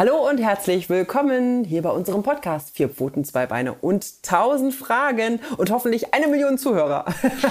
Hallo 0.00 0.26
und 0.26 0.38
herzlich 0.38 0.88
willkommen 0.88 1.62
hier 1.62 1.82
bei 1.82 1.90
unserem 1.90 2.22
Podcast 2.22 2.74
Vier 2.74 2.88
Pfoten, 2.88 3.22
zwei 3.22 3.44
Beine 3.44 3.74
und 3.74 4.22
tausend 4.22 4.74
Fragen 4.74 5.40
und 5.58 5.70
hoffentlich 5.70 6.14
eine 6.14 6.26
Million 6.26 6.56
Zuhörer. 6.56 7.04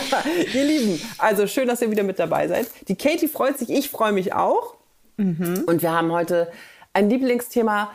ihr 0.56 0.64
Lieben, 0.64 1.00
also 1.20 1.46
schön, 1.46 1.68
dass 1.68 1.80
ihr 1.84 1.92
wieder 1.92 2.02
mit 2.02 2.18
dabei 2.18 2.48
seid. 2.48 2.66
Die 2.88 2.96
Katie 2.96 3.28
freut 3.28 3.60
sich, 3.60 3.70
ich 3.70 3.92
freue 3.92 4.14
mich 4.14 4.34
auch. 4.34 4.74
Mhm. 5.18 5.66
Und 5.68 5.84
wir 5.84 5.92
haben 5.92 6.12
heute 6.12 6.52
ein 6.92 7.08
Lieblingsthema, 7.08 7.92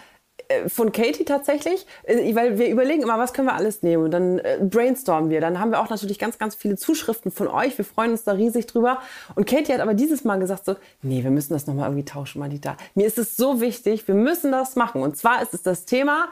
von 0.68 0.92
Katie 0.92 1.24
tatsächlich, 1.24 1.86
äh, 2.04 2.34
weil 2.34 2.58
wir 2.58 2.68
überlegen 2.68 3.02
immer, 3.02 3.18
was 3.18 3.32
können 3.32 3.48
wir 3.48 3.54
alles 3.54 3.82
nehmen 3.82 4.04
und 4.04 4.10
dann 4.10 4.38
äh, 4.38 4.58
brainstormen 4.60 5.30
wir. 5.30 5.40
Dann 5.40 5.60
haben 5.60 5.70
wir 5.70 5.80
auch 5.80 5.90
natürlich 5.90 6.18
ganz, 6.18 6.38
ganz 6.38 6.54
viele 6.54 6.76
Zuschriften 6.76 7.30
von 7.30 7.48
euch. 7.48 7.76
Wir 7.78 7.84
freuen 7.84 8.12
uns 8.12 8.24
da 8.24 8.32
riesig 8.32 8.66
drüber. 8.66 8.98
Und 9.34 9.46
Katie 9.46 9.72
hat 9.72 9.80
aber 9.80 9.94
dieses 9.94 10.24
Mal 10.24 10.38
gesagt 10.38 10.64
so, 10.64 10.76
nee, 11.02 11.22
wir 11.22 11.30
müssen 11.30 11.52
das 11.52 11.66
nochmal 11.66 11.88
irgendwie 11.88 12.04
tauschen, 12.04 12.40
Manita. 12.40 12.76
Mir 12.94 13.06
ist 13.06 13.18
es 13.18 13.36
so 13.36 13.60
wichtig, 13.60 14.06
wir 14.08 14.14
müssen 14.14 14.52
das 14.52 14.76
machen. 14.76 15.02
Und 15.02 15.16
zwar 15.16 15.42
ist 15.42 15.54
es 15.54 15.62
das 15.62 15.84
Thema 15.84 16.28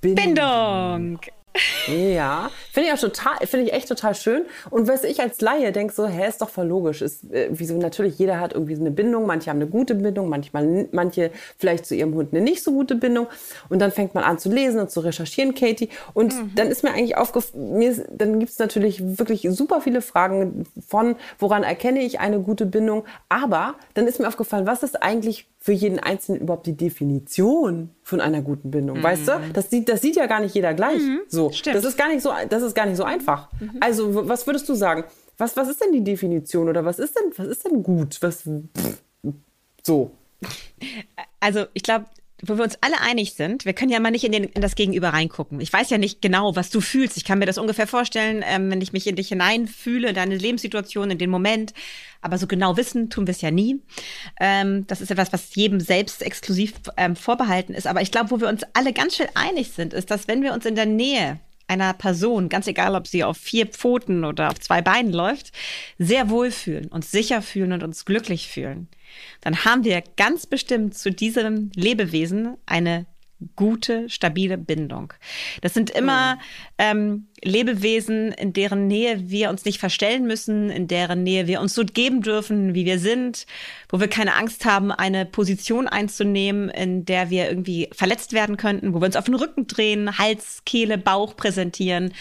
Bindung. 0.00 0.24
Bindung. 0.24 1.18
Ja, 1.86 2.50
finde 2.72 2.88
ich 2.88 2.94
auch 2.94 3.00
total, 3.00 3.46
finde 3.46 3.66
ich 3.66 3.72
echt 3.72 3.88
total 3.88 4.14
schön. 4.14 4.44
Und 4.70 4.88
was 4.88 5.04
ich 5.04 5.20
als 5.20 5.40
Laie 5.40 5.72
denke, 5.72 5.92
so, 5.92 6.06
hä, 6.06 6.26
ist 6.28 6.40
doch 6.40 6.48
voll 6.48 6.66
logisch. 6.66 7.02
Ist, 7.02 7.30
äh, 7.30 7.48
wieso 7.50 7.76
natürlich, 7.76 8.18
jeder 8.18 8.40
hat 8.40 8.54
irgendwie 8.54 8.74
so 8.74 8.80
eine 8.80 8.90
Bindung, 8.90 9.26
manche 9.26 9.50
haben 9.50 9.58
eine 9.58 9.66
gute 9.66 9.94
Bindung, 9.94 10.28
manchmal, 10.28 10.88
manche 10.92 11.30
vielleicht 11.58 11.84
zu 11.84 11.94
ihrem 11.94 12.14
Hund 12.14 12.32
eine 12.32 12.42
nicht 12.42 12.62
so 12.62 12.72
gute 12.72 12.94
Bindung. 12.94 13.26
Und 13.68 13.80
dann 13.80 13.92
fängt 13.92 14.14
man 14.14 14.24
an 14.24 14.38
zu 14.38 14.50
lesen 14.50 14.80
und 14.80 14.90
zu 14.90 15.00
recherchieren, 15.00 15.54
Katie. 15.54 15.90
Und 16.14 16.34
mhm. 16.34 16.52
dann 16.54 16.68
ist 16.68 16.82
mir 16.82 16.90
eigentlich 16.90 17.16
aufgefallen, 17.16 18.04
dann 18.10 18.38
gibt 18.38 18.52
es 18.52 18.58
natürlich 18.58 19.18
wirklich 19.18 19.46
super 19.50 19.80
viele 19.80 20.00
Fragen 20.00 20.64
von, 20.86 21.16
woran 21.38 21.64
erkenne 21.64 22.02
ich 22.02 22.20
eine 22.20 22.40
gute 22.40 22.64
Bindung. 22.64 23.04
Aber 23.28 23.74
dann 23.94 24.06
ist 24.06 24.20
mir 24.20 24.28
aufgefallen, 24.28 24.66
was 24.66 24.82
ist 24.82 25.02
eigentlich 25.02 25.46
für 25.62 25.70
jeden 25.70 26.00
Einzelnen 26.00 26.40
überhaupt 26.40 26.66
die 26.66 26.76
Definition 26.76 27.90
von 28.02 28.20
einer 28.20 28.42
guten 28.42 28.72
Bindung. 28.72 28.98
Mhm. 28.98 29.02
Weißt 29.04 29.28
du? 29.28 29.40
Das 29.52 29.70
sieht, 29.70 29.88
das 29.88 30.00
sieht 30.00 30.16
ja 30.16 30.26
gar 30.26 30.40
nicht 30.40 30.56
jeder 30.56 30.74
gleich. 30.74 31.00
Mhm. 31.00 31.20
So. 31.28 31.52
Stimmt. 31.52 31.76
Das 31.76 31.84
ist 31.84 31.96
gar 31.96 32.08
nicht 32.08 32.20
so, 32.20 32.32
das 32.48 32.64
ist 32.64 32.74
gar 32.74 32.84
nicht 32.84 32.96
so 32.96 33.04
einfach. 33.04 33.48
Mhm. 33.60 33.76
Also, 33.78 34.28
was 34.28 34.44
würdest 34.44 34.68
du 34.68 34.74
sagen? 34.74 35.04
Was, 35.38 35.56
was 35.56 35.68
ist 35.68 35.80
denn 35.80 35.92
die 35.92 36.02
Definition 36.02 36.68
oder 36.68 36.84
was 36.84 36.98
ist 36.98 37.16
denn, 37.16 37.30
was 37.36 37.46
ist 37.46 37.64
denn 37.64 37.80
gut? 37.84 38.18
Was, 38.20 38.42
pff, 38.42 38.98
so. 39.84 40.10
Also, 41.38 41.66
ich 41.74 41.84
glaube, 41.84 42.06
wo 42.44 42.56
wir 42.56 42.64
uns 42.64 42.76
alle 42.80 43.00
einig 43.00 43.34
sind, 43.34 43.64
wir 43.64 43.72
können 43.72 43.92
ja 43.92 44.00
mal 44.00 44.10
nicht 44.10 44.24
in, 44.24 44.32
den, 44.32 44.44
in, 44.44 44.60
das 44.60 44.74
Gegenüber 44.74 45.10
reingucken. 45.10 45.60
Ich 45.60 45.72
weiß 45.72 45.90
ja 45.90 45.98
nicht 45.98 46.20
genau, 46.20 46.56
was 46.56 46.70
du 46.70 46.80
fühlst. 46.80 47.16
Ich 47.16 47.24
kann 47.24 47.38
mir 47.38 47.46
das 47.46 47.56
ungefähr 47.56 47.86
vorstellen, 47.86 48.44
ähm, 48.44 48.68
wenn 48.70 48.80
ich 48.80 48.92
mich 48.92 49.06
in 49.06 49.14
dich 49.14 49.28
hineinfühle, 49.28 50.08
in 50.08 50.14
deine 50.14 50.36
Lebenssituation, 50.36 51.12
in 51.12 51.18
den 51.18 51.30
Moment. 51.30 51.72
Aber 52.20 52.38
so 52.38 52.48
genau 52.48 52.76
wissen 52.76 53.10
tun 53.10 53.28
wir 53.28 53.32
es 53.32 53.42
ja 53.42 53.52
nie. 53.52 53.80
Ähm, 54.40 54.86
das 54.88 55.00
ist 55.00 55.12
etwas, 55.12 55.32
was 55.32 55.54
jedem 55.54 55.78
selbst 55.78 56.20
exklusiv 56.20 56.74
ähm, 56.96 57.14
vorbehalten 57.14 57.74
ist. 57.74 57.86
Aber 57.86 58.02
ich 58.02 58.10
glaube, 58.10 58.32
wo 58.32 58.40
wir 58.40 58.48
uns 58.48 58.64
alle 58.74 58.92
ganz 58.92 59.16
schön 59.16 59.28
einig 59.34 59.70
sind, 59.70 59.94
ist, 59.94 60.10
dass 60.10 60.26
wenn 60.26 60.42
wir 60.42 60.52
uns 60.52 60.66
in 60.66 60.74
der 60.74 60.86
Nähe 60.86 61.38
einer 61.68 61.92
Person, 61.94 62.48
ganz 62.48 62.66
egal, 62.66 62.96
ob 62.96 63.06
sie 63.06 63.22
auf 63.22 63.36
vier 63.36 63.66
Pfoten 63.66 64.24
oder 64.24 64.50
auf 64.50 64.58
zwei 64.58 64.82
Beinen 64.82 65.12
läuft, 65.12 65.52
sehr 65.98 66.28
wohlfühlen, 66.28 66.88
uns 66.88 67.12
sicher 67.12 67.40
fühlen 67.40 67.72
und 67.72 67.84
uns 67.84 68.04
glücklich 68.04 68.48
fühlen 68.48 68.88
dann 69.40 69.64
haben 69.64 69.84
wir 69.84 70.02
ganz 70.16 70.46
bestimmt 70.46 70.96
zu 70.96 71.10
diesem 71.10 71.70
Lebewesen 71.74 72.56
eine 72.66 73.06
gute, 73.56 74.08
stabile 74.08 74.58
Bindung. 74.58 75.12
Das 75.60 75.74
sind 75.74 75.90
immer 75.90 76.36
mhm. 76.36 76.40
ähm, 76.78 77.26
Lebewesen, 77.44 78.32
in 78.32 78.52
deren 78.52 78.86
Nähe 78.86 79.30
wir 79.30 79.50
uns 79.50 79.64
nicht 79.64 79.78
verstellen 79.78 80.26
müssen, 80.26 80.70
in 80.70 80.86
deren 80.86 81.22
Nähe 81.24 81.46
wir 81.46 81.60
uns 81.60 81.74
so 81.74 81.84
geben 81.84 82.22
dürfen, 82.22 82.74
wie 82.74 82.84
wir 82.84 82.98
sind, 82.98 83.46
wo 83.88 83.98
wir 83.98 84.08
keine 84.08 84.34
Angst 84.34 84.64
haben, 84.64 84.92
eine 84.92 85.26
Position 85.26 85.88
einzunehmen, 85.88 86.68
in 86.68 87.04
der 87.04 87.30
wir 87.30 87.48
irgendwie 87.48 87.88
verletzt 87.92 88.32
werden 88.32 88.56
könnten, 88.56 88.94
wo 88.94 89.00
wir 89.00 89.06
uns 89.06 89.16
auf 89.16 89.24
den 89.24 89.34
Rücken 89.34 89.66
drehen, 89.66 90.18
Hals, 90.18 90.62
Kehle, 90.64 90.98
Bauch 90.98 91.36
präsentieren. 91.36 92.14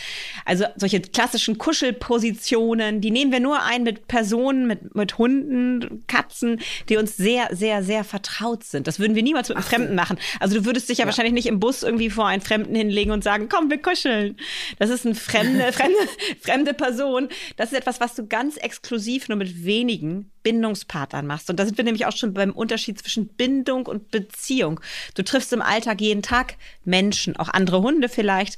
Also 0.45 0.65
solche 0.75 1.01
klassischen 1.01 1.59
Kuschelpositionen, 1.59 2.99
die 2.99 3.11
nehmen 3.11 3.31
wir 3.31 3.39
nur 3.39 3.61
ein 3.61 3.83
mit 3.83 4.07
Personen, 4.07 4.65
mit, 4.65 4.95
mit 4.95 5.17
Hunden, 5.19 6.03
Katzen, 6.07 6.59
die 6.89 6.97
uns 6.97 7.15
sehr, 7.15 7.49
sehr, 7.51 7.83
sehr 7.83 8.03
vertraut 8.03 8.63
sind. 8.63 8.87
Das 8.87 8.99
würden 8.99 9.15
wir 9.15 9.23
niemals 9.23 9.49
mit 9.49 9.57
einem 9.57 9.65
Ach, 9.65 9.69
Fremden 9.69 9.95
machen. 9.95 10.17
Also 10.39 10.57
du 10.57 10.65
würdest 10.65 10.89
dich 10.89 10.97
ja, 10.97 11.03
ja, 11.03 11.07
wahrscheinlich 11.07 11.33
nicht 11.33 11.47
im 11.47 11.59
Bus 11.59 11.83
irgendwie 11.83 12.09
vor 12.09 12.27
einen 12.27 12.41
Fremden 12.41 12.73
hinlegen 12.73 13.11
und 13.11 13.23
sagen, 13.23 13.49
komm, 13.49 13.69
wir 13.69 13.81
kuscheln. 13.81 14.35
Das 14.79 14.89
ist 14.89 15.05
ein 15.05 15.10
fremde, 15.16 15.72
fremde, 15.73 15.97
fremde 16.41 16.73
Person. 16.73 17.29
Das 17.57 17.72
ist 17.72 17.77
etwas, 17.77 17.99
was 17.99 18.16
du 18.16 18.27
ganz 18.27 18.57
exklusiv 18.57 19.29
nur 19.29 19.38
mit 19.38 19.63
wenigen 19.63 20.31
Bindungspartnern 20.44 21.25
machst. 21.25 21.49
Und 21.49 21.59
da 21.59 21.66
sind 21.66 21.77
wir 21.77 21.83
nämlich 21.83 22.05
auch 22.05 22.16
schon 22.16 22.33
beim 22.33 22.51
Unterschied 22.51 22.99
zwischen 22.99 23.27
Bindung 23.27 23.85
und 23.85 24.11
Beziehung. 24.11 24.79
Du 25.16 25.23
triffst 25.23 25.53
im 25.53 25.61
Alltag 25.61 26.01
jeden 26.01 26.22
Tag 26.22 26.55
Menschen, 26.83 27.35
auch 27.35 27.49
andere 27.49 27.81
Hunde 27.81 28.09
vielleicht 28.09 28.57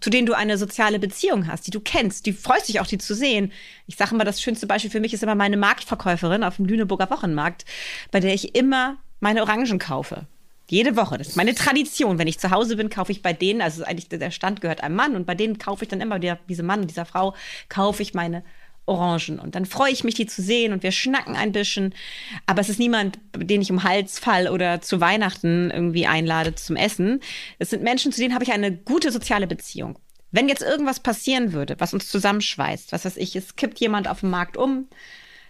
zu 0.00 0.10
denen 0.10 0.26
du 0.26 0.32
eine 0.32 0.56
soziale 0.56 0.98
Beziehung 0.98 1.46
hast, 1.46 1.66
die 1.66 1.70
du 1.70 1.80
kennst, 1.80 2.24
die 2.26 2.32
freust 2.32 2.68
dich 2.68 2.80
auch, 2.80 2.86
die 2.86 2.98
zu 2.98 3.14
sehen. 3.14 3.52
Ich 3.86 3.96
sage 3.96 4.14
immer, 4.14 4.24
das 4.24 4.40
schönste 4.40 4.66
Beispiel 4.66 4.90
für 4.90 5.00
mich 5.00 5.12
ist 5.12 5.22
immer 5.22 5.34
meine 5.34 5.56
Marktverkäuferin 5.56 6.44
auf 6.44 6.56
dem 6.56 6.64
Lüneburger 6.64 7.10
Wochenmarkt, 7.10 7.64
bei 8.10 8.20
der 8.20 8.32
ich 8.32 8.54
immer 8.54 8.96
meine 9.20 9.42
Orangen 9.42 9.78
kaufe. 9.78 10.26
Jede 10.68 10.96
Woche. 10.96 11.18
Das 11.18 11.28
ist 11.28 11.36
meine 11.36 11.54
Tradition. 11.54 12.18
Wenn 12.18 12.28
ich 12.28 12.38
zu 12.38 12.50
Hause 12.50 12.76
bin, 12.76 12.88
kaufe 12.88 13.12
ich 13.12 13.22
bei 13.22 13.32
denen, 13.32 13.60
also 13.60 13.84
eigentlich 13.84 14.08
der 14.08 14.30
Stand 14.30 14.60
gehört 14.60 14.82
einem 14.82 14.96
Mann 14.96 15.16
und 15.16 15.26
bei 15.26 15.34
denen 15.34 15.58
kaufe 15.58 15.84
ich 15.84 15.88
dann 15.88 16.00
immer, 16.00 16.18
der, 16.18 16.36
diesem 16.48 16.66
Mann 16.66 16.80
und 16.80 16.90
dieser 16.90 17.04
Frau, 17.04 17.34
kaufe 17.68 18.02
ich 18.02 18.14
meine 18.14 18.42
Orangen. 18.86 19.38
Und 19.38 19.54
dann 19.54 19.66
freue 19.66 19.92
ich 19.92 20.02
mich, 20.02 20.14
die 20.14 20.26
zu 20.26 20.42
sehen 20.42 20.72
und 20.72 20.82
wir 20.82 20.92
schnacken 20.92 21.36
ein 21.36 21.52
bisschen. 21.52 21.94
Aber 22.46 22.60
es 22.60 22.68
ist 22.68 22.78
niemand, 22.78 23.18
den 23.36 23.62
ich 23.62 23.70
um 23.70 23.84
Hals 23.84 24.18
fall 24.18 24.48
oder 24.48 24.80
zu 24.80 25.00
Weihnachten 25.00 25.70
irgendwie 25.70 26.06
einlade 26.06 26.54
zum 26.54 26.76
Essen. 26.76 27.20
Es 27.58 27.70
sind 27.70 27.82
Menschen, 27.82 28.12
zu 28.12 28.20
denen 28.20 28.34
habe 28.34 28.44
ich 28.44 28.52
eine 28.52 28.72
gute 28.72 29.12
soziale 29.12 29.46
Beziehung. 29.46 29.98
Wenn 30.30 30.48
jetzt 30.48 30.62
irgendwas 30.62 31.00
passieren 31.00 31.52
würde, 31.52 31.76
was 31.78 31.92
uns 31.92 32.08
zusammenschweißt, 32.08 32.92
was 32.92 33.04
weiß 33.04 33.18
ich, 33.18 33.36
es 33.36 33.54
kippt 33.54 33.78
jemand 33.80 34.08
auf 34.08 34.20
dem 34.20 34.30
Markt 34.30 34.56
um, 34.56 34.88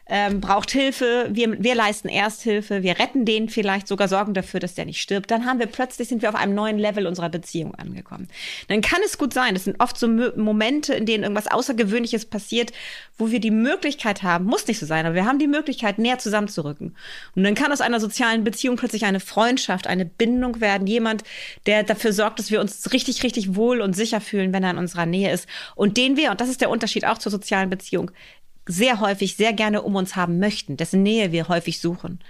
ähm, 0.07 0.41
braucht 0.41 0.71
Hilfe, 0.71 1.29
wir, 1.31 1.63
wir 1.63 1.75
leisten 1.75 2.09
Ersthilfe, 2.09 2.83
wir 2.83 2.99
retten 2.99 3.25
den 3.25 3.49
vielleicht, 3.49 3.87
sogar 3.87 4.09
sorgen 4.09 4.35
dafür, 4.35 4.59
dass 4.59 4.75
der 4.75 4.85
nicht 4.85 5.01
stirbt, 5.01 5.31
dann 5.31 5.47
haben 5.47 5.61
wir 5.61 5.67
plötzlich, 5.67 6.09
sind 6.09 6.23
wir 6.23 6.29
auf 6.29 6.35
einem 6.35 6.55
neuen 6.55 6.79
Level 6.79 7.07
unserer 7.07 7.29
Beziehung 7.29 7.75
angekommen. 7.77 8.29
Dann 8.69 8.81
kann 8.81 9.01
es 9.05 9.17
gut 9.17 9.33
sein, 9.33 9.55
das 9.55 9.65
sind 9.65 9.81
oft 9.81 9.97
so 9.97 10.09
Momente, 10.09 10.95
in 10.95 11.07
denen 11.07 11.23
irgendwas 11.23 11.47
Außergewöhnliches 11.47 12.27
passiert, 12.27 12.73
wo 13.17 13.31
wir 13.31 13.39
die 13.39 13.53
Möglichkeit 13.53 14.23
haben, 14.23 14.45
muss 14.47 14.67
nicht 14.67 14.81
so 14.81 14.87
sein, 14.87 15.07
aber 15.07 15.15
wir 15.15 15.25
haben 15.25 15.39
die 15.39 15.47
Möglichkeit, 15.47 15.99
näher 15.99 16.19
zusammenzurücken. 16.19 16.97
Und 17.37 17.45
dann 17.45 17.55
kann 17.55 17.73
aus 17.73 17.81
einer 17.81 18.01
sozialen 18.01 18.43
Beziehung 18.43 18.77
plötzlich 18.77 19.05
eine 19.05 19.21
Freundschaft, 19.21 19.87
eine 19.87 20.05
Bindung 20.05 20.61
werden, 20.61 20.87
jemand, 20.87 21.23
der 21.67 21.85
dafür 21.85 22.13
sorgt, 22.13 22.41
dass 22.41 22.51
wir 22.51 22.61
uns 22.61 22.93
richtig, 22.93 23.23
richtig 23.23 23.55
wohl 23.55 23.81
und 23.81 23.95
sicher 23.95 24.21
fühlen, 24.21 24.53
wenn 24.53 24.65
er 24.65 24.73
in 24.73 24.79
unserer 24.79 25.07
Nähe 25.07 25.33
ist. 25.33 25.47
Und 25.77 25.97
den 25.97 26.17
wir, 26.17 26.33
und 26.33 26.41
das 26.41 26.49
ist 26.49 26.61
der 26.61 26.71
Unterschied 26.71 27.07
auch 27.07 27.19
zur 27.19 27.31
sozialen 27.31 27.71
Beziehung, 27.71 28.11
sehr 28.67 29.01
häufig 29.01 29.37
sehr 29.37 29.53
gerne 29.53 29.83
um 29.83 29.95
uns 29.95 30.17
haben 30.17 30.39
möchten, 30.39 30.77
dessen 30.77 31.03
Nähe 31.03 31.33
wir 31.33 31.49
häufig 31.49 31.81
suchen. 31.81 32.21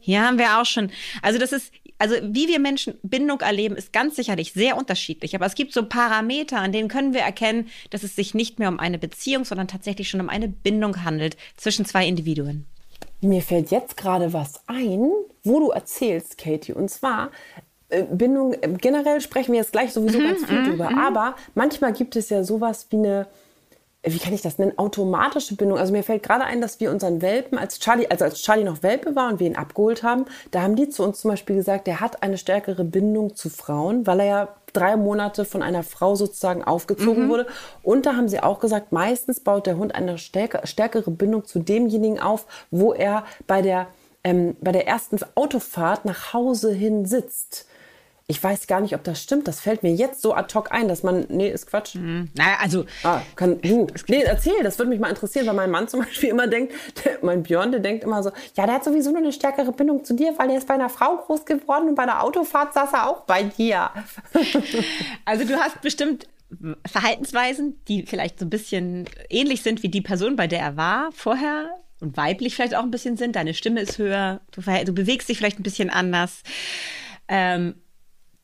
Hier 0.00 0.22
haben 0.22 0.38
wir 0.38 0.60
auch 0.60 0.66
schon, 0.66 0.90
also 1.22 1.38
das 1.38 1.52
ist, 1.52 1.72
also 1.98 2.16
wie 2.22 2.48
wir 2.48 2.58
Menschen 2.58 2.94
Bindung 3.04 3.40
erleben, 3.40 3.76
ist 3.76 3.92
ganz 3.92 4.16
sicherlich 4.16 4.52
sehr 4.52 4.76
unterschiedlich. 4.76 5.36
Aber 5.36 5.46
es 5.46 5.54
gibt 5.54 5.72
so 5.72 5.86
Parameter, 5.86 6.58
an 6.58 6.72
denen 6.72 6.88
können 6.88 7.14
wir 7.14 7.20
erkennen, 7.20 7.68
dass 7.90 8.02
es 8.02 8.16
sich 8.16 8.34
nicht 8.34 8.58
mehr 8.58 8.68
um 8.68 8.80
eine 8.80 8.98
Beziehung, 8.98 9.44
sondern 9.44 9.68
tatsächlich 9.68 10.10
schon 10.10 10.20
um 10.20 10.28
eine 10.28 10.48
Bindung 10.48 11.04
handelt 11.04 11.36
zwischen 11.56 11.84
zwei 11.84 12.06
Individuen. 12.06 12.66
Mir 13.20 13.42
fällt 13.42 13.70
jetzt 13.70 13.96
gerade 13.96 14.32
was 14.32 14.62
ein, 14.66 15.12
wo 15.44 15.60
du 15.60 15.70
erzählst, 15.70 16.38
Katie. 16.38 16.72
Und 16.72 16.90
zwar, 16.90 17.30
äh, 17.88 18.02
Bindung, 18.02 18.54
äh, 18.54 18.76
generell 18.80 19.20
sprechen 19.20 19.52
wir 19.52 19.60
jetzt 19.60 19.70
gleich 19.70 19.92
sowieso 19.92 20.18
mhm, 20.18 20.24
ganz 20.24 20.44
viel 20.44 20.60
mhm, 20.60 20.70
drüber. 20.70 20.90
Mhm. 20.90 20.98
Aber 20.98 21.36
manchmal 21.54 21.92
gibt 21.92 22.16
es 22.16 22.30
ja 22.30 22.42
sowas 22.42 22.88
wie 22.90 22.96
eine 22.96 23.28
wie 24.04 24.18
kann 24.18 24.32
ich 24.32 24.42
das 24.42 24.58
nennen, 24.58 24.76
automatische 24.78 25.54
Bindung. 25.54 25.78
Also 25.78 25.92
mir 25.92 26.02
fällt 26.02 26.24
gerade 26.24 26.44
ein, 26.44 26.60
dass 26.60 26.80
wir 26.80 26.90
unseren 26.90 27.22
Welpen, 27.22 27.56
als 27.56 27.78
Charlie, 27.78 28.08
also 28.08 28.24
als 28.24 28.42
Charlie 28.42 28.64
noch 28.64 28.82
Welpe 28.82 29.14
war 29.14 29.30
und 29.30 29.38
wir 29.38 29.46
ihn 29.46 29.56
abgeholt 29.56 30.02
haben, 30.02 30.24
da 30.50 30.62
haben 30.62 30.74
die 30.74 30.88
zu 30.88 31.04
uns 31.04 31.20
zum 31.20 31.30
Beispiel 31.30 31.56
gesagt, 31.56 31.86
der 31.86 32.00
hat 32.00 32.22
eine 32.22 32.36
stärkere 32.36 32.84
Bindung 32.84 33.36
zu 33.36 33.48
Frauen, 33.48 34.06
weil 34.06 34.20
er 34.20 34.26
ja 34.26 34.48
drei 34.72 34.96
Monate 34.96 35.44
von 35.44 35.62
einer 35.62 35.82
Frau 35.82 36.16
sozusagen 36.16 36.64
aufgezogen 36.64 37.26
mhm. 37.26 37.28
wurde. 37.28 37.46
Und 37.82 38.06
da 38.06 38.16
haben 38.16 38.28
sie 38.28 38.42
auch 38.42 38.58
gesagt, 38.58 38.90
meistens 38.90 39.40
baut 39.40 39.66
der 39.66 39.76
Hund 39.76 39.94
eine 39.94 40.18
stärkere 40.18 41.10
Bindung 41.10 41.44
zu 41.44 41.60
demjenigen 41.60 42.18
auf, 42.18 42.46
wo 42.70 42.92
er 42.92 43.24
bei 43.46 43.62
der, 43.62 43.86
ähm, 44.24 44.56
bei 44.60 44.72
der 44.72 44.88
ersten 44.88 45.18
Autofahrt 45.34 46.04
nach 46.04 46.32
Hause 46.32 46.72
hin 46.72 47.06
sitzt. 47.06 47.66
Ich 48.26 48.42
weiß 48.42 48.66
gar 48.66 48.80
nicht, 48.80 48.94
ob 48.94 49.04
das 49.04 49.22
stimmt. 49.22 49.48
Das 49.48 49.60
fällt 49.60 49.82
mir 49.82 49.92
jetzt 49.92 50.22
so 50.22 50.34
ad 50.34 50.54
hoc 50.54 50.72
ein, 50.72 50.88
dass 50.88 51.02
man. 51.02 51.26
Nee, 51.28 51.50
ist 51.50 51.66
Quatsch. 51.66 51.96
Mhm. 51.96 52.30
Naja, 52.34 52.56
also. 52.60 52.84
Ah, 53.02 53.20
kann 53.36 53.60
du. 53.60 53.86
Nee, 54.08 54.22
erzähl, 54.22 54.62
das 54.62 54.78
würde 54.78 54.90
mich 54.90 55.00
mal 55.00 55.08
interessieren, 55.08 55.46
weil 55.46 55.54
mein 55.54 55.70
Mann 55.70 55.88
zum 55.88 56.00
Beispiel 56.04 56.30
immer 56.30 56.46
denkt, 56.46 56.72
der, 57.04 57.18
mein 57.22 57.42
Björn, 57.42 57.72
der 57.72 57.80
denkt 57.80 58.04
immer 58.04 58.22
so, 58.22 58.30
ja, 58.56 58.66
der 58.66 58.76
hat 58.76 58.84
sowieso 58.84 59.10
nur 59.10 59.18
eine 59.18 59.32
stärkere 59.32 59.72
Bindung 59.72 60.04
zu 60.04 60.14
dir, 60.14 60.34
weil 60.38 60.50
er 60.50 60.58
ist 60.58 60.68
bei 60.68 60.74
einer 60.74 60.88
Frau 60.88 61.16
groß 61.16 61.44
geworden 61.44 61.88
und 61.88 61.94
bei 61.94 62.04
der 62.04 62.22
Autofahrt 62.22 62.74
saß 62.74 62.92
er 62.92 63.08
auch 63.08 63.22
bei 63.22 63.42
dir. 63.42 63.90
Also 65.24 65.44
du 65.44 65.54
hast 65.54 65.80
bestimmt 65.80 66.26
Verhaltensweisen, 66.86 67.80
die 67.88 68.04
vielleicht 68.04 68.38
so 68.38 68.46
ein 68.46 68.50
bisschen 68.50 69.08
ähnlich 69.30 69.62
sind 69.62 69.82
wie 69.82 69.88
die 69.88 70.00
Person, 70.00 70.36
bei 70.36 70.46
der 70.46 70.60
er 70.60 70.76
war 70.76 71.10
vorher 71.12 71.70
und 72.00 72.16
weiblich 72.16 72.54
vielleicht 72.54 72.74
auch 72.74 72.82
ein 72.82 72.90
bisschen 72.90 73.16
sind. 73.16 73.36
Deine 73.36 73.54
Stimme 73.54 73.80
ist 73.80 73.98
höher, 73.98 74.40
du, 74.50 74.60
du 74.60 74.92
bewegst 74.92 75.28
dich 75.28 75.38
vielleicht 75.38 75.60
ein 75.60 75.62
bisschen 75.62 75.88
anders. 75.88 76.42
Ähm, 77.28 77.76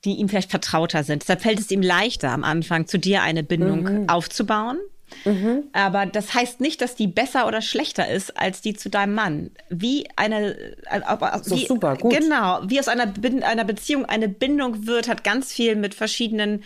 die 0.04 0.14
ihm 0.14 0.28
vielleicht 0.28 0.50
vertrauter 0.50 1.02
sind. 1.04 1.22
Deshalb 1.22 1.42
fällt 1.42 1.58
es 1.58 1.70
ihm 1.70 1.82
leichter 1.82 2.30
am 2.30 2.44
Anfang, 2.44 2.86
zu 2.86 2.98
dir 2.98 3.22
eine 3.22 3.42
Bindung 3.42 3.82
mhm. 3.82 4.08
aufzubauen. 4.08 4.78
Mhm. 5.24 5.64
Aber 5.72 6.06
das 6.06 6.34
heißt 6.34 6.60
nicht, 6.60 6.80
dass 6.80 6.94
die 6.94 7.06
besser 7.06 7.46
oder 7.46 7.62
schlechter 7.62 8.08
ist 8.08 8.38
als 8.38 8.60
die 8.60 8.74
zu 8.74 8.90
deinem 8.90 9.14
Mann. 9.14 9.50
Wie 9.70 10.06
eine, 10.16 10.54
äh, 10.90 11.00
so 11.42 11.56
wie, 11.56 11.66
super, 11.66 11.96
gut. 11.96 12.14
genau, 12.16 12.60
wie 12.66 12.78
aus 12.78 12.88
einer, 12.88 13.12
einer 13.42 13.64
Beziehung 13.64 14.04
eine 14.04 14.28
Bindung 14.28 14.86
wird, 14.86 15.08
hat 15.08 15.24
ganz 15.24 15.52
viel 15.52 15.76
mit 15.76 15.94
verschiedenen 15.94 16.62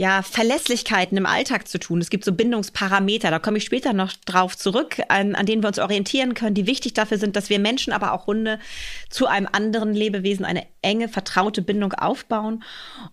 ja, 0.00 0.22
Verlässlichkeiten 0.22 1.18
im 1.18 1.26
Alltag 1.26 1.68
zu 1.68 1.78
tun. 1.78 2.00
Es 2.00 2.08
gibt 2.08 2.24
so 2.24 2.32
Bindungsparameter, 2.32 3.30
da 3.30 3.38
komme 3.38 3.58
ich 3.58 3.64
später 3.64 3.92
noch 3.92 4.14
drauf 4.24 4.56
zurück, 4.56 4.96
an, 5.08 5.34
an 5.34 5.44
denen 5.44 5.62
wir 5.62 5.68
uns 5.68 5.78
orientieren 5.78 6.32
können, 6.32 6.54
die 6.54 6.66
wichtig 6.66 6.94
dafür 6.94 7.18
sind, 7.18 7.36
dass 7.36 7.50
wir 7.50 7.58
Menschen, 7.58 7.92
aber 7.92 8.14
auch 8.14 8.26
Hunde 8.26 8.58
zu 9.10 9.26
einem 9.26 9.46
anderen 9.52 9.92
Lebewesen 9.92 10.46
eine 10.46 10.64
enge, 10.80 11.10
vertraute 11.10 11.60
Bindung 11.60 11.92
aufbauen. 11.92 12.62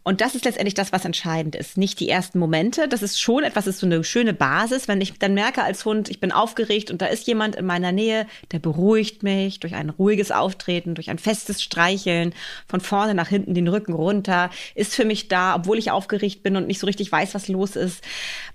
Und 0.03 0.21
das 0.21 0.33
ist 0.33 0.45
letztendlich 0.45 0.75
das, 0.75 0.93
was 0.93 1.03
entscheidend 1.03 1.57
ist. 1.57 1.77
Nicht 1.77 1.99
die 1.99 2.07
ersten 2.07 2.39
Momente. 2.39 2.87
Das 2.87 3.01
ist 3.01 3.19
schon 3.19 3.43
etwas, 3.43 3.67
ist 3.67 3.79
so 3.79 3.85
eine 3.85 4.05
schöne 4.05 4.33
Basis. 4.33 4.87
Wenn 4.87 5.01
ich 5.01 5.19
dann 5.19 5.33
merke 5.33 5.63
als 5.63 5.83
Hund, 5.83 6.09
ich 6.09 6.21
bin 6.21 6.31
aufgeregt 6.31 6.89
und 6.89 7.01
da 7.01 7.07
ist 7.07 7.27
jemand 7.27 7.57
in 7.57 7.65
meiner 7.65 7.91
Nähe, 7.91 8.27
der 8.53 8.59
beruhigt 8.59 9.23
mich 9.23 9.59
durch 9.59 9.75
ein 9.75 9.89
ruhiges 9.89 10.31
Auftreten, 10.31 10.95
durch 10.95 11.09
ein 11.09 11.19
festes 11.19 11.61
Streicheln, 11.61 12.33
von 12.65 12.79
vorne 12.79 13.13
nach 13.13 13.27
hinten 13.27 13.53
den 13.53 13.67
Rücken 13.67 13.91
runter, 13.91 14.51
ist 14.73 14.95
für 14.95 15.03
mich 15.03 15.27
da, 15.27 15.53
obwohl 15.53 15.77
ich 15.77 15.91
aufgeregt 15.91 16.43
bin 16.43 16.55
und 16.55 16.67
nicht 16.67 16.76
so 16.79 16.85
richtig 16.85 17.11
weiß, 17.11 17.35
was 17.35 17.47
los 17.47 17.75
ist. 17.75 18.03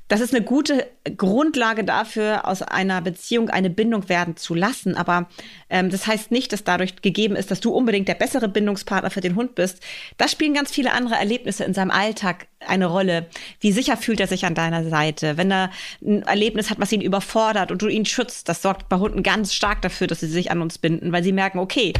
Das 0.08 0.20
ist 0.20 0.34
eine 0.34 0.44
gute 0.44 0.86
Grundlage 1.16 1.84
dafür, 1.84 2.46
aus 2.46 2.60
einer 2.60 3.00
Beziehung 3.00 3.48
eine 3.48 3.70
Bindung 3.70 4.10
werden 4.10 4.36
zu 4.36 4.54
lassen. 4.54 4.94
Aber 4.94 5.26
ähm, 5.70 5.88
das 5.88 6.06
heißt 6.06 6.30
nicht, 6.30 6.52
dass 6.52 6.64
dadurch 6.64 6.96
gegeben 7.00 7.34
ist, 7.34 7.50
dass 7.50 7.60
du 7.60 7.70
unbedingt 7.70 8.08
der 8.08 8.14
bessere 8.14 8.48
Bindungspartner 8.48 9.10
für 9.10 9.22
den 9.22 9.36
Hund 9.36 9.54
bist. 9.54 9.82
Da 10.18 10.28
spielen 10.28 10.52
ganz 10.52 10.70
viele 10.70 10.92
andere 10.92 11.14
Erlebnisse 11.14 11.64
in 11.64 11.72
seinem 11.72 11.90
Alltag 11.90 12.46
eine 12.60 12.86
Rolle. 12.86 13.26
Wie 13.60 13.72
sicher 13.72 13.96
fühlt 13.96 14.20
er 14.20 14.26
sich 14.26 14.44
an 14.44 14.54
deiner 14.54 14.88
Seite? 14.88 15.38
Wenn 15.38 15.50
er 15.50 15.70
ein 16.04 16.22
Erlebnis 16.24 16.68
hat, 16.68 16.78
was 16.78 16.92
ihn 16.92 17.00
überfordert 17.00 17.70
und 17.70 17.80
du 17.80 17.88
ihn 17.88 18.04
schützt, 18.04 18.48
das 18.50 18.60
sorgt 18.60 18.88
bei 18.90 18.98
Hunden 18.98 19.22
ganz 19.22 19.54
stark 19.54 19.82
dafür, 19.82 20.08
dass 20.08 20.20
sie 20.20 20.26
sich 20.26 20.50
an 20.50 20.60
uns 20.60 20.78
binden, 20.78 21.12
weil 21.12 21.24
sie 21.24 21.32
merken, 21.32 21.58
okay, 21.58 21.94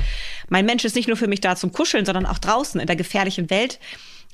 mein 0.50 0.66
Mensch 0.66 0.84
ist 0.84 0.96
nicht 0.96 1.08
nur 1.08 1.16
für 1.16 1.28
mich 1.28 1.40
da 1.40 1.56
zum 1.56 1.72
Kuscheln, 1.72 2.04
sondern 2.04 2.26
auch 2.26 2.38
draußen 2.38 2.80
in 2.80 2.86
der 2.86 2.96
gefährlichen 2.96 3.48
Welt 3.48 3.78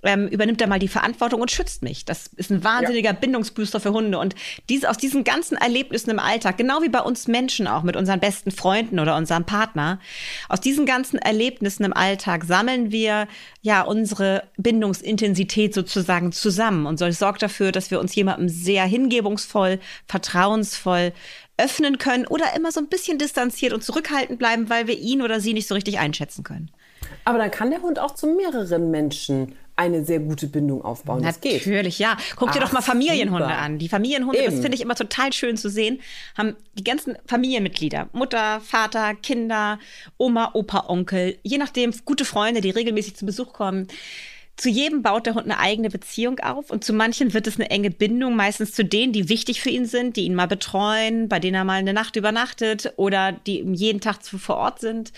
ähm, 0.02 0.28
übernimmt 0.28 0.60
er 0.60 0.68
mal 0.68 0.78
die 0.78 0.88
Verantwortung 0.88 1.40
und 1.40 1.50
schützt 1.50 1.82
mich. 1.82 2.04
Das 2.04 2.28
ist 2.36 2.50
ein 2.50 2.62
wahnsinniger 2.64 3.10
ja. 3.10 3.16
Bindungsbooster 3.16 3.80
für 3.80 3.92
Hunde. 3.92 4.18
Und 4.18 4.34
dies, 4.68 4.84
aus 4.84 4.96
diesen 4.96 5.24
ganzen 5.24 5.56
Erlebnissen 5.56 6.10
im 6.10 6.18
Alltag, 6.18 6.56
genau 6.56 6.82
wie 6.82 6.88
bei 6.88 7.00
uns 7.00 7.28
Menschen 7.28 7.66
auch 7.66 7.82
mit 7.82 7.96
unseren 7.96 8.20
besten 8.20 8.50
Freunden 8.50 9.00
oder 9.00 9.16
unserem 9.16 9.44
Partner, 9.44 9.98
aus 10.48 10.60
diesen 10.60 10.86
ganzen 10.86 11.18
Erlebnissen 11.18 11.84
im 11.84 11.92
Alltag 11.92 12.44
sammeln 12.44 12.92
wir 12.92 13.26
ja 13.62 13.82
unsere 13.82 14.44
Bindungsintensität 14.56 15.74
sozusagen 15.74 16.32
zusammen. 16.32 16.86
Und 16.86 16.98
so 16.98 17.10
sorgt 17.10 17.42
dafür, 17.42 17.72
dass 17.72 17.90
wir 17.90 18.00
uns 18.00 18.14
jemandem 18.14 18.48
sehr 18.48 18.84
hingebungsvoll, 18.84 19.80
vertrauensvoll 20.06 21.12
öffnen 21.56 21.98
können 21.98 22.26
oder 22.26 22.54
immer 22.56 22.70
so 22.70 22.80
ein 22.80 22.86
bisschen 22.86 23.18
distanziert 23.18 23.72
und 23.72 23.82
zurückhaltend 23.82 24.38
bleiben, 24.38 24.70
weil 24.70 24.86
wir 24.86 24.96
ihn 24.96 25.22
oder 25.22 25.40
sie 25.40 25.52
nicht 25.52 25.66
so 25.66 25.74
richtig 25.74 25.98
einschätzen 25.98 26.44
können. 26.44 26.70
Aber 27.24 27.38
dann 27.38 27.50
kann 27.50 27.70
der 27.70 27.82
Hund 27.82 27.98
auch 27.98 28.14
zu 28.14 28.28
mehreren 28.28 28.90
Menschen 28.90 29.54
eine 29.78 30.04
sehr 30.04 30.18
gute 30.18 30.48
Bindung 30.48 30.82
aufbauen. 30.84 31.22
Das 31.22 31.40
geht. 31.40 31.64
Natürlich, 31.64 31.98
ja. 32.00 32.16
Guck 32.36 32.50
dir 32.52 32.58
Ach, 32.58 32.66
doch 32.66 32.72
mal 32.72 32.82
Familienhunde 32.82 33.44
super. 33.44 33.58
an. 33.58 33.78
Die 33.78 33.88
Familienhunde, 33.88 34.40
Eben. 34.40 34.50
das 34.50 34.60
finde 34.60 34.74
ich 34.74 34.80
immer 34.80 34.96
total 34.96 35.32
schön 35.32 35.56
zu 35.56 35.70
sehen, 35.70 36.00
haben 36.36 36.56
die 36.74 36.82
ganzen 36.82 37.16
Familienmitglieder, 37.26 38.08
Mutter, 38.12 38.60
Vater, 38.60 39.14
Kinder, 39.14 39.78
Oma, 40.16 40.50
Opa, 40.54 40.86
Onkel, 40.88 41.38
je 41.44 41.58
nachdem, 41.58 41.92
gute 42.04 42.24
Freunde, 42.24 42.60
die 42.60 42.70
regelmäßig 42.70 43.16
zu 43.16 43.24
Besuch 43.24 43.52
kommen. 43.52 43.86
Zu 44.56 44.68
jedem 44.68 45.02
baut 45.02 45.26
der 45.26 45.34
Hund 45.34 45.44
eine 45.44 45.60
eigene 45.60 45.88
Beziehung 45.88 46.40
auf 46.40 46.72
und 46.72 46.82
zu 46.82 46.92
manchen 46.92 47.32
wird 47.32 47.46
es 47.46 47.54
eine 47.54 47.70
enge 47.70 47.92
Bindung, 47.92 48.34
meistens 48.34 48.72
zu 48.72 48.84
denen, 48.84 49.12
die 49.12 49.28
wichtig 49.28 49.60
für 49.60 49.70
ihn 49.70 49.86
sind, 49.86 50.16
die 50.16 50.24
ihn 50.24 50.34
mal 50.34 50.48
betreuen, 50.48 51.28
bei 51.28 51.38
denen 51.38 51.54
er 51.54 51.64
mal 51.64 51.74
eine 51.74 51.92
Nacht 51.92 52.16
übernachtet 52.16 52.92
oder 52.96 53.30
die 53.30 53.60
jeden 53.74 54.00
Tag 54.00 54.24
vor 54.24 54.56
Ort 54.56 54.80
sind. 54.80 55.12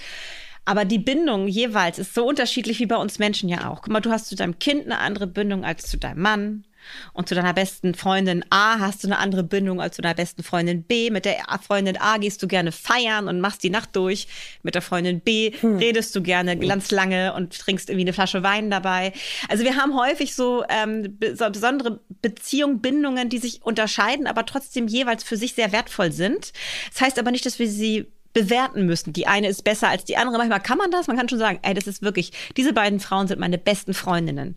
Aber 0.65 0.85
die 0.85 0.99
Bindung 0.99 1.49
jeweils 1.49 1.99
ist 1.99 2.15
so 2.15 2.27
unterschiedlich 2.27 2.79
wie 2.81 2.87
bei 2.87 2.97
uns 2.97 3.19
Menschen 3.19 3.49
ja 3.49 3.69
auch. 3.69 3.83
Guck 3.83 3.93
mal, 3.93 4.01
du 4.01 4.11
hast 4.11 4.29
zu 4.29 4.37
deinem 4.37 4.59
Kind 4.59 4.85
eine 4.85 4.99
andere 4.99 5.27
Bindung 5.27 5.65
als 5.65 5.85
zu 5.91 5.97
deinem 5.97 6.23
Mann. 6.23 6.65
Und 7.13 7.29
zu 7.29 7.35
deiner 7.35 7.53
besten 7.53 7.95
Freundin 7.95 8.45
A 8.51 8.79
hast 8.79 9.03
du 9.03 9.09
eine 9.09 9.19
andere 9.19 9.43
Bindung 9.43 9.81
als 9.81 9.97
zu 9.97 10.03
deiner 10.03 10.15
besten 10.15 10.43
Freundin 10.43 10.83
B. 10.83 11.11
Mit 11.11 11.25
der 11.25 11.37
Freundin 11.67 11.97
A 11.99 12.17
gehst 12.17 12.43
du 12.43 12.49
gerne 12.49 12.73
feiern 12.73 13.29
und 13.29 13.41
machst 13.41 13.63
die 13.63 13.71
Nacht 13.71 13.95
durch. 13.97 14.27
Mit 14.63 14.75
der 14.75 14.83
Freundin 14.83 15.21
B 15.21 15.53
hm. 15.61 15.79
redest 15.79 16.15
du 16.17 16.23
gerne 16.23 16.57
ganz 16.57 16.91
lange 16.91 17.35
und 17.35 17.59
trinkst 17.59 17.91
irgendwie 17.91 18.05
eine 18.05 18.13
Flasche 18.13 18.43
Wein 18.43 18.71
dabei. 18.71 19.13
Also 19.49 19.65
wir 19.65 19.77
haben 19.77 19.95
häufig 19.97 20.35
so, 20.35 20.65
ähm, 20.69 21.19
so 21.35 21.51
besondere 21.51 22.01
Beziehungen, 22.23 22.81
Bindungen, 22.81 23.29
die 23.29 23.39
sich 23.39 23.63
unterscheiden, 23.63 24.27
aber 24.27 24.47
trotzdem 24.47 24.89
jeweils 24.89 25.23
für 25.23 25.37
sich 25.37 25.55
sehr 25.55 25.73
wertvoll 25.73 26.13
sind. 26.13 26.53
Das 26.93 27.03
heißt 27.03 27.19
aber 27.19 27.31
nicht, 27.31 27.47
dass 27.47 27.59
wir 27.59 27.69
sie 27.69 28.07
bewerten 28.33 28.87
müssen. 28.87 29.13
Die 29.13 29.27
eine 29.27 29.49
ist 29.49 29.65
besser 29.65 29.89
als 29.89 30.05
die 30.05 30.17
andere. 30.17 30.39
Manchmal 30.39 30.61
kann 30.61 30.79
man 30.79 30.91
das. 30.91 31.07
Man 31.07 31.17
kann 31.17 31.29
schon 31.29 31.39
sagen, 31.39 31.59
ey, 31.63 31.75
das 31.75 31.87
ist 31.87 32.03
wirklich, 32.03 32.33
diese 32.57 32.73
beiden 32.73 33.01
Frauen 33.01 33.27
sind 33.27 33.41
meine 33.41 33.59
besten 33.59 33.95
Freundinnen. 33.95 34.57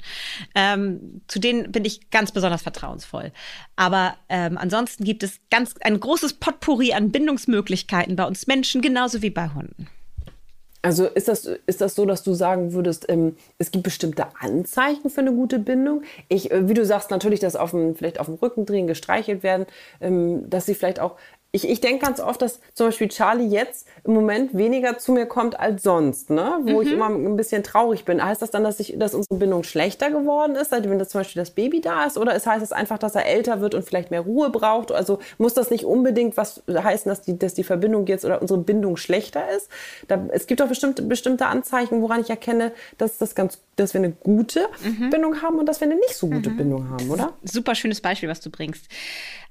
Ähm, 0.56 1.22
zu 1.28 1.40
denen 1.40 1.72
bin 1.72 1.86
ich 1.86 2.10
ganz 2.12 2.32
besonders 2.32 2.62
vertrauensvoll. 2.62 3.32
Aber 3.76 4.16
ähm, 4.30 4.58
ansonsten 4.58 5.04
gibt 5.04 5.24
es 5.24 5.40
ganz 5.50 5.76
ein 5.82 6.00
großes 6.00 6.34
Potpourri 6.34 6.94
an 6.94 7.12
Bindungsmöglichkeiten 7.12 8.16
bei 8.16 8.26
uns 8.26 8.48
Menschen, 8.48 8.82
genauso 8.82 9.22
wie 9.22 9.32
bei 9.32 9.50
Hunden. 9.50 9.88
Also 10.86 11.06
ist 11.06 11.30
das, 11.30 11.46
ist 11.66 11.80
das 11.80 11.96
so, 11.96 12.06
dass 12.06 12.24
du 12.24 12.34
sagen 12.34 12.74
würdest, 12.74 13.06
ähm, 13.08 13.38
es 13.58 13.72
gibt 13.72 13.86
bestimmte 13.86 14.26
Anzeichen 14.38 15.10
für 15.10 15.22
eine 15.22 15.32
gute 15.32 15.58
Bindung? 15.58 16.04
Ich, 16.28 16.52
äh, 16.52 16.68
wie 16.68 16.74
du 16.74 16.86
sagst, 16.86 17.10
natürlich, 17.10 17.40
dass 17.40 17.56
auf 17.56 17.72
dem, 17.72 17.96
vielleicht 17.96 18.20
auf 18.20 18.26
dem 18.26 18.36
Rücken 18.36 18.66
drehen, 18.66 18.86
gestreichelt 18.86 19.44
werden, 19.44 19.66
ähm, 20.02 20.50
dass 20.50 20.66
sie 20.66 20.76
vielleicht 20.76 21.00
auch 21.00 21.16
ich, 21.56 21.70
ich 21.70 21.82
denke 21.82 22.04
ganz 22.04 22.20
oft, 22.20 22.42
dass 22.42 22.60
zum 22.74 22.88
Beispiel 22.88 23.10
Charlie 23.10 23.46
jetzt 23.46 23.88
im 24.04 24.16
Moment 24.16 24.58
weniger 24.58 24.98
zu 24.98 25.12
mir 25.12 25.28
kommt 25.28 25.60
als 25.60 25.84
sonst, 25.84 26.32
ne? 26.32 26.58
wo 26.64 26.78
mhm. 26.78 26.82
ich 26.82 26.92
immer 26.92 27.10
ein 27.10 27.38
bisschen 27.38 27.62
traurig 27.62 28.06
bin. 28.06 28.26
Heißt 28.26 28.42
das 28.42 28.50
dann, 28.50 28.64
dass, 28.64 28.80
ich, 28.80 28.96
dass 28.98 29.14
unsere 29.14 29.36
Bindung 29.36 29.62
schlechter 29.64 30.10
geworden 30.10 30.56
ist, 30.56 30.72
seitdem 30.72 30.98
das 30.98 31.10
zum 31.10 31.22
Beispiel 31.22 31.40
das 31.40 31.52
Baby 31.52 31.80
da 31.80 32.06
ist? 32.06 32.18
Oder 32.18 32.34
es 32.34 32.48
heißt 32.48 32.64
es 32.64 32.72
einfach, 32.72 32.98
dass 32.98 33.14
er 33.14 33.28
älter 33.28 33.62
wird 33.62 33.76
und 33.76 33.86
vielleicht 33.86 34.10
mehr 34.10 34.22
Ruhe 34.22 34.50
braucht? 34.50 34.92
Also 34.92 35.20
muss 35.38 35.54
das 35.54 35.70
nicht 35.70 35.86
unbedingt 35.86 36.38
was 36.38 36.64
heißen, 36.68 37.08
dass 37.08 37.22
die, 37.22 37.38
dass 37.38 37.54
die 37.54 37.64
Verbindung 37.64 38.08
jetzt 38.08 38.26
oder 38.26 38.42
unsere 38.42 38.60
Bindung 38.60 38.98
schlechter 38.98 39.48
ist? 39.56 39.70
Da, 40.08 40.26
es 40.32 40.48
gibt 40.48 40.60
doch 40.60 40.68
bestimmte, 40.68 41.04
bestimmte 41.04 41.46
Anzeichen, 41.46 42.02
woran 42.02 42.20
ich 42.20 42.32
erkenne, 42.32 42.72
dass, 42.98 43.20
das 43.20 43.36
ganz, 43.36 43.60
dass 43.76 43.94
wir 43.94 44.00
eine 44.00 44.10
gute 44.10 44.66
mhm. 44.84 45.12
Bindung 45.12 45.44
haben 45.44 45.60
und 45.60 45.68
dass 45.68 45.82
wir 45.82 45.86
eine 45.86 45.98
nicht 45.98 46.16
so 46.16 46.26
gute 46.26 46.50
mhm. 46.50 46.58
Bindung 46.58 46.90
haben, 46.90 47.12
oder? 47.12 47.34
Super 47.44 47.76
schönes 47.76 48.02
Beispiel, 48.02 48.28
was 48.28 48.42
du 48.42 48.50
bringst 48.50 48.88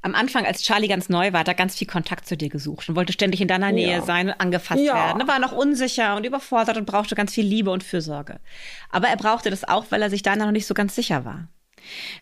am 0.03 0.17
Anfang, 0.17 0.45
als 0.45 0.63
Charlie 0.63 0.89
ganz 0.89 1.09
neu 1.09 1.33
war, 1.33 1.47
er 1.47 1.55
ganz 1.55 1.77
viel 1.77 1.87
Kontakt 1.93 2.27
zu 2.27 2.37
dir 2.37 2.49
gesucht 2.49 2.89
und 2.89 2.97
wollte 2.97 3.13
ständig 3.13 3.41
in 3.41 3.49
deiner 3.49 3.71
Nähe 3.71 3.99
ja. 3.99 4.03
sein 4.03 4.29
und 4.29 4.41
angefasst 4.41 4.83
ja. 4.83 4.95
werden. 4.95 5.21
Er 5.21 5.29
war 5.29 5.39
noch 5.39 5.53
unsicher 5.53 6.17
und 6.17 6.25
überfordert 6.25 6.79
und 6.79 6.87
brauchte 6.87 7.15
ganz 7.15 7.35
viel 7.35 7.45
Liebe 7.45 7.71
und 7.71 7.85
Fürsorge. 7.85 8.41
Aber 8.91 9.09
er 9.09 9.17
brauchte 9.17 9.51
das 9.51 9.65
auch, 9.65 9.87
weil 9.91 10.01
er 10.01 10.11
sich 10.11 10.23
deiner 10.23 10.47
noch 10.47 10.53
nicht 10.53 10.67
so 10.67 10.75
ganz 10.75 10.95
sicher 10.95 11.25
war. 11.25 11.49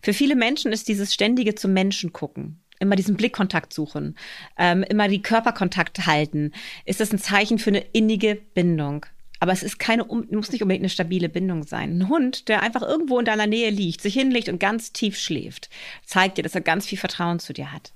Für 0.02 0.12
viele 0.12 0.34
Menschen 0.34 0.72
ist 0.72 0.88
dieses 0.88 1.14
ständige 1.14 1.54
zum 1.54 1.72
Menschen 1.72 2.12
gucken, 2.12 2.62
immer 2.80 2.96
diesen 2.96 3.16
Blickkontakt 3.16 3.72
suchen, 3.72 4.16
ähm, 4.58 4.82
immer 4.82 5.06
die 5.06 5.22
Körperkontakt 5.22 6.06
halten, 6.06 6.52
ist 6.84 7.00
das 7.00 7.12
ein 7.12 7.18
Zeichen 7.18 7.58
für 7.58 7.70
eine 7.70 7.84
innige 7.92 8.34
Bindung. 8.34 9.06
Aber 9.42 9.52
es 9.52 9.62
ist 9.62 9.78
keine, 9.78 10.04
muss 10.04 10.52
nicht 10.52 10.60
unbedingt 10.60 10.82
eine 10.82 10.90
stabile 10.90 11.30
Bindung 11.30 11.62
sein. 11.62 11.98
Ein 11.98 12.08
Hund, 12.10 12.48
der 12.48 12.62
einfach 12.62 12.82
irgendwo 12.82 13.18
in 13.18 13.24
deiner 13.24 13.46
Nähe 13.46 13.70
liegt, 13.70 14.02
sich 14.02 14.12
hinlegt 14.12 14.50
und 14.50 14.60
ganz 14.60 14.92
tief 14.92 15.18
schläft, 15.18 15.70
zeigt 16.04 16.36
dir, 16.36 16.42
dass 16.42 16.54
er 16.54 16.60
ganz 16.60 16.86
viel 16.86 16.98
Vertrauen 16.98 17.38
zu 17.38 17.54
dir 17.54 17.72
hat. 17.72 17.94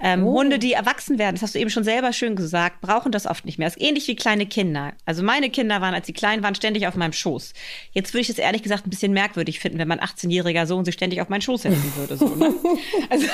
Ähm, 0.00 0.26
oh. 0.26 0.34
Hunde, 0.34 0.58
die 0.58 0.72
erwachsen 0.72 1.18
werden, 1.18 1.36
das 1.36 1.42
hast 1.42 1.54
du 1.54 1.58
eben 1.58 1.70
schon 1.70 1.84
selber 1.84 2.12
schön 2.12 2.36
gesagt, 2.36 2.80
brauchen 2.80 3.12
das 3.12 3.26
oft 3.26 3.44
nicht 3.44 3.58
mehr. 3.58 3.68
Das 3.68 3.76
ist 3.76 3.82
ähnlich 3.82 4.08
wie 4.08 4.16
kleine 4.16 4.46
Kinder. 4.46 4.92
Also 5.04 5.22
meine 5.22 5.50
Kinder 5.50 5.80
waren, 5.80 5.94
als 5.94 6.06
sie 6.06 6.12
klein 6.12 6.42
waren, 6.42 6.54
ständig 6.54 6.86
auf 6.86 6.96
meinem 6.96 7.12
Schoß. 7.12 7.52
Jetzt 7.92 8.12
würde 8.12 8.22
ich 8.22 8.30
es 8.30 8.38
ehrlich 8.38 8.62
gesagt 8.62 8.86
ein 8.86 8.90
bisschen 8.90 9.12
merkwürdig 9.12 9.60
finden, 9.60 9.78
wenn 9.78 9.88
mein 9.88 10.00
18-jähriger 10.00 10.66
Sohn 10.66 10.84
sich 10.84 10.94
ständig 10.94 11.20
auf 11.20 11.28
meinen 11.28 11.42
Schoß 11.42 11.62
setzen 11.62 11.92
würde. 11.96 12.16
So, 12.16 12.34
ne? 12.34 12.54
Also 13.10 13.26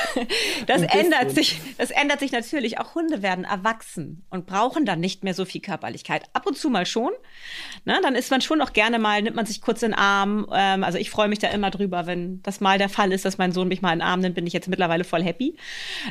das 0.66 0.82
ändert 0.82 1.30
sich, 1.30 1.60
das 1.78 1.90
ändert 1.90 2.20
sich 2.20 2.32
natürlich. 2.32 2.78
Auch 2.78 2.94
Hunde 2.94 3.22
werden 3.22 3.44
erwachsen 3.44 4.24
und 4.30 4.46
brauchen 4.46 4.84
dann 4.84 5.00
nicht 5.00 5.24
mehr 5.24 5.34
so 5.34 5.44
viel 5.44 5.60
Körperlichkeit. 5.60 6.24
Ab 6.32 6.46
und 6.46 6.58
zu 6.58 6.68
mal 6.70 6.86
schon. 6.86 7.12
Ne? 7.84 7.98
Dann 8.02 8.14
ist 8.14 8.30
man 8.30 8.40
schon 8.40 8.60
auch 8.60 8.72
gerne 8.72 8.98
mal, 8.98 9.22
nimmt 9.22 9.36
man 9.36 9.46
sich 9.46 9.60
kurz 9.60 9.82
in 9.82 9.92
den 9.92 9.98
Arm. 9.98 10.46
Ähm, 10.52 10.84
also 10.84 10.98
ich 10.98 11.10
freue 11.10 11.28
mich 11.28 11.38
da 11.38 11.48
immer 11.48 11.70
drüber, 11.70 12.06
wenn 12.06 12.42
das 12.42 12.60
mal 12.60 12.78
der 12.78 12.88
Fall 12.88 13.12
ist, 13.12 13.24
dass 13.24 13.38
mein 13.38 13.52
Sohn 13.52 13.68
mich 13.68 13.82
mal 13.82 13.92
in 13.92 14.00
den 14.00 14.06
Arm 14.06 14.20
nimmt, 14.20 14.34
bin 14.34 14.46
ich 14.46 14.52
jetzt 14.52 14.68
mittlerweile 14.68 15.04
voll 15.04 15.22
happy. 15.22 15.56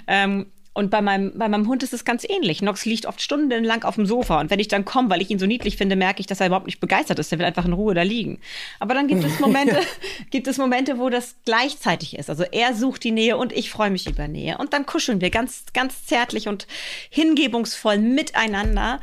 Ähm, 0.07 0.48
und 0.79 0.89
bei 0.89 1.01
meinem, 1.01 1.37
bei 1.37 1.49
meinem 1.49 1.67
Hund 1.67 1.83
ist 1.83 1.91
es 1.91 2.05
ganz 2.05 2.25
ähnlich. 2.27 2.61
Nox 2.61 2.85
liegt 2.85 3.05
oft 3.05 3.21
stundenlang 3.21 3.83
auf 3.83 3.95
dem 3.95 4.05
Sofa. 4.05 4.39
Und 4.39 4.49
wenn 4.49 4.59
ich 4.59 4.69
dann 4.69 4.85
komme, 4.85 5.09
weil 5.09 5.21
ich 5.21 5.29
ihn 5.29 5.37
so 5.37 5.45
niedlich 5.45 5.75
finde, 5.75 5.97
merke 5.97 6.21
ich, 6.21 6.25
dass 6.25 6.39
er 6.39 6.47
überhaupt 6.47 6.67
nicht 6.67 6.79
begeistert 6.79 7.19
ist. 7.19 7.33
Der 7.33 7.37
will 7.37 7.45
einfach 7.45 7.65
in 7.65 7.73
Ruhe 7.73 7.93
da 7.93 8.01
liegen. 8.01 8.39
Aber 8.79 8.93
dann 8.93 9.07
gibt 9.09 9.25
es 9.25 9.39
Momente, 9.41 9.81
gibt 10.29 10.47
es 10.47 10.57
Momente, 10.57 10.97
wo 10.97 11.09
das 11.09 11.35
gleichzeitig 11.43 12.17
ist. 12.17 12.29
Also 12.29 12.45
er 12.49 12.73
sucht 12.73 13.03
die 13.03 13.11
Nähe 13.11 13.35
und 13.35 13.51
ich 13.51 13.69
freue 13.69 13.89
mich 13.89 14.07
über 14.07 14.29
Nähe. 14.29 14.57
Und 14.57 14.71
dann 14.71 14.85
kuscheln 14.85 15.19
wir 15.19 15.31
ganz, 15.31 15.65
ganz 15.73 16.05
zärtlich 16.05 16.47
und 16.47 16.65
hingebungsvoll 17.09 17.97
miteinander 17.97 19.01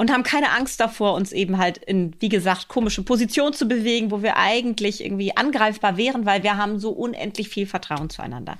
und 0.00 0.10
haben 0.10 0.22
keine 0.22 0.52
Angst 0.52 0.80
davor, 0.80 1.12
uns 1.12 1.30
eben 1.30 1.58
halt 1.58 1.76
in, 1.76 2.14
wie 2.20 2.30
gesagt, 2.30 2.68
komische 2.68 3.02
Positionen 3.02 3.52
zu 3.52 3.68
bewegen, 3.68 4.10
wo 4.10 4.22
wir 4.22 4.38
eigentlich 4.38 5.04
irgendwie 5.04 5.36
angreifbar 5.36 5.98
wären, 5.98 6.24
weil 6.24 6.42
wir 6.42 6.56
haben 6.56 6.78
so 6.78 6.88
unendlich 6.88 7.50
viel 7.50 7.66
Vertrauen 7.66 8.08
zueinander. 8.08 8.56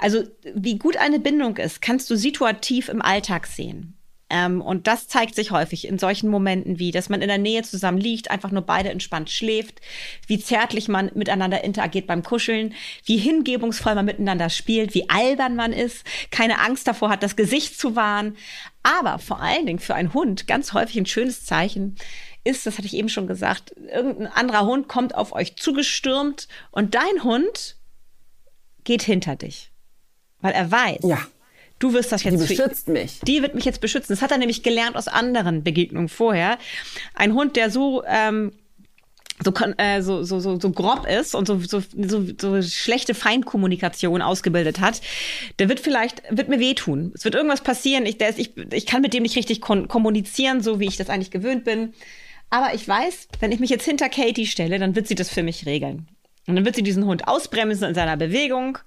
Also 0.00 0.24
wie 0.52 0.78
gut 0.78 0.96
eine 0.96 1.20
Bindung 1.20 1.58
ist, 1.58 1.80
kannst 1.80 2.10
du 2.10 2.16
situativ 2.16 2.88
im 2.88 3.02
Alltag 3.02 3.46
sehen. 3.46 3.99
Ähm, 4.30 4.62
und 4.62 4.86
das 4.86 5.08
zeigt 5.08 5.34
sich 5.34 5.50
häufig 5.50 5.86
in 5.86 5.98
solchen 5.98 6.30
Momenten 6.30 6.78
wie, 6.78 6.92
dass 6.92 7.08
man 7.08 7.20
in 7.20 7.28
der 7.28 7.38
Nähe 7.38 7.62
zusammen 7.62 7.98
liegt, 7.98 8.30
einfach 8.30 8.52
nur 8.52 8.62
beide 8.62 8.88
entspannt 8.90 9.28
schläft, 9.28 9.80
wie 10.26 10.38
zärtlich 10.38 10.88
man 10.88 11.10
miteinander 11.14 11.64
interagiert 11.64 12.06
beim 12.06 12.22
Kuscheln, 12.22 12.74
wie 13.04 13.18
hingebungsvoll 13.18 13.96
man 13.96 14.04
miteinander 14.04 14.48
spielt, 14.48 14.94
wie 14.94 15.08
albern 15.10 15.56
man 15.56 15.72
ist, 15.72 16.04
keine 16.30 16.60
Angst 16.60 16.86
davor 16.86 17.10
hat, 17.10 17.24
das 17.24 17.34
Gesicht 17.34 17.78
zu 17.78 17.96
wahren. 17.96 18.36
Aber 18.84 19.18
vor 19.18 19.40
allen 19.40 19.66
Dingen 19.66 19.80
für 19.80 19.96
einen 19.96 20.14
Hund 20.14 20.46
ganz 20.46 20.72
häufig 20.72 20.96
ein 20.96 21.06
schönes 21.06 21.44
Zeichen 21.44 21.96
ist, 22.44 22.64
das 22.64 22.78
hatte 22.78 22.86
ich 22.86 22.94
eben 22.94 23.08
schon 23.08 23.26
gesagt, 23.26 23.74
irgendein 23.76 24.28
anderer 24.28 24.64
Hund 24.64 24.88
kommt 24.88 25.14
auf 25.14 25.32
euch 25.32 25.56
zugestürmt 25.56 26.48
und 26.70 26.94
dein 26.94 27.24
Hund 27.24 27.76
geht 28.84 29.02
hinter 29.02 29.36
dich. 29.36 29.72
Weil 30.40 30.52
er 30.52 30.70
weiß, 30.70 31.00
ja 31.02 31.18
du 31.80 31.92
wirst 31.92 32.12
das 32.12 32.22
jetzt. 32.22 32.40
Die 32.40 32.54
beschützt 32.54 32.84
für, 32.84 32.92
mich. 32.92 33.18
Die 33.20 33.42
wird 33.42 33.56
mich 33.56 33.64
jetzt 33.64 33.80
beschützen. 33.80 34.12
Das 34.12 34.22
hat 34.22 34.30
er 34.30 34.38
nämlich 34.38 34.62
gelernt 34.62 34.96
aus 34.96 35.08
anderen 35.08 35.64
Begegnungen 35.64 36.08
vorher. 36.08 36.58
Ein 37.14 37.34
Hund, 37.34 37.56
der 37.56 37.70
so 37.70 38.04
ähm, 38.06 38.52
so, 39.42 39.52
äh, 39.78 40.02
so, 40.02 40.22
so, 40.22 40.38
so, 40.40 40.60
so 40.60 40.70
grob 40.70 41.06
ist 41.06 41.34
und 41.34 41.46
so, 41.46 41.58
so, 41.60 41.82
so, 41.96 42.24
so 42.38 42.62
schlechte 42.62 43.14
Feinkommunikation 43.14 44.22
ausgebildet 44.22 44.80
hat, 44.80 45.00
der 45.58 45.68
wird 45.68 45.80
vielleicht, 45.80 46.22
wird 46.30 46.48
mir 46.48 46.60
wehtun. 46.60 47.12
Es 47.14 47.24
wird 47.24 47.34
irgendwas 47.34 47.62
passieren. 47.62 48.06
Ich, 48.06 48.18
der 48.18 48.28
ist, 48.28 48.38
ich, 48.38 48.56
ich 48.70 48.86
kann 48.86 49.02
mit 49.02 49.14
dem 49.14 49.22
nicht 49.22 49.36
richtig 49.36 49.60
kommunizieren, 49.60 50.62
so 50.62 50.78
wie 50.78 50.86
ich 50.86 50.96
das 50.96 51.08
eigentlich 51.08 51.30
gewöhnt 51.30 51.64
bin. 51.64 51.94
Aber 52.50 52.74
ich 52.74 52.86
weiß, 52.86 53.28
wenn 53.38 53.52
ich 53.52 53.60
mich 53.60 53.70
jetzt 53.70 53.84
hinter 53.84 54.08
Katie 54.08 54.46
stelle, 54.46 54.78
dann 54.78 54.94
wird 54.94 55.06
sie 55.06 55.14
das 55.14 55.30
für 55.30 55.42
mich 55.42 55.66
regeln. 55.66 56.06
Und 56.46 56.56
dann 56.56 56.64
wird 56.64 56.74
sie 56.74 56.82
diesen 56.82 57.04
Hund 57.04 57.28
ausbremsen 57.28 57.88
in 57.88 57.94
seiner 57.94 58.16
Bewegung. 58.16 58.78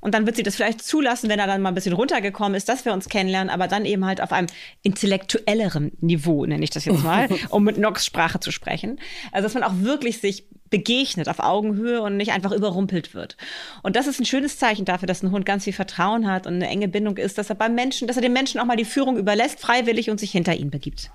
Und 0.00 0.14
dann 0.14 0.26
wird 0.26 0.36
sie 0.36 0.42
das 0.42 0.54
vielleicht 0.54 0.82
zulassen, 0.82 1.28
wenn 1.28 1.38
er 1.38 1.46
dann 1.46 1.62
mal 1.62 1.70
ein 1.70 1.74
bisschen 1.74 1.94
runtergekommen 1.94 2.54
ist, 2.54 2.68
dass 2.68 2.84
wir 2.84 2.92
uns 2.92 3.08
kennenlernen, 3.08 3.50
aber 3.50 3.66
dann 3.66 3.84
eben 3.84 4.04
halt 4.04 4.20
auf 4.20 4.32
einem 4.32 4.46
intellektuelleren 4.82 5.92
Niveau, 6.00 6.46
nenne 6.46 6.62
ich 6.62 6.70
das 6.70 6.84
jetzt 6.84 7.02
mal, 7.02 7.28
um 7.48 7.64
mit 7.64 7.78
Nox 7.78 8.04
Sprache 8.04 8.40
zu 8.40 8.52
sprechen. 8.52 9.00
Also, 9.32 9.46
dass 9.46 9.54
man 9.54 9.64
auch 9.64 9.80
wirklich 9.80 10.20
sich 10.20 10.44
begegnet 10.70 11.28
auf 11.28 11.40
Augenhöhe 11.40 12.02
und 12.02 12.16
nicht 12.16 12.32
einfach 12.32 12.52
überrumpelt 12.52 13.14
wird. 13.14 13.36
Und 13.82 13.96
das 13.96 14.06
ist 14.06 14.20
ein 14.20 14.26
schönes 14.26 14.58
Zeichen 14.58 14.84
dafür, 14.84 15.06
dass 15.06 15.22
ein 15.22 15.30
Hund 15.30 15.46
ganz 15.46 15.64
viel 15.64 15.72
Vertrauen 15.72 16.30
hat 16.30 16.46
und 16.46 16.54
eine 16.54 16.68
enge 16.68 16.88
Bindung 16.88 17.16
ist, 17.16 17.38
dass 17.38 17.48
er 17.48 17.56
beim 17.56 17.74
Menschen, 17.74 18.06
dass 18.06 18.16
er 18.16 18.22
dem 18.22 18.34
Menschen 18.34 18.60
auch 18.60 18.66
mal 18.66 18.76
die 18.76 18.84
Führung 18.84 19.16
überlässt, 19.16 19.60
freiwillig 19.60 20.10
und 20.10 20.20
sich 20.20 20.30
hinter 20.30 20.54
ihn 20.54 20.70
begibt. 20.70 21.10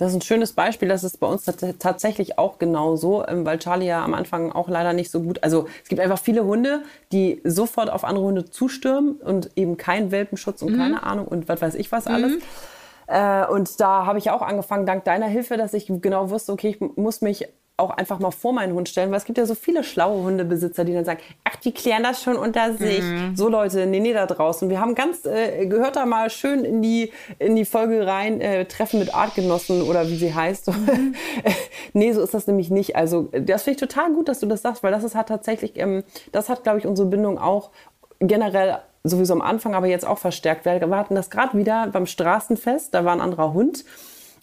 Das 0.00 0.12
ist 0.12 0.16
ein 0.16 0.22
schönes 0.22 0.54
Beispiel. 0.54 0.88
Das 0.88 1.04
ist 1.04 1.20
bei 1.20 1.26
uns 1.26 1.44
tatsächlich 1.78 2.38
auch 2.38 2.58
genauso, 2.58 3.26
ähm, 3.26 3.44
weil 3.44 3.58
Charlie 3.58 3.86
ja 3.86 4.02
am 4.02 4.14
Anfang 4.14 4.50
auch 4.50 4.66
leider 4.66 4.94
nicht 4.94 5.10
so 5.10 5.20
gut. 5.20 5.42
Also 5.42 5.68
es 5.82 5.90
gibt 5.90 6.00
einfach 6.00 6.18
viele 6.18 6.46
Hunde, 6.46 6.84
die 7.12 7.42
sofort 7.44 7.90
auf 7.90 8.04
andere 8.04 8.24
Hunde 8.24 8.46
zustürmen 8.46 9.16
und 9.16 9.50
eben 9.56 9.76
keinen 9.76 10.10
Welpenschutz 10.10 10.62
und 10.62 10.72
mhm. 10.72 10.78
keine 10.78 11.02
Ahnung 11.02 11.28
und 11.28 11.50
was 11.50 11.60
weiß 11.60 11.74
ich 11.74 11.92
was 11.92 12.06
alles. 12.06 12.32
Mhm. 12.32 12.40
Äh, 13.08 13.46
und 13.48 13.78
da 13.78 14.06
habe 14.06 14.18
ich 14.18 14.30
auch 14.30 14.40
angefangen, 14.40 14.86
dank 14.86 15.04
deiner 15.04 15.26
Hilfe, 15.26 15.58
dass 15.58 15.74
ich 15.74 15.92
genau 16.00 16.30
wusste, 16.30 16.52
okay, 16.52 16.70
ich 16.70 16.96
muss 16.96 17.20
mich 17.20 17.46
auch 17.80 17.90
einfach 17.90 18.18
mal 18.18 18.30
vor 18.30 18.52
meinen 18.52 18.74
Hund 18.74 18.88
stellen, 18.88 19.10
weil 19.10 19.18
es 19.18 19.24
gibt 19.24 19.38
ja 19.38 19.46
so 19.46 19.54
viele 19.54 19.82
schlaue 19.82 20.22
Hundebesitzer, 20.22 20.84
die 20.84 20.92
dann 20.92 21.04
sagen, 21.04 21.20
ach, 21.44 21.56
die 21.56 21.72
klären 21.72 22.02
das 22.02 22.22
schon 22.22 22.36
unter 22.36 22.74
sich. 22.74 23.02
Mhm. 23.02 23.36
So 23.36 23.48
Leute, 23.48 23.86
nee, 23.86 24.00
nee, 24.00 24.12
da 24.12 24.26
draußen. 24.26 24.68
Wir 24.68 24.80
haben 24.80 24.94
ganz, 24.94 25.24
äh, 25.26 25.66
gehört 25.66 25.96
da 25.96 26.06
mal 26.06 26.30
schön 26.30 26.64
in 26.64 26.82
die, 26.82 27.12
in 27.38 27.56
die 27.56 27.64
Folge 27.64 28.06
rein, 28.06 28.40
äh, 28.40 28.66
Treffen 28.66 29.00
mit 29.00 29.14
Artgenossen 29.14 29.82
oder 29.82 30.08
wie 30.08 30.16
sie 30.16 30.34
heißt. 30.34 30.68
Mhm. 30.68 31.14
nee, 31.92 32.12
so 32.12 32.22
ist 32.22 32.34
das 32.34 32.46
nämlich 32.46 32.70
nicht. 32.70 32.96
Also 32.96 33.28
das 33.32 33.64
finde 33.64 33.76
ich 33.76 33.88
total 33.88 34.12
gut, 34.12 34.28
dass 34.28 34.40
du 34.40 34.46
das 34.46 34.62
sagst, 34.62 34.82
weil 34.82 34.92
das 34.92 35.04
ist 35.04 35.14
halt 35.14 35.28
tatsächlich, 35.28 35.76
ähm, 35.76 36.04
das 36.32 36.48
hat, 36.48 36.62
glaube 36.62 36.78
ich, 36.78 36.86
unsere 36.86 37.08
Bindung 37.08 37.38
auch 37.38 37.70
generell 38.20 38.78
sowieso 39.02 39.32
am 39.32 39.40
Anfang, 39.40 39.74
aber 39.74 39.86
jetzt 39.86 40.06
auch 40.06 40.18
verstärkt. 40.18 40.66
Wir 40.66 40.74
hatten 40.74 41.14
das 41.14 41.30
gerade 41.30 41.56
wieder 41.56 41.86
beim 41.86 42.06
Straßenfest, 42.06 42.92
da 42.92 43.04
war 43.04 43.12
ein 43.12 43.20
anderer 43.20 43.54
Hund 43.54 43.84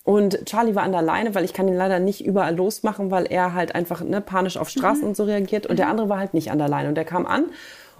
und 0.07 0.45
Charlie 0.45 0.73
war 0.73 0.83
an 0.83 0.93
der 0.93 1.01
Leine, 1.01 1.35
weil 1.35 1.43
ich 1.43 1.51
kann 1.51 1.67
ihn 1.67 1.75
leider 1.75 1.99
nicht 1.99 2.25
überall 2.25 2.55
losmachen, 2.55 3.11
weil 3.11 3.25
er 3.25 3.53
halt 3.53 3.75
einfach 3.75 3.99
ne, 3.99 4.21
panisch 4.21 4.55
auf 4.55 4.69
Straßen 4.69 5.01
mhm. 5.01 5.09
und 5.09 5.17
so 5.17 5.25
reagiert. 5.25 5.65
Und 5.65 5.73
mhm. 5.73 5.77
der 5.79 5.89
andere 5.89 6.07
war 6.07 6.17
halt 6.17 6.33
nicht 6.33 6.49
an 6.49 6.59
der 6.59 6.69
Leine. 6.69 6.87
Und 6.87 6.95
der 6.95 7.03
kam 7.03 7.25
an 7.25 7.47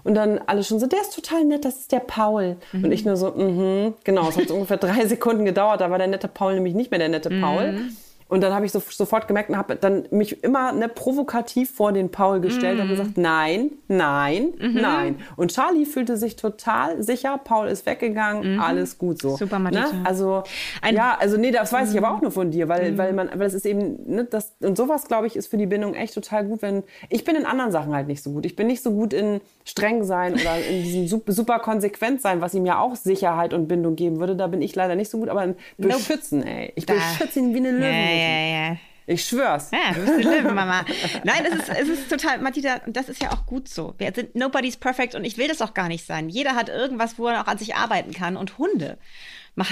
und 0.04 0.14
dann 0.14 0.40
alle 0.46 0.64
schon 0.64 0.80
so, 0.80 0.86
der 0.86 1.02
ist 1.02 1.14
total 1.14 1.44
nett, 1.44 1.66
das 1.66 1.80
ist 1.80 1.92
der 1.92 2.00
Paul. 2.00 2.56
Mhm. 2.72 2.84
Und 2.84 2.92
ich 2.92 3.04
nur 3.04 3.18
so, 3.18 3.32
mhm, 3.32 3.92
genau, 4.04 4.26
es 4.26 4.38
hat 4.38 4.48
so 4.48 4.54
ungefähr 4.54 4.78
drei 4.78 5.04
Sekunden 5.06 5.44
gedauert. 5.44 5.82
Da 5.82 5.90
war 5.90 5.98
der 5.98 6.06
nette 6.06 6.28
Paul 6.28 6.54
nämlich 6.54 6.72
nicht 6.72 6.90
mehr 6.90 6.98
der 6.98 7.10
nette 7.10 7.28
Paul. 7.28 7.74
Mhm. 8.28 8.34
Und 8.34 8.42
dann 8.42 8.54
habe 8.54 8.66
ich 8.66 8.72
so, 8.72 8.80
sofort 8.80 9.26
gemerkt 9.26 9.50
und 9.50 9.56
habe 9.56 9.76
dann 9.76 10.04
mich 10.10 10.42
immer 10.44 10.72
ne, 10.72 10.88
provokativ 10.88 11.70
vor 11.70 11.92
den 11.92 12.10
Paul 12.10 12.40
gestellt 12.40 12.78
mm. 12.78 12.82
und 12.82 12.88
gesagt, 12.88 13.16
nein, 13.16 13.70
nein, 13.88 14.52
mm 14.58 14.64
-hmm. 14.64 14.80
nein. 14.80 15.16
Und 15.36 15.52
Charlie 15.52 15.86
fühlte 15.86 16.16
sich 16.16 16.36
total 16.36 17.02
sicher, 17.02 17.40
Paul 17.42 17.68
ist 17.68 17.86
weggegangen, 17.86 18.56
mm 18.56 18.58
-hmm. 18.58 18.62
alles 18.62 18.98
gut 18.98 19.22
so. 19.22 19.36
Super, 19.36 19.58
Madita. 19.58 19.92
Ne? 19.92 20.02
Also, 20.04 20.42
Ein 20.82 20.94
ja, 20.94 21.16
also 21.18 21.36
nee, 21.36 21.50
das 21.50 21.72
weiß 21.72 21.90
ich 21.90 21.98
aber 21.98 22.14
auch 22.14 22.20
nur 22.20 22.30
von 22.30 22.50
dir, 22.50 22.68
weil, 22.68 22.92
mhm. 22.92 22.98
weil 22.98 23.12
man, 23.12 23.30
weil 23.34 23.46
es 23.46 23.54
ist 23.54 23.66
eben, 23.66 23.98
ne, 24.06 24.24
das, 24.24 24.52
und 24.60 24.76
sowas, 24.76 25.06
glaube 25.06 25.26
ich, 25.26 25.36
ist 25.36 25.48
für 25.48 25.56
die 25.56 25.66
Bindung 25.66 25.94
echt 25.94 26.14
total 26.14 26.44
gut, 26.44 26.62
wenn, 26.62 26.82
ich 27.08 27.24
bin 27.24 27.34
in 27.34 27.46
anderen 27.46 27.72
Sachen 27.72 27.94
halt 27.94 28.08
nicht 28.08 28.22
so 28.22 28.30
gut. 28.30 28.44
Ich 28.44 28.56
bin 28.56 28.66
nicht 28.66 28.82
so 28.82 28.92
gut 28.92 29.12
in 29.12 29.40
streng 29.64 30.04
sein 30.04 30.34
oder 30.34 30.58
in 30.58 30.82
diesem 30.82 31.08
super, 31.08 31.32
super 31.32 31.58
konsequent 31.58 32.20
sein, 32.20 32.40
was 32.40 32.54
ihm 32.54 32.66
ja 32.66 32.78
auch 32.78 32.96
Sicherheit 32.96 33.54
und 33.54 33.68
Bindung 33.68 33.96
geben 33.96 34.18
würde. 34.20 34.36
Da 34.36 34.46
bin 34.46 34.62
ich 34.62 34.74
leider 34.74 34.94
nicht 34.96 35.10
so 35.10 35.18
gut, 35.18 35.28
aber 35.28 35.44
in 35.44 35.56
beschützen, 35.76 36.42
ey. 36.42 36.72
Ich 36.74 36.86
da. 36.86 36.94
beschütze 36.94 37.38
ihn 37.38 37.54
wie 37.54 37.58
eine 37.58 37.70
Löwe 37.70 38.17
ja, 38.18 38.68
ja. 38.70 38.76
Ich 39.06 39.24
schwör's. 39.24 39.70
Ja, 39.70 39.94
du 39.94 40.00
bist 40.00 40.12
eine 40.12 40.22
Löwenmama. 40.22 40.84
Nein, 41.24 41.46
es 41.46 41.54
ist, 41.54 41.68
es 41.70 41.88
ist 41.88 42.10
total, 42.10 42.40
Matita, 42.40 42.82
und 42.84 42.94
das 42.94 43.08
ist 43.08 43.22
ja 43.22 43.32
auch 43.32 43.46
gut 43.46 43.66
so. 43.66 43.94
Wir 43.96 44.12
sind 44.14 44.34
nobody's 44.34 44.76
perfect 44.76 45.14
und 45.14 45.24
ich 45.24 45.38
will 45.38 45.48
das 45.48 45.62
auch 45.62 45.72
gar 45.72 45.88
nicht 45.88 46.04
sein. 46.04 46.28
Jeder 46.28 46.54
hat 46.54 46.68
irgendwas, 46.68 47.18
wo 47.18 47.26
er 47.26 47.40
auch 47.40 47.46
an 47.46 47.56
sich 47.56 47.74
arbeiten 47.74 48.12
kann. 48.12 48.36
Und 48.36 48.58
Hunde 48.58 48.98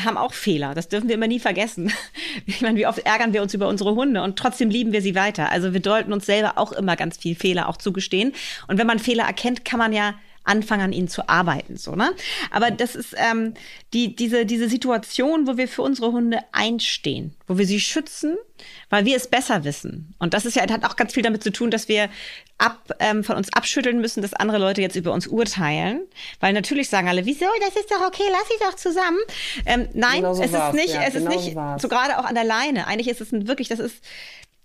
haben 0.05 0.17
auch 0.17 0.33
Fehler. 0.33 0.75
Das 0.75 0.89
dürfen 0.89 1.09
wir 1.09 1.15
immer 1.15 1.29
nie 1.29 1.41
vergessen. 1.41 1.93
Ich 2.49 2.61
meine, 2.61 2.79
wie 2.79 2.87
oft 2.87 3.01
ärgern 3.01 3.33
wir 3.33 3.43
uns 3.43 3.55
über 3.55 3.67
unsere 3.67 3.95
Hunde 3.95 4.23
und 4.23 4.39
trotzdem 4.39 4.71
lieben 4.71 4.93
wir 4.93 5.03
sie 5.03 5.15
weiter. 5.15 5.51
Also 5.51 5.73
wir 5.73 5.81
sollten 5.83 6.13
uns 6.13 6.27
selber 6.27 6.59
auch 6.59 6.73
immer 6.73 6.95
ganz 6.97 7.17
viel 7.17 7.35
Fehler 7.35 7.69
auch 7.69 7.77
zugestehen. 7.77 8.35
Und 8.69 8.79
wenn 8.79 8.87
man 8.87 8.99
Fehler 8.99 9.25
erkennt, 9.25 9.65
kann 9.65 9.79
man 9.79 9.93
ja 9.93 10.15
anfangen, 10.47 10.83
an 10.83 10.93
ihnen 10.93 11.09
zu 11.09 11.29
arbeiten. 11.29 11.77
So, 11.77 11.95
ne? 11.95 12.13
Aber 12.51 12.71
das 12.71 12.95
ist 12.95 13.15
ähm, 13.17 13.55
die, 13.93 14.15
diese, 14.15 14.47
diese 14.47 14.69
Situation, 14.69 15.47
wo 15.47 15.57
wir 15.57 15.69
für 15.69 15.83
unsere 15.83 16.13
Hunde 16.13 16.39
einstehen, 16.53 17.35
wo 17.47 17.59
wir 17.59 17.67
sie 17.67 17.81
schützen, 17.81 18.37
weil 18.91 19.05
wir 19.05 19.17
es 19.17 19.29
besser 19.29 19.65
wissen. 19.65 20.15
Und 20.19 20.35
das 20.35 20.47
ist 20.47 20.57
ja, 20.57 20.63
hat 20.63 20.85
auch 20.85 20.97
ganz 20.97 21.13
viel 21.13 21.23
damit 21.23 21.43
zu 21.43 21.53
tun, 21.53 21.71
dass 21.71 21.89
wir 21.89 22.09
ab, 22.59 22.93
ähm, 23.01 23.25
von 23.25 23.37
uns 23.37 23.53
abschütteln 23.53 24.01
müssen, 24.01 24.23
dass 24.23 24.35
andere 24.35 24.59
Leute 24.59 24.81
jetzt 24.81 24.97
über 24.97 25.13
uns 25.13 25.27
urteilen. 25.27 26.03
Weil 26.41 26.53
natürlich 26.53 26.89
sagen 26.89 27.09
alle, 27.09 27.27
wieso, 27.27 27.47
das 27.61 27.77
ist 27.77 27.91
doch 27.91 28.07
okay, 28.07 28.25
lass 28.31 28.49
sie 28.49 28.65
doch 28.65 28.75
zusammen. 28.75 29.19
Ähm, 29.67 29.89
nein, 29.93 30.17
genau 30.17 30.35
so 30.35 30.43
es 30.43 30.53
ist 30.53 30.73
nicht, 30.73 30.95
ja, 30.95 31.03
es 31.03 31.15
genau 31.15 31.31
ist 31.31 31.37
nicht, 31.37 31.55
so, 31.55 31.79
so 31.79 31.89
gerade 31.89 32.19
auch 32.19 32.25
an 32.25 32.35
der 32.35 32.45
Leine. 32.45 32.87
Eigentlich 32.87 33.09
ist 33.09 33.21
es 33.21 33.33
ein, 33.33 33.49
wirklich, 33.49 33.69
das 33.69 33.81
ist, 33.81 34.03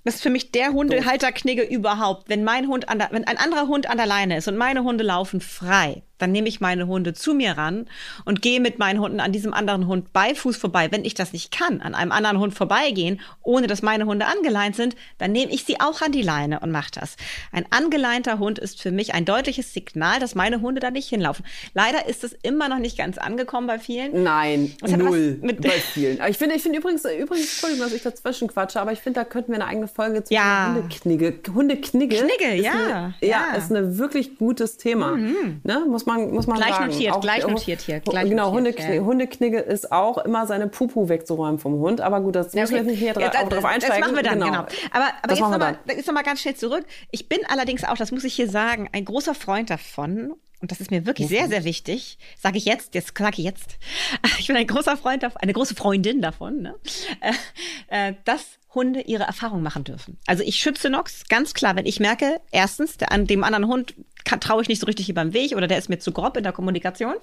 das 0.04 0.16
ist 0.16 0.24
für 0.24 0.30
mich 0.30 0.52
der 0.52 0.74
Hundehalterknigge 0.74 1.64
überhaupt. 1.64 2.30
Wenn 2.30 2.44
mein 2.44 2.68
Hund 2.68 2.90
an 2.90 3.00
der, 3.00 3.10
wenn 3.12 3.26
ein 3.26 3.38
anderer 3.38 3.68
Hund 3.68 3.90
an 3.90 3.98
der 3.98 4.08
Leine 4.08 4.38
ist 4.38 4.48
und 4.48 4.58
meine 4.58 4.84
Hunde 4.84 5.04
laufen 5.04 5.42
frei, 5.42 6.04
dann 6.22 6.32
nehme 6.32 6.48
ich 6.48 6.62
meine 6.62 6.88
Hunde 6.88 7.14
zu 7.14 7.34
mir 7.34 7.58
ran 7.58 7.88
und 8.26 8.42
gehe 8.42 8.60
mit 8.60 8.80
meinen 8.80 9.00
Hunden 9.00 9.20
an 9.20 9.32
diesem 9.32 9.54
anderen 9.54 9.88
Hund 9.88 10.14
bei 10.14 10.36
Fuß 10.36 10.58
vorbei. 10.58 10.90
Wenn 10.92 11.06
ich 11.06 11.14
das 11.14 11.34
nicht 11.34 11.52
kann, 11.52 11.82
an 11.82 11.96
einem 11.96 12.12
anderen 12.12 12.40
Hund 12.40 12.54
vorbeigehen, 12.54 13.20
ohne 13.44 13.68
dass 13.68 13.82
meine 13.82 14.06
Hunde 14.06 14.26
angeleint 14.26 14.76
sind, 14.76 14.96
dann 15.18 15.32
nehme 15.32 15.52
ich 15.52 15.66
sie 15.66 15.80
auch 15.80 16.02
an 16.02 16.12
die 16.12 16.22
Leine 16.22 16.60
und 16.60 16.72
mache 16.72 16.92
das. 16.94 17.16
Ein 17.52 17.66
angeleinter 17.70 18.40
Hund 18.40 18.60
ist 18.60 18.82
für 18.82 18.92
mich 18.92 19.14
ein 19.14 19.26
deutliches 19.26 19.74
Signal, 19.74 20.20
dass 20.20 20.36
meine 20.36 20.62
Hunde 20.62 20.80
da 20.82 20.92
nicht 20.92 21.10
hinlaufen. 21.10 21.46
Leider 21.74 22.08
ist 22.08 22.24
es 22.24 22.34
immer 22.44 22.70
noch 22.70 22.80
nicht 22.80 22.98
ganz 22.98 23.18
angekommen 23.18 23.68
bei 23.68 23.80
vielen. 23.80 24.24
Nein, 24.24 24.74
null 24.82 25.40
bei 25.42 25.70
vielen. 25.94 26.20
Ich 26.30 26.38
finde, 26.38 26.56
ich 26.56 26.62
finde 26.62 26.80
übrigens, 26.80 27.06
übrigens, 27.06 27.52
Entschuldigung, 27.52 27.86
dass 27.86 27.94
ich 27.94 28.04
dazwischen 28.04 28.48
quatsche, 28.48 28.80
aber 28.82 28.92
ich 28.92 29.00
finde, 29.00 29.22
da 29.22 29.26
könnten 29.26 29.52
wir 29.52 29.56
eine 29.56 29.68
eigene 29.68 29.88
Folge 29.88 30.24
zu 30.24 30.34
Ja. 30.34 30.74
Hundeknigge. 30.76 31.34
Hundeknigge. 31.54 32.18
Knigge, 32.18 32.56
ja, 32.62 32.72
Eine, 32.72 33.14
ja, 33.22 33.28
ja. 33.52 33.56
ist 33.56 33.72
ein 33.72 33.98
wirklich 33.98 34.38
gutes 34.38 34.78
Thema. 34.78 35.16
Ne? 35.16 35.86
Muss 35.88 36.06
man, 36.06 36.11
muss 36.18 36.48
man 36.48 36.58
Gleich 36.58 36.76
sagen. 36.76 36.88
notiert, 36.88 37.22
gleich 37.22 37.48
notiert 37.48 37.82
hier, 37.82 38.00
gleich 38.00 38.30
genau, 38.30 38.52
notiert, 38.52 38.78
Hundeknigge, 38.78 38.96
ja. 38.96 39.02
Hundeknigge 39.04 39.60
ist 39.60 39.92
auch 39.92 40.18
immer 40.20 40.48
seine 40.48 40.68
Pupu 40.68 41.10
wegzuräumen 41.10 41.60
vom 41.60 41.74
Hund. 41.80 42.02
Aber 42.02 42.22
gut, 42.22 42.36
das 42.36 42.54
müssen 42.54 42.72
wir 42.72 42.78
jetzt 42.80 42.88
nicht 42.88 43.00
hier 43.00 43.14
Ja, 43.20 43.30
auch 43.30 43.50
drauf 43.50 43.66
einsteigen. 43.66 44.02
Das 44.02 44.12
machen 44.12 44.16
wir 44.16 44.24
dann, 44.24 44.40
genau. 44.40 44.60
Aber, 44.60 44.70
aber 44.92 45.08
Das 45.24 45.40
jetzt 45.40 45.50
nochmal 45.50 45.78
noch 45.88 46.14
mal 46.14 46.24
ganz 46.24 46.42
schnell 46.42 46.56
zurück. 46.56 46.86
Ich 47.12 47.30
bin 47.30 47.40
allerdings 47.48 47.84
auch, 47.84 47.98
das 47.98 48.12
muss 48.12 48.24
ich 48.24 48.34
hier 48.34 48.50
sagen, 48.50 48.90
ein 48.92 49.06
großer 49.06 49.36
Freund 49.36 49.70
davon. 49.70 50.34
Und 50.62 50.72
das 50.72 50.80
ist 50.80 50.92
mir 50.92 51.08
wirklich 51.08 51.28
sehr, 51.28 51.48
sehr 51.48 51.64
wichtig. 51.64 52.20
Sage 52.38 52.58
ich 52.60 52.66
jetzt, 52.66 52.94
jetzt 52.94 53.18
sage 53.18 53.40
ich 53.40 53.46
jetzt. 53.46 53.78
Ich 54.38 54.48
bin 54.48 54.56
ein 54.56 54.68
großer 54.68 54.98
Freund 54.98 55.24
davon, 55.24 55.42
eine 55.42 55.54
große 55.54 55.76
Freundin 55.76 56.22
davon, 56.22 56.62
ne? 56.62 56.76
äh, 57.22 58.10
äh, 58.10 58.14
dass 58.26 58.60
Hunde 58.74 59.02
ihre 59.02 59.24
Erfahrungen 59.24 59.64
machen 59.64 59.84
dürfen. 59.84 60.18
Also 60.26 60.44
ich 60.44 60.56
schütze 60.56 60.90
Nox 60.90 61.26
ganz 61.28 61.54
klar, 61.54 61.76
wenn 61.76 61.86
ich 61.86 62.00
merke, 62.00 62.42
erstens, 62.52 62.98
der, 62.98 63.12
an 63.12 63.28
dem 63.28 63.44
anderen 63.44 63.68
Hund 63.68 63.96
traue 64.24 64.62
ich 64.62 64.68
nicht 64.68 64.80
so 64.80 64.86
richtig 64.86 65.10
über 65.10 65.24
den 65.24 65.34
Weg 65.34 65.56
oder 65.56 65.68
der 65.68 65.78
ist 65.78 65.90
mir 65.90 66.00
zu 66.00 66.12
grob 66.12 66.38
in 66.38 66.44
der 66.44 66.54
Kommunikation. 66.54 67.16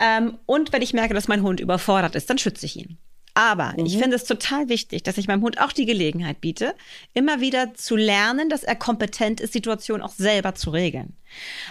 Ähm, 0.00 0.38
und 0.46 0.72
wenn 0.72 0.82
ich 0.82 0.92
merke, 0.92 1.14
dass 1.14 1.28
mein 1.28 1.42
Hund 1.42 1.60
überfordert 1.60 2.14
ist, 2.14 2.28
dann 2.30 2.38
schütze 2.38 2.66
ich 2.66 2.76
ihn. 2.76 2.98
Aber 3.34 3.74
ich 3.76 3.94
Mhm. 3.94 4.00
finde 4.00 4.16
es 4.16 4.24
total 4.24 4.68
wichtig, 4.68 5.04
dass 5.04 5.16
ich 5.16 5.28
meinem 5.28 5.42
Hund 5.42 5.60
auch 5.60 5.70
die 5.70 5.86
Gelegenheit 5.86 6.40
biete, 6.40 6.74
immer 7.14 7.40
wieder 7.40 7.72
zu 7.74 7.94
lernen, 7.94 8.48
dass 8.48 8.64
er 8.64 8.74
kompetent 8.74 9.40
ist, 9.40 9.52
Situationen 9.52 10.02
auch 10.02 10.10
selber 10.10 10.56
zu 10.56 10.70
regeln. 10.70 11.14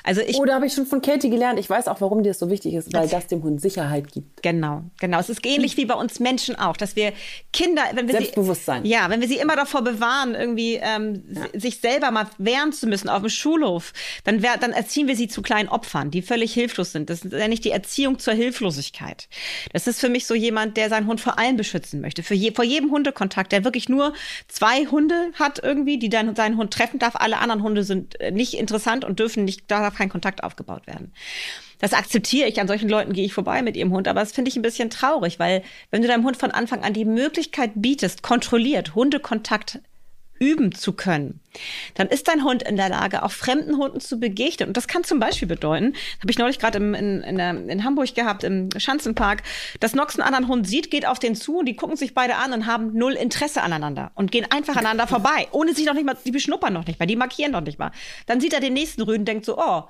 Also 0.04 0.22
ich 0.22 0.38
Oh, 0.38 0.46
da 0.46 0.56
habe 0.56 0.66
ich 0.68 0.74
schon 0.74 0.86
von 0.86 1.02
Katie 1.02 1.30
gelernt. 1.30 1.60
Ich 1.60 1.70
weiß 1.70 1.88
auch, 1.88 2.00
warum 2.02 2.24
dir 2.24 2.30
das 2.30 2.40
so 2.40 2.50
wichtig 2.50 2.74
ist, 2.74 2.94
weil 2.94 3.08
das 3.08 3.28
dem 3.28 3.44
Hund 3.44 3.60
Sicherheit 3.62 4.12
gibt. 4.12 4.44
Genau, 4.44 4.84
genau. 5.00 5.20
Es 5.20 5.30
ist 5.30 5.46
ähnlich 5.46 5.78
wie 5.78 5.86
bei 5.86 5.96
uns 5.96 6.20
Menschen 6.20 6.56
auch, 6.56 6.78
dass 6.78 6.96
wir 6.96 7.14
Kinder, 7.54 7.82
wenn 7.94 8.08
wir 8.08 8.16
Selbstbewusstsein. 8.16 8.84
sie, 8.84 8.90
ja, 8.90 9.10
wenn 9.10 9.22
wir 9.22 9.28
sie 9.28 9.38
immer 9.38 9.56
davor 9.56 9.82
bewahren, 9.84 10.36
irgendwie 10.36 10.76
ähm, 10.82 11.24
si- 11.30 11.60
sich 11.60 11.80
selber 11.80 12.12
mal 12.12 12.28
wehren 12.38 12.72
zu 12.74 12.88
müssen 12.88 13.10
auf 13.10 13.22
dem 13.22 13.30
Schulhof, 13.30 13.94
dann, 14.24 14.42
wär, 14.44 14.58
dann 14.58 14.72
erziehen 14.72 15.08
wir 15.08 15.16
sie 15.16 15.28
zu 15.28 15.42
kleinen 15.42 15.70
Opfern, 15.70 16.12
die 16.12 16.22
völlig 16.22 16.54
hilflos 16.54 16.92
sind. 16.92 17.10
Das 17.10 17.26
ist 17.26 17.34
ja 17.34 17.48
nicht 17.48 17.66
die 17.66 17.72
Erziehung 17.72 18.20
zur 18.20 18.34
Hilflosigkeit. 18.34 19.28
Das 19.74 19.88
ist 19.88 20.00
für 20.00 20.10
mich 20.10 20.26
so 20.28 20.36
jemand, 20.36 20.78
der 20.78 20.90
seinen 20.90 21.08
Hund 21.08 21.22
vor 21.22 21.40
allem 21.40 21.58
beschützen 21.58 22.02
möchte. 22.02 22.24
Für 22.24 22.34
je, 22.36 22.52
vor 22.54 22.66
jedem 22.66 22.92
Hundekontakt, 22.92 23.52
der 23.52 23.64
wirklich 23.64 23.90
nur 23.90 24.14
zwei 24.48 24.86
Hunde 24.86 25.32
hat 25.34 25.60
irgendwie, 25.64 25.98
die 25.98 26.10
dann 26.10 26.36
seinen 26.36 26.58
Hund 26.58 26.74
treffen 26.74 27.00
darf. 27.00 27.16
Alle 27.16 27.40
anderen 27.40 27.64
Hunde 27.64 27.84
sind 27.84 28.20
äh, 28.20 28.32
nicht 28.32 28.54
interessant 28.56 29.06
und 29.06 29.20
dürfen 29.20 29.47
nicht, 29.48 29.64
da 29.68 29.82
darf 29.82 29.98
kein 29.98 30.10
Kontakt 30.10 30.44
aufgebaut 30.44 30.86
werden. 30.86 31.14
Das 31.80 31.94
akzeptiere 31.94 32.48
ich. 32.48 32.60
An 32.60 32.68
solchen 32.68 32.90
Leuten 32.90 33.14
gehe 33.14 33.26
ich 33.26 33.34
vorbei 33.34 33.62
mit 33.62 33.76
ihrem 33.76 33.92
Hund. 33.92 34.08
Aber 34.08 34.20
das 34.20 34.32
finde 34.32 34.50
ich 34.50 34.56
ein 34.56 34.62
bisschen 34.62 34.90
traurig, 34.90 35.40
weil 35.40 35.64
wenn 35.92 36.02
du 36.02 36.08
deinem 36.08 36.24
Hund 36.24 36.38
von 36.38 36.52
Anfang 36.52 36.84
an 36.84 36.94
die 36.94 37.06
Möglichkeit 37.06 37.72
bietest, 37.76 38.24
kontrolliert 38.24 38.96
Hundekontakt 38.96 39.80
üben 40.40 40.72
zu 40.72 40.94
können, 40.94 41.40
dann 41.96 42.08
ist 42.08 42.28
dein 42.28 42.44
Hund 42.44 42.64
in 42.64 42.76
der 42.76 42.90
Lage, 42.90 43.24
auch 43.24 43.32
fremden 43.32 43.78
Hunden 43.78 44.00
zu 44.00 44.20
begegnen. 44.20 44.70
Und 44.70 44.78
das 44.78 44.88
kann 44.88 45.04
zum 45.04 45.20
Beispiel 45.20 45.48
bedeuten, 45.48 45.94
habe 46.20 46.32
ich 46.32 46.38
neulich 46.38 46.60
gerade 46.60 46.78
in, 46.78 46.94
in, 46.94 47.40
in 47.40 47.84
Hamburg 47.84 48.14
gehabt, 48.16 48.44
im 48.44 48.70
Schanzenpark, 48.78 49.44
dass 49.80 49.96
Nox 49.96 50.16
einen 50.16 50.28
anderen 50.28 50.48
Hund 50.48 50.68
sieht, 50.68 50.92
geht 50.92 51.08
auf 51.08 51.20
den 51.20 51.36
zu 51.36 51.60
und 51.60 51.66
die 51.66 51.76
gucken 51.76 51.98
sich 51.98 52.14
beide 52.14 52.36
an 52.36 52.54
und 52.54 52.66
haben 52.66 52.94
null 52.94 53.14
Interesse 53.14 53.62
aneinander 53.62 54.12
und 54.16 54.32
gehen 54.32 54.46
einfach 54.50 54.76
aneinander 54.76 55.08
vorbei, 55.08 55.48
ohne 55.52 55.74
sich 55.74 55.86
noch 55.86 55.94
nicht 55.94 56.06
mal, 56.06 56.18
die 56.26 56.32
beschnuppern 56.32 56.74
noch 56.74 56.86
nicht 56.86 57.00
mal, 57.00 57.06
die 57.06 57.16
markieren 57.16 57.52
noch 57.52 57.62
nicht 57.62 57.80
mal. 57.80 57.92
Dann 58.26 58.40
sieht 58.40 58.54
er 58.54 58.60
den 58.60 58.74
nächsten 58.74 59.02
Rüden, 59.02 59.26
denkt 59.26 59.46
so, 59.46 59.58
oh, 59.58 59.84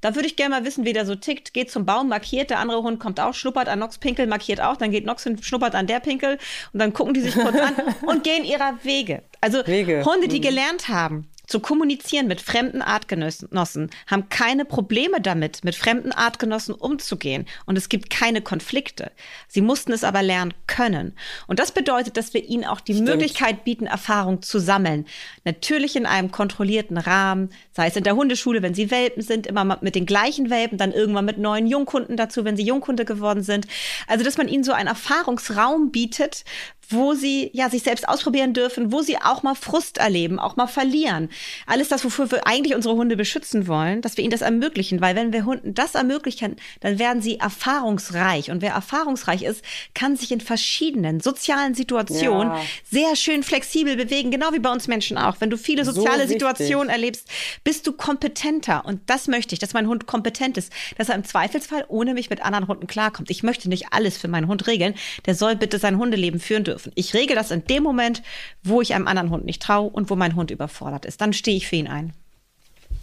da 0.00 0.14
würde 0.14 0.26
ich 0.26 0.36
gerne 0.36 0.56
mal 0.56 0.64
wissen, 0.64 0.84
wie 0.84 0.92
der 0.92 1.06
so 1.06 1.14
tickt. 1.14 1.52
Geht 1.52 1.70
zum 1.70 1.86
Baum, 1.86 2.08
markiert, 2.08 2.50
der 2.50 2.58
andere 2.58 2.82
Hund 2.82 3.00
kommt 3.00 3.20
auch, 3.20 3.34
schnuppert 3.34 3.68
an 3.68 3.78
Nox 3.78 3.98
Pinkel, 3.98 4.26
markiert 4.26 4.60
auch, 4.60 4.76
dann 4.76 4.90
geht 4.90 5.04
Nox 5.04 5.24
hin, 5.24 5.42
schnuppert 5.42 5.74
an 5.74 5.86
der 5.86 6.00
Pinkel 6.00 6.38
und 6.72 6.80
dann 6.80 6.92
gucken 6.92 7.14
die 7.14 7.20
sich 7.20 7.34
kurz 7.34 7.56
an 7.56 7.74
und 8.06 8.24
gehen 8.24 8.44
ihrer 8.44 8.78
Wege. 8.82 9.22
Also 9.40 9.66
Wege. 9.66 10.04
Hunde, 10.04 10.28
die 10.28 10.40
gelernt 10.40 10.88
haben, 10.88 11.28
zu 11.50 11.58
kommunizieren 11.60 12.28
mit 12.28 12.40
fremden 12.40 12.80
Artgenossen, 12.80 13.90
haben 14.06 14.28
keine 14.28 14.64
Probleme 14.64 15.20
damit, 15.20 15.64
mit 15.64 15.74
fremden 15.74 16.12
Artgenossen 16.12 16.74
umzugehen. 16.74 17.44
Und 17.66 17.76
es 17.76 17.88
gibt 17.88 18.08
keine 18.08 18.40
Konflikte. 18.40 19.10
Sie 19.48 19.60
mussten 19.60 19.92
es 19.92 20.04
aber 20.04 20.22
lernen 20.22 20.54
können. 20.68 21.14
Und 21.48 21.58
das 21.58 21.72
bedeutet, 21.72 22.16
dass 22.16 22.34
wir 22.34 22.44
ihnen 22.44 22.64
auch 22.64 22.80
die 22.80 22.94
Möglichkeit 22.94 23.64
bieten, 23.64 23.86
Erfahrung 23.86 24.42
zu 24.42 24.60
sammeln. 24.60 25.06
Natürlich 25.44 25.96
in 25.96 26.06
einem 26.06 26.30
kontrollierten 26.30 26.98
Rahmen, 26.98 27.50
sei 27.72 27.88
es 27.88 27.96
in 27.96 28.04
der 28.04 28.14
Hundeschule, 28.14 28.62
wenn 28.62 28.74
sie 28.74 28.92
Welpen 28.92 29.22
sind, 29.22 29.48
immer 29.48 29.78
mit 29.80 29.96
den 29.96 30.06
gleichen 30.06 30.50
Welpen, 30.50 30.78
dann 30.78 30.92
irgendwann 30.92 31.24
mit 31.24 31.38
neuen 31.38 31.66
Junghunden 31.66 32.16
dazu, 32.16 32.44
wenn 32.44 32.56
sie 32.56 32.64
Junghunde 32.64 33.04
geworden 33.04 33.42
sind. 33.42 33.66
Also, 34.06 34.24
dass 34.24 34.38
man 34.38 34.46
ihnen 34.46 34.62
so 34.62 34.72
einen 34.72 34.88
Erfahrungsraum 34.88 35.90
bietet, 35.90 36.44
wo 36.90 37.14
sie 37.14 37.50
ja 37.52 37.70
sich 37.70 37.82
selbst 37.82 38.08
ausprobieren 38.08 38.52
dürfen, 38.52 38.92
wo 38.92 39.00
sie 39.00 39.16
auch 39.16 39.42
mal 39.42 39.54
Frust 39.54 39.98
erleben, 39.98 40.38
auch 40.38 40.56
mal 40.56 40.66
verlieren. 40.66 41.30
Alles 41.66 41.88
das, 41.88 42.04
wofür 42.04 42.30
wir 42.30 42.46
eigentlich 42.46 42.74
unsere 42.74 42.96
Hunde 42.96 43.16
beschützen 43.16 43.66
wollen, 43.68 44.02
dass 44.02 44.16
wir 44.16 44.24
ihnen 44.24 44.32
das 44.32 44.40
ermöglichen, 44.42 45.00
weil 45.00 45.14
wenn 45.14 45.32
wir 45.32 45.44
Hunden 45.44 45.72
das 45.74 45.94
ermöglichen, 45.94 46.56
dann 46.80 46.98
werden 46.98 47.22
sie 47.22 47.38
erfahrungsreich 47.38 48.50
und 48.50 48.60
wer 48.62 48.72
erfahrungsreich 48.72 49.42
ist, 49.42 49.64
kann 49.94 50.16
sich 50.16 50.32
in 50.32 50.40
verschiedenen 50.40 51.20
sozialen 51.20 51.74
Situationen 51.74 52.48
Ja. 52.52 52.60
sehr 52.90 53.16
schön 53.16 53.42
flexibel 53.42 53.96
bewegen, 53.96 54.30
genau 54.30 54.52
wie 54.52 54.58
bei 54.58 54.70
uns 54.70 54.88
Menschen 54.88 55.16
auch. 55.16 55.36
Wenn 55.40 55.50
du 55.50 55.56
viele 55.56 55.84
So 55.84 55.92
soziale 55.92 56.24
wichtig. 56.24 56.34
Situationen 56.34 56.88
erlebst, 56.90 57.28
bist 57.64 57.86
du 57.86 57.92
kompetenter 57.92 58.84
und 58.84 59.00
das 59.06 59.28
möchte 59.28 59.54
ich, 59.54 59.58
dass 59.58 59.74
mein 59.74 59.86
Hund 59.86 60.06
kompetent 60.06 60.56
ist, 60.56 60.72
dass 60.98 61.08
er 61.08 61.14
im 61.14 61.24
Zweifelsfall 61.24 61.84
ohne 61.88 62.14
mich 62.14 62.30
mit 62.30 62.42
anderen 62.42 62.66
Hunden 62.66 62.86
klarkommt. 62.86 63.30
Ich 63.30 63.42
möchte 63.42 63.68
nicht 63.68 63.92
alles 63.92 64.18
für 64.18 64.28
meinen 64.28 64.48
Hund 64.48 64.66
regeln, 64.66 64.94
der 65.26 65.34
soll 65.34 65.54
bitte 65.56 65.78
sein 65.78 65.98
Hundeleben 65.98 66.40
führen 66.40 66.64
dürfen. 66.64 66.79
Ich 66.94 67.14
regel 67.14 67.36
das 67.36 67.50
in 67.50 67.64
dem 67.64 67.82
Moment, 67.82 68.22
wo 68.62 68.80
ich 68.80 68.94
einem 68.94 69.06
anderen 69.06 69.30
Hund 69.30 69.44
nicht 69.44 69.62
traue 69.62 69.90
und 69.90 70.10
wo 70.10 70.16
mein 70.16 70.36
Hund 70.36 70.50
überfordert 70.50 71.04
ist. 71.04 71.20
Dann 71.20 71.32
stehe 71.32 71.56
ich 71.56 71.66
für 71.68 71.76
ihn 71.76 71.88
ein. 71.88 72.12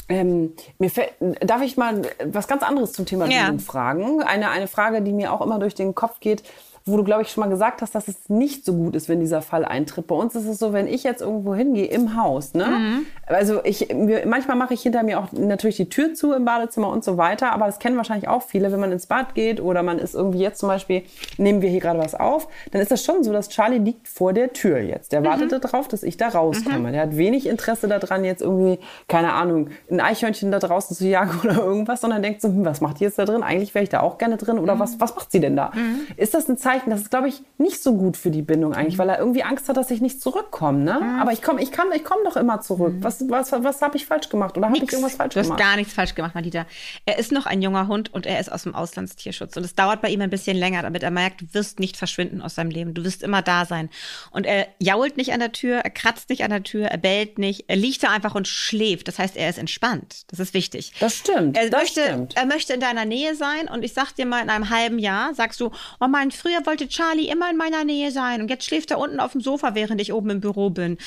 Ähm, 0.10 0.54
mir 0.80 0.90
fällt, 0.90 1.12
darf 1.42 1.62
ich 1.62 1.76
mal 1.76 2.02
was 2.24 2.48
ganz 2.48 2.64
anderes 2.64 2.94
zum 2.94 3.06
Thema 3.06 3.30
Ja. 3.30 3.54
Fragen? 3.60 4.22
Eine, 4.22 4.50
eine 4.50 4.68
Frage, 4.68 5.02
die 5.02 5.12
mir 5.12 5.34
auch 5.34 5.42
immer 5.42 5.60
durch 5.60 5.76
den 5.76 5.96
Kopf 5.96 6.22
geht, 6.22 6.44
wo 6.88 6.98
du, 6.98 7.04
glaube 7.04 7.22
ich, 7.24 7.30
schon 7.30 7.42
mal 7.44 7.50
gesagt 7.50 7.82
hast, 7.82 7.94
dass 7.96 8.08
es 8.08 8.30
nicht 8.30 8.66
so 8.66 8.74
gut 8.74 8.96
ist, 8.96 9.10
wenn 9.10 9.20
dieser 9.20 9.42
Fall 9.42 9.66
eintritt. 9.66 10.08
Bei 10.08 10.16
uns 10.16 10.36
ist 10.36 10.46
es 10.46 10.60
so, 10.60 10.74
wenn 10.74 10.88
ich 10.88 11.04
jetzt 11.04 11.22
irgendwo 11.22 11.54
hingehe 11.54 11.86
im 11.88 12.16
Haus, 12.22 12.54
ne? 12.54 12.66
Mhm. 12.68 13.06
Also 13.26 13.60
ich, 13.66 13.94
mir, 13.94 14.26
manchmal 14.26 14.56
mache 14.58 14.74
ich 14.74 14.82
hinter 14.82 15.04
mir 15.04 15.20
auch 15.20 15.32
natürlich 15.34 15.76
die 15.78 15.90
Tür 15.90 16.14
zu 16.14 16.32
im 16.34 16.46
Badezimmer 16.46 16.90
und 16.90 17.04
so 17.04 17.18
weiter, 17.18 17.52
aber 17.52 17.66
das 17.66 17.80
kennen 17.80 17.98
wahrscheinlich 17.98 18.30
auch 18.30 18.42
viele, 18.42 18.72
wenn 18.72 18.80
man 18.80 18.92
ins 18.92 19.06
Bad 19.08 19.36
geht 19.36 19.60
oder 19.62 19.84
man 19.84 20.00
ist 20.00 20.16
irgendwie 20.16 20.40
jetzt 20.40 20.60
zum 20.60 20.70
Beispiel, 20.70 21.04
nehmen 21.38 21.62
wir 21.62 21.70
hier 21.70 21.82
gerade 21.82 22.00
was 22.00 22.16
auf, 22.16 22.48
dann 22.72 22.82
ist 22.82 22.90
das 22.92 23.04
schon 23.04 23.24
so, 23.24 23.34
dass 23.34 23.50
Charlie 23.50 23.80
liegt 23.80 24.08
vor 24.08 24.32
der 24.34 24.54
Tür 24.54 24.80
jetzt. 24.80 25.12
Der 25.12 25.22
Mhm. 25.22 25.26
wartet 25.26 25.64
darauf, 25.66 25.88
dass 25.90 26.04
ich 26.04 26.16
da 26.18 26.30
rauskomme. 26.30 26.92
Der 26.94 27.02
hat 27.02 27.18
wenig 27.18 27.48
Interesse 27.48 27.88
daran, 27.88 28.24
jetzt 28.24 28.42
irgendwie, 28.42 28.80
keine 29.08 29.34
Ahnung, 29.34 29.70
ein 29.92 30.00
Eichhörnchen 30.00 30.52
da 30.52 30.60
draußen 30.60 30.96
zu 30.96 31.06
jagen 31.08 31.40
oder 31.44 31.58
irgendwas, 31.58 32.02
sondern 32.02 32.22
denkt 32.22 32.42
so, 32.42 32.48
hm, 32.48 32.64
was 32.66 32.80
macht 32.82 33.00
die 33.00 33.04
jetzt 33.04 33.20
da 33.20 33.26
drin? 33.26 33.44
Eigentlich 33.44 33.74
wäre 33.76 33.84
ich 33.84 33.90
da 33.90 34.00
auch 34.00 34.18
gerne 34.18 34.38
drin 34.38 34.58
oder 34.60 34.76
Mhm. 34.76 34.80
was, 34.80 35.00
was 35.00 35.16
macht 35.16 35.32
sie 35.32 35.40
denn 35.42 35.56
da? 35.56 35.72
Ist 36.16 36.34
das 36.34 36.48
ein 36.48 36.58
Zeichen, 36.58 36.77
das 36.86 37.02
ist, 37.02 37.10
glaube 37.10 37.28
ich, 37.30 37.42
nicht 37.58 37.82
so 37.82 37.96
gut 37.96 38.16
für 38.18 38.32
die 38.32 38.42
Bindung 38.42 38.74
eigentlich, 38.74 38.96
Mhm. 38.96 39.00
weil 39.00 39.10
er 39.10 39.20
irgendwie 39.20 39.44
Angst 39.44 39.68
hat, 39.70 39.78
dass 39.78 39.90
ich 39.92 40.02
nicht 40.02 40.22
zurückkomme, 40.22 40.80
ne? 40.80 41.18
Aber 41.22 41.32
ich 41.34 41.42
komme 41.42 41.62
ich 41.62 41.72
kann, 41.72 41.88
ich 41.94 42.04
komm 42.04 42.18
doch 42.24 42.36
immer 42.38 42.62
zurück. 42.62 42.96
Was, 43.02 43.28
was, 43.30 43.52
was 43.52 43.82
habe 43.82 43.98
ich 43.98 44.06
falsch 44.06 44.30
gemacht 44.30 44.58
oder 44.58 44.68
habe 44.68 44.78
ich 44.78 44.84
irgendwas 44.84 45.16
falsch 45.16 45.34
du 45.34 45.40
hast 45.40 45.48
gemacht? 45.48 45.60
gar 45.62 45.76
nichts 45.76 45.94
falsch 45.94 46.16
gemacht, 46.16 46.36
Madita. 46.36 46.66
Er 47.06 47.18
ist 47.18 47.32
noch 47.32 47.46
ein 47.46 47.62
junger 47.62 47.88
Hund 47.88 48.14
und 48.14 48.26
er 48.26 48.40
ist 48.40 48.52
aus 48.52 48.64
dem 48.64 48.76
Auslandstierschutz. 48.76 49.56
Und 49.58 49.64
es 49.64 49.76
dauert 49.76 50.02
bei 50.02 50.10
ihm 50.10 50.22
ein 50.22 50.30
bisschen 50.30 50.58
länger, 50.58 50.82
damit 50.82 51.04
er 51.04 51.12
merkt, 51.12 51.42
du 51.42 51.46
wirst 51.54 51.80
nicht 51.80 51.98
verschwinden 51.98 52.42
aus 52.42 52.56
seinem 52.56 52.70
Leben. 52.72 52.94
Du 52.94 53.04
wirst 53.04 53.24
immer 53.24 53.42
da 53.42 53.66
sein. 53.66 53.90
Und 54.32 54.46
er 54.46 54.68
jault 54.80 55.18
nicht 55.18 55.34
an 55.34 55.40
der 55.40 55.52
Tür, 55.52 55.78
er 55.78 55.90
kratzt 55.90 56.30
nicht 56.30 56.44
an 56.44 56.50
der 56.52 56.64
Tür, 56.64 56.86
er 56.88 56.98
bellt 56.98 57.38
nicht. 57.40 57.66
Er 57.68 57.76
liegt 57.76 58.04
da 58.04 58.10
einfach 58.12 58.36
und 58.36 58.48
schläft. 58.48 59.08
Das 59.08 59.20
heißt, 59.20 59.36
er 59.36 59.50
ist 59.50 59.58
entspannt. 59.58 60.24
Das 60.28 60.40
ist 60.40 60.54
wichtig. 60.54 60.94
Das 61.00 61.16
stimmt, 61.16 61.58
Er, 61.58 61.70
das 61.70 61.82
möchte, 61.82 62.02
stimmt. 62.04 62.36
er 62.38 62.46
möchte 62.46 62.74
in 62.74 62.80
deiner 62.80 63.06
Nähe 63.06 63.36
sein 63.36 63.68
und 63.72 63.84
ich 63.84 63.94
sag 63.94 64.14
dir 64.16 64.26
mal, 64.26 64.42
in 64.42 64.50
einem 64.50 64.70
halben 64.70 65.00
Jahr 65.00 65.34
sagst 65.34 65.60
du, 65.60 65.72
oh 66.00 66.08
mein, 66.08 66.32
früher 66.32 66.62
wollte 66.68 66.88
Charlie 66.88 67.30
immer 67.30 67.50
in 67.50 67.58
meiner 67.58 67.84
Nähe 67.84 68.12
sein 68.12 68.42
und 68.42 68.50
jetzt 68.50 68.66
schläft 68.66 68.92
er 68.92 69.00
unten 69.00 69.20
auf 69.20 69.32
dem 69.32 69.42
Sofa, 69.42 69.74
während 69.74 70.00
ich 70.02 70.14
oben 70.14 70.30
im 70.30 70.42
Büro 70.42 70.70
bin. 70.70 70.98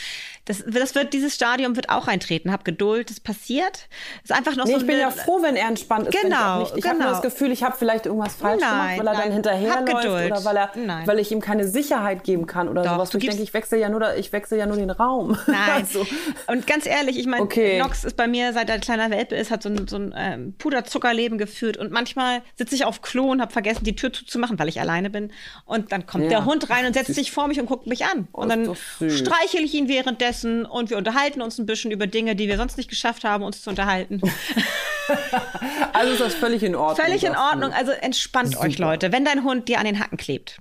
Das, 0.47 0.65
das 0.67 0.95
wird, 0.95 1.13
dieses 1.13 1.35
Stadium 1.35 1.77
wird 1.77 1.91
auch 1.91 2.09
eintreten. 2.09 2.51
Hab 2.51 2.65
Geduld, 2.65 3.11
das 3.11 3.21
passiert. 3.21 3.89
Ist 4.25 4.33
einfach 4.33 4.57
noch 4.57 4.65
nee, 4.65 4.73
so 4.73 4.79
ich 4.79 4.87
bin 4.87 4.99
ja 4.99 5.11
froh, 5.11 5.43
wenn 5.43 5.55
er 5.55 5.69
entspannt 5.69 6.09
ist. 6.09 6.21
Genau, 6.21 6.63
ich 6.63 6.75
ich 6.77 6.85
habe 6.87 6.97
genau. 6.97 7.11
nur 7.11 7.13
das 7.13 7.23
Gefühl, 7.23 7.53
ich 7.53 7.63
habe 7.63 7.77
vielleicht 7.79 8.07
irgendwas 8.07 8.35
falsch 8.35 8.61
Nein, 8.61 8.71
gemacht, 8.71 8.99
weil 8.99 9.07
er 9.07 9.13
nein. 9.13 9.23
dann 9.23 9.33
hinterherläuft 9.33 10.33
oder 10.33 10.45
weil, 10.45 10.57
er, 10.57 10.71
Nein. 10.75 11.07
weil 11.07 11.19
ich 11.19 11.31
ihm 11.31 11.41
keine 11.41 11.69
Sicherheit 11.69 12.25
geben 12.25 12.47
kann 12.47 12.69
oder 12.69 12.83
Doch, 12.83 12.93
sowas. 12.95 13.15
ich 13.15 13.27
denke, 13.27 13.43
ich 13.43 13.55
wechsle 13.55 13.79
ja 13.79 13.89
nur, 13.89 14.17
ich 14.17 14.33
wechsle 14.33 14.59
ja 14.59 14.67
nur 14.67 14.77
den 14.77 14.91
Raum. 14.91 15.37
Nein. 15.47 15.59
Also, 15.75 16.07
Und 16.47 16.67
ganz 16.67 16.87
ehrlich, 16.87 17.19
ich 17.19 17.27
meine, 17.27 17.43
Okay. 17.43 17.79
Nox 17.79 18.05
ist 18.05 18.17
bei 18.17 18.27
mir, 18.27 18.53
seit 18.53 18.69
er 18.69 18.77
ein 18.77 18.81
kleiner 18.81 19.11
Welpe 19.11 19.35
ist, 19.35 19.51
hat 19.51 19.63
so 19.63 19.69
ein, 19.69 19.87
so 19.87 19.97
ein 19.97 20.15
ähm, 20.17 20.55
Puderzuckerleben 20.59 21.39
geführt. 21.39 21.77
Und 21.77 21.91
manchmal 21.91 22.43
sitze 22.57 22.75
ich 22.75 22.85
auf 22.85 23.03
Klo 23.03 23.31
und 23.31 23.41
habe 23.41 23.53
vergessen, 23.53 23.85
die 23.85 23.97
Tür 23.97 24.13
zuzumachen, 24.13 24.59
weil 24.59 24.69
ich 24.69 24.81
alleine 24.81 25.11
bin. 25.11 25.33
Und 25.65 25.93
dann 25.93 26.07
kommt 26.07 26.25
Ja. 26.25 26.31
der 26.31 26.45
Hund 26.45 26.71
rein 26.71 26.87
und 26.87 26.95
setzt 26.95 27.15
sich 27.15 27.31
vor 27.33 27.49
mich 27.49 27.61
und 27.61 27.67
guckt 27.67 27.87
mich 27.87 28.05
an. 28.05 28.29
Oh, 28.33 28.43
und 28.43 28.49
dann 28.49 28.75
streichel 28.75 29.61
ich 29.63 29.75
ihn 29.75 29.89
währenddessen 29.89 30.65
und 30.65 30.91
wir 30.91 30.97
unterhalten 30.99 31.43
uns 31.43 31.59
ein 31.59 31.67
bisschen 31.67 31.91
über 31.91 32.07
Dinge, 32.07 32.37
die 32.37 32.49
wir 32.49 32.57
sonst 32.57 32.77
nicht 32.77 32.89
geschafft 32.91 33.25
haben, 33.25 33.45
uns 33.45 33.63
zu 33.63 33.71
unterhalten. 33.71 34.21
also 35.93 36.13
ist 36.13 36.21
das 36.21 36.35
völlig 36.35 36.63
in 36.63 36.75
Ordnung. 36.75 37.05
Völlig 37.07 37.25
in. 37.25 37.37
Ordnung. 37.37 37.73
Also 37.73 37.93
entspannt 37.93 38.57
euch, 38.59 38.79
Leute. 38.79 39.13
Wenn 39.13 39.25
dein 39.25 39.45
Hund 39.45 39.69
dir 39.69 39.79
an 39.79 39.85
den 39.85 39.99
Hacken 39.99 40.19
klebt, 40.19 40.59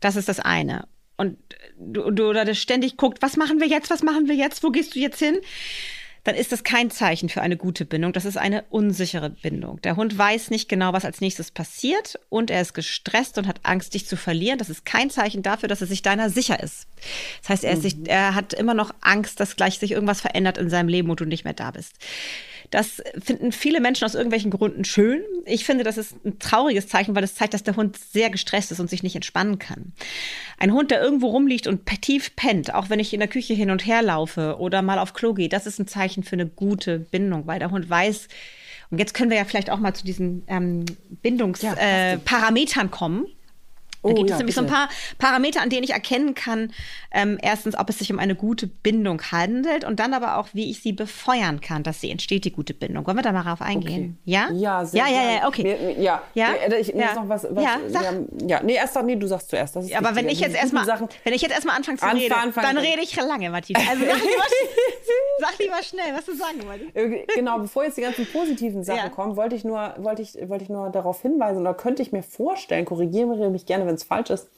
das 0.00 0.16
ist 0.16 0.28
das 0.28 0.40
eine. 0.40 0.86
Und 1.16 1.36
du, 1.78 2.10
du 2.10 2.28
oder 2.28 2.44
das 2.44 2.58
ständig 2.58 2.96
guckt, 2.96 3.22
was 3.22 3.36
machen 3.36 3.60
wir 3.60 3.66
jetzt, 3.66 3.90
was 3.90 4.02
machen 4.02 4.28
wir 4.28 4.34
jetzt, 4.34 4.62
wo 4.62 4.70
gehst 4.70 4.94
du 4.94 5.00
jetzt 5.00 5.18
hin? 5.18 5.38
Dann 6.28 6.36
ist 6.36 6.52
das 6.52 6.62
kein 6.62 6.90
Zeichen 6.90 7.30
für 7.30 7.40
eine 7.40 7.56
gute 7.56 7.86
Bindung. 7.86 8.12
Das 8.12 8.26
ist 8.26 8.36
eine 8.36 8.64
unsichere 8.68 9.30
Bindung. 9.30 9.80
Der 9.80 9.96
Hund 9.96 10.18
weiß 10.18 10.50
nicht 10.50 10.68
genau, 10.68 10.92
was 10.92 11.06
als 11.06 11.22
nächstes 11.22 11.50
passiert 11.50 12.20
und 12.28 12.50
er 12.50 12.60
ist 12.60 12.74
gestresst 12.74 13.38
und 13.38 13.46
hat 13.46 13.60
Angst, 13.62 13.94
dich 13.94 14.06
zu 14.06 14.14
verlieren. 14.14 14.58
Das 14.58 14.68
ist 14.68 14.84
kein 14.84 15.08
Zeichen 15.08 15.42
dafür, 15.42 15.70
dass 15.70 15.80
er 15.80 15.86
sich 15.86 16.02
deiner 16.02 16.28
sicher 16.28 16.62
ist. 16.62 16.86
Das 17.40 17.48
heißt, 17.48 17.64
er, 17.64 17.72
ist 17.72 17.80
sich, 17.80 17.96
er 18.04 18.34
hat 18.34 18.52
immer 18.52 18.74
noch 18.74 18.94
Angst, 19.00 19.40
dass 19.40 19.56
gleich 19.56 19.78
sich 19.78 19.92
irgendwas 19.92 20.20
verändert 20.20 20.58
in 20.58 20.68
seinem 20.68 20.88
Leben 20.88 21.08
und 21.08 21.18
du 21.18 21.24
nicht 21.24 21.44
mehr 21.44 21.54
da 21.54 21.70
bist. 21.70 21.94
Das 22.70 23.02
finden 23.22 23.52
viele 23.52 23.80
Menschen 23.80 24.04
aus 24.04 24.14
irgendwelchen 24.14 24.50
Gründen 24.50 24.84
schön. 24.84 25.22
Ich 25.46 25.64
finde, 25.64 25.84
das 25.84 25.96
ist 25.96 26.14
ein 26.24 26.38
trauriges 26.38 26.88
Zeichen, 26.88 27.14
weil 27.14 27.22
das 27.22 27.34
zeigt, 27.34 27.54
dass 27.54 27.62
der 27.62 27.76
Hund 27.76 27.96
sehr 27.96 28.30
gestresst 28.30 28.70
ist 28.70 28.80
und 28.80 28.90
sich 28.90 29.02
nicht 29.02 29.14
entspannen 29.14 29.58
kann. 29.58 29.92
Ein 30.58 30.72
Hund, 30.72 30.90
der 30.90 31.00
irgendwo 31.00 31.28
rumliegt 31.28 31.66
und 31.66 31.86
tief 32.02 32.36
pennt, 32.36 32.74
auch 32.74 32.90
wenn 32.90 33.00
ich 33.00 33.14
in 33.14 33.20
der 33.20 33.28
Küche 33.28 33.54
hin 33.54 33.70
und 33.70 33.86
her 33.86 34.02
laufe 34.02 34.56
oder 34.58 34.82
mal 34.82 34.98
auf 34.98 35.14
Klo 35.14 35.34
gehe, 35.34 35.48
das 35.48 35.66
ist 35.66 35.78
ein 35.78 35.86
Zeichen 35.86 36.22
für 36.22 36.36
eine 36.36 36.46
gute 36.46 36.98
Bindung, 36.98 37.46
weil 37.46 37.58
der 37.58 37.70
Hund 37.70 37.88
weiß, 37.88 38.28
und 38.90 38.98
jetzt 38.98 39.14
können 39.14 39.30
wir 39.30 39.36
ja 39.36 39.44
vielleicht 39.44 39.70
auch 39.70 39.78
mal 39.78 39.94
zu 39.94 40.04
diesen 40.04 40.44
ähm, 40.46 40.84
Bindungsparametern 41.22 42.16
äh, 42.16 42.18
Parametern 42.18 42.90
kommen. 42.90 43.26
Da 44.02 44.10
Oh, 44.10 44.14
gibt 44.14 44.30
ja, 44.30 44.36
es 44.36 44.38
nämlich 44.38 44.54
so 44.54 44.60
ein 44.62 44.66
paar 44.68 44.88
Parameter, 45.18 45.60
an 45.60 45.70
denen 45.70 45.82
ich 45.82 45.90
erkennen 45.90 46.34
kann, 46.34 46.72
ähm, 47.10 47.36
erstens, 47.42 47.76
ob 47.76 47.88
es 47.90 47.98
sich 47.98 48.12
um 48.12 48.18
eine 48.18 48.34
gute 48.36 48.66
Bindung 48.68 49.20
handelt 49.32 49.84
und 49.84 49.98
dann 49.98 50.14
aber 50.14 50.38
auch, 50.38 50.48
wie 50.52 50.70
ich 50.70 50.80
sie 50.82 50.92
befeuern 50.92 51.60
kann, 51.60 51.82
dass 51.82 52.00
sie 52.00 52.10
entsteht, 52.10 52.44
die 52.44 52.52
gute 52.52 52.74
Bindung. 52.74 53.06
Wollen 53.06 53.16
wir 53.16 53.22
da 53.22 53.32
mal 53.32 53.42
drauf 53.42 53.60
eingehen? 53.60 54.18
Ja? 54.24 54.50
Ja, 54.52 54.84
sehr 54.84 55.04
Ja, 55.04 55.08
ja, 55.10 55.30
ja, 55.32 55.48
okay. 55.48 55.62
Mir- 55.62 56.00
Ja, 56.00 56.22
Ja? 56.34 56.48
Nee, 56.68 56.76
Ich, 56.76 56.94
mir 56.94 57.00
Ja. 57.02 57.14
noch 57.14 57.28
was, 57.28 57.46
was 57.50 57.62
Ja, 57.64 57.78
sag. 57.88 58.04
Ja, 58.46 58.62
nee, 58.62 58.74
erst 58.74 58.96
nee, 59.02 59.16
du 59.16 59.26
sagst 59.26 59.50
zuerst. 59.50 59.74
Das 59.76 59.84
ist 59.86 59.96
Aber 59.96 60.14
wenn 60.14 60.28
ich 60.28 60.40
jetzt 60.40 60.50
Die 60.50 60.60
guten 60.60 60.76
erstmal, 60.76 60.84
Sachen, 60.84 61.08
wenn 61.24 61.32
ich 61.34 61.42
jetzt 61.42 61.52
erstmal 61.52 61.76
anfange 61.76 61.98
zu 61.98 62.04
Anfang- 62.04 62.20
reden, 62.20 62.32
anfangen, 62.34 62.66
dann 62.66 62.76
dann- 62.76 62.84
rede 62.84 63.02
ich 63.02 63.16
lange, 63.16 63.50
Matthias. 63.50 63.82
Also 63.88 64.04
sag 64.04 64.14
lieber, 64.20 64.44
sag 65.40 65.58
lieber 65.58 65.82
schnell, 65.82 66.14
was 66.14 66.24
du 66.24 66.34
sagen 66.36 66.60
wolltest. 66.66 66.94
Äh, 66.96 67.24
Genau, 67.34 67.58
bevor 67.58 67.84
jetzt 67.84 67.96
die 67.96 68.02
ganzen 68.02 68.26
positiven 68.26 68.84
Sachen 68.84 68.98
Ja. 68.98 69.08
kommen, 69.08 69.36
wollte 69.36 69.56
ich, 69.56 69.64
nur, 69.64 69.94
wollte, 69.98 70.22
ich, 70.22 70.34
wollte 70.48 70.64
ich 70.64 70.70
nur 70.70 70.90
darauf 70.90 71.22
hinweisen, 71.22 71.60
oder 71.60 71.74
könnte 71.74 72.02
ich 72.02 72.12
mir 72.12 72.22
vorstellen, 72.22 72.84
korrigiere 72.84 73.50
mich 73.50 73.66
gerne, 73.66 73.86
wenn 73.88 73.96
es 73.96 74.04
falsch 74.04 74.30
ist, 74.30 74.48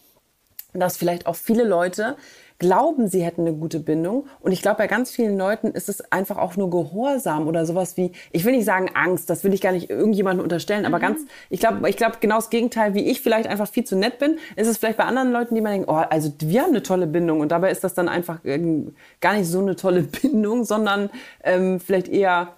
dass 0.74 0.96
vielleicht 0.96 1.26
auch 1.26 1.36
viele 1.36 1.64
Leute 1.64 2.16
glauben, 2.60 3.08
sie 3.08 3.24
hätten 3.24 3.40
eine 3.40 3.54
gute 3.54 3.80
Bindung. 3.80 4.26
Und 4.40 4.52
ich 4.52 4.62
glaube, 4.62 4.76
bei 4.76 4.86
ganz 4.86 5.10
vielen 5.10 5.36
Leuten 5.36 5.68
ist 5.68 5.88
es 5.88 6.12
einfach 6.12 6.36
auch 6.36 6.56
nur 6.56 6.70
Gehorsam 6.70 7.48
oder 7.48 7.64
sowas 7.64 7.96
wie, 7.96 8.12
ich 8.32 8.44
will 8.44 8.52
nicht 8.52 8.66
sagen 8.66 8.90
Angst, 8.94 9.30
das 9.30 9.42
will 9.42 9.54
ich 9.54 9.62
gar 9.62 9.72
nicht 9.72 9.88
irgendjemandem 9.88 10.44
unterstellen, 10.44 10.84
aber 10.84 11.00
ganz, 11.00 11.22
ich 11.48 11.58
glaube, 11.58 11.88
ich 11.88 11.96
glaube 11.96 12.18
genau 12.20 12.36
das 12.36 12.50
Gegenteil, 12.50 12.94
wie 12.94 13.10
ich 13.10 13.22
vielleicht 13.22 13.48
einfach 13.48 13.66
viel 13.66 13.84
zu 13.84 13.96
nett 13.96 14.18
bin, 14.18 14.38
ist 14.56 14.68
es 14.68 14.76
vielleicht 14.76 14.98
bei 14.98 15.04
anderen 15.04 15.32
Leuten, 15.32 15.54
die 15.54 15.62
man 15.62 15.72
denken, 15.72 15.90
oh, 15.90 15.94
also 15.94 16.32
wir 16.38 16.60
haben 16.60 16.70
eine 16.70 16.82
tolle 16.82 17.06
Bindung. 17.06 17.40
Und 17.40 17.50
dabei 17.50 17.70
ist 17.70 17.82
das 17.82 17.94
dann 17.94 18.08
einfach 18.08 18.40
ähm, 18.44 18.94
gar 19.20 19.32
nicht 19.32 19.48
so 19.48 19.60
eine 19.60 19.74
tolle 19.74 20.02
Bindung, 20.22 20.64
sondern 20.64 21.08
ähm, 21.42 21.80
vielleicht 21.80 22.08
eher 22.08 22.54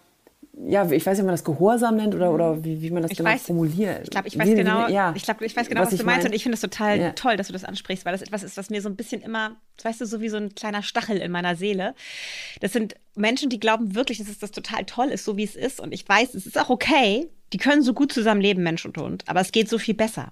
ja, 0.54 0.84
ich 0.90 1.04
weiß 1.06 1.16
nicht, 1.16 1.22
wie 1.22 1.26
man 1.26 1.32
das 1.34 1.44
Gehorsam 1.44 1.96
nennt 1.96 2.14
oder, 2.14 2.30
oder 2.30 2.62
wie, 2.62 2.82
wie 2.82 2.90
man 2.90 3.02
das 3.02 3.10
Ich 3.12 3.16
genau 3.18 3.30
weiß, 3.30 3.42
formuliert. 3.46 4.02
Ich 4.04 4.10
glaube, 4.10 4.28
ich 4.28 4.38
weiß 4.38 4.46
wie- 4.48 4.54
genau, 4.54 4.86
ja, 4.88 5.12
ich 5.16 5.22
glaube, 5.22 5.44
ich 5.46 5.56
weiß 5.56 5.68
genau, 5.68 5.80
was, 5.80 5.90
du 5.90 5.96
meinst 5.96 6.06
meine. 6.06 6.24
und 6.28 6.32
ich 6.34 6.42
finde 6.42 6.54
es 6.54 6.60
total 6.60 6.98
Ja. 7.00 7.12
toll, 7.12 7.36
dass 7.36 7.46
du 7.46 7.52
das 7.54 7.64
ansprichst, 7.64 8.04
weil 8.04 8.12
das 8.12 8.20
etwas 8.22 8.42
ist, 8.42 8.56
was 8.58 8.68
mir 8.68 8.82
so 8.82 8.88
ein 8.90 8.96
bisschen 8.96 9.22
immer, 9.22 9.56
weißt 9.82 10.00
du, 10.02 10.06
so 10.06 10.20
wie 10.20 10.28
so 10.28 10.36
ein 10.36 10.54
kleiner 10.54 10.82
Stachel 10.82 11.16
in 11.16 11.32
meiner 11.32 11.56
Seele. 11.56 11.94
Das 12.60 12.72
sind 12.72 12.94
Menschen, 13.14 13.48
die 13.48 13.60
glauben 13.60 13.94
wirklich, 13.94 14.18
dass 14.18 14.28
es 14.28 14.38
das 14.38 14.50
total 14.50 14.84
toll 14.84 15.08
ist, 15.08 15.24
so 15.24 15.36
wie 15.38 15.44
es 15.44 15.56
ist 15.56 15.80
und 15.80 15.92
ich 15.92 16.06
weiß, 16.08 16.34
es 16.34 16.46
ist 16.46 16.58
auch 16.58 16.68
okay. 16.70 17.28
Die 17.54 17.58
können 17.58 17.82
so 17.82 17.92
gut 17.94 18.12
zusammenleben, 18.12 18.62
Mensch 18.62 18.84
und 18.84 18.96
Hund, 18.98 19.24
aber 19.26 19.40
es 19.40 19.52
geht 19.52 19.68
so 19.68 19.78
viel 19.78 19.94
besser. 19.94 20.30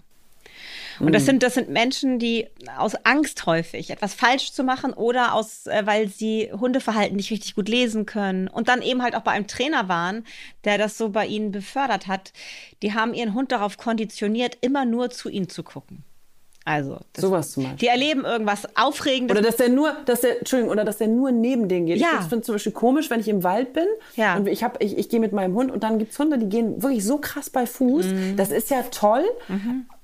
Und 1.01 1.07
Mhm. 1.07 1.13
das 1.13 1.25
sind, 1.27 1.43
das 1.43 1.55
sind 1.55 1.69
Menschen, 1.71 2.19
die 2.19 2.47
aus 2.79 2.95
Angst 3.05 3.47
häufig 3.47 3.91
etwas 3.91 4.15
falsch 4.15 4.53
zu 4.53 4.63
machen 4.63 4.93
oder 4.93 5.35
aus, 5.35 5.67
äh, 5.67 5.83
weil 5.87 6.09
sie 6.09 6.51
Hundeverhalten 6.53 7.17
nicht 7.17 7.31
richtig 7.31 7.55
gut 7.55 7.69
lesen 7.69 8.07
können 8.07 8.47
und 8.49 8.69
dann 8.69 8.83
eben 8.83 9.03
halt 9.03 9.17
auch 9.17 9.23
bei 9.23 9.33
einem 9.33 9.47
Trainer 9.47 9.89
waren, 9.89 10.25
der 10.65 10.79
das 10.79 10.99
so 10.99 11.09
bei 11.09 11.27
ihnen 11.27 11.51
befördert 11.53 12.07
hat. 12.07 12.33
Die 12.83 12.93
haben 12.95 13.15
ihren 13.15 13.35
Hund 13.35 13.51
darauf 13.51 13.79
konditioniert, 13.79 14.59
immer 14.61 14.85
nur 14.85 15.11
zu 15.11 15.29
ihnen 15.31 15.49
zu 15.49 15.63
gucken. 15.63 16.05
Also, 16.67 16.99
Sowas 17.17 17.53
zum 17.53 17.63
Beispiel. 17.65 17.79
die 17.79 17.87
erleben 17.87 18.25
irgendwas 18.27 18.69
Aufregendes. 18.77 19.35
Oder 19.35 19.45
dass 19.47 19.57
der 19.57 19.71
nur, 19.71 19.97
dass 20.05 20.21
der, 20.21 20.39
Entschuldigung, 20.41 20.71
oder 20.71 20.85
dass 20.85 20.99
der 20.99 21.09
nur 21.09 21.33
neben 21.33 21.69
denen 21.69 21.87
geht. 21.87 21.97
Ja. 21.99 22.09
Ich 22.21 22.27
finde 22.27 22.41
es 22.41 22.47
zum 22.47 22.55
Beispiel 22.57 22.73
komisch, 22.73 23.09
wenn 23.09 23.19
ich 23.19 23.29
im 23.29 23.43
Wald 23.43 23.73
bin 23.73 23.87
Ja. 24.15 24.37
und 24.37 24.47
ich, 24.47 24.63
hab, 24.63 24.81
ich, 24.83 24.99
ich 24.99 25.09
gehe 25.09 25.21
mit 25.21 25.33
meinem 25.33 25.55
Hund 25.55 25.73
und 25.73 25.83
dann 25.83 25.99
gibt 25.99 26.13
es 26.13 26.19
Hunde, 26.19 26.37
die 26.37 26.51
gehen 26.51 26.83
wirklich 26.83 27.03
so 27.05 27.17
krass 27.17 27.49
bei 27.49 27.65
Fuß. 27.67 28.07
Mhm. 28.07 28.37
Das 28.37 28.51
ist 28.51 28.69
ja 28.71 28.83
toll. 28.91 29.25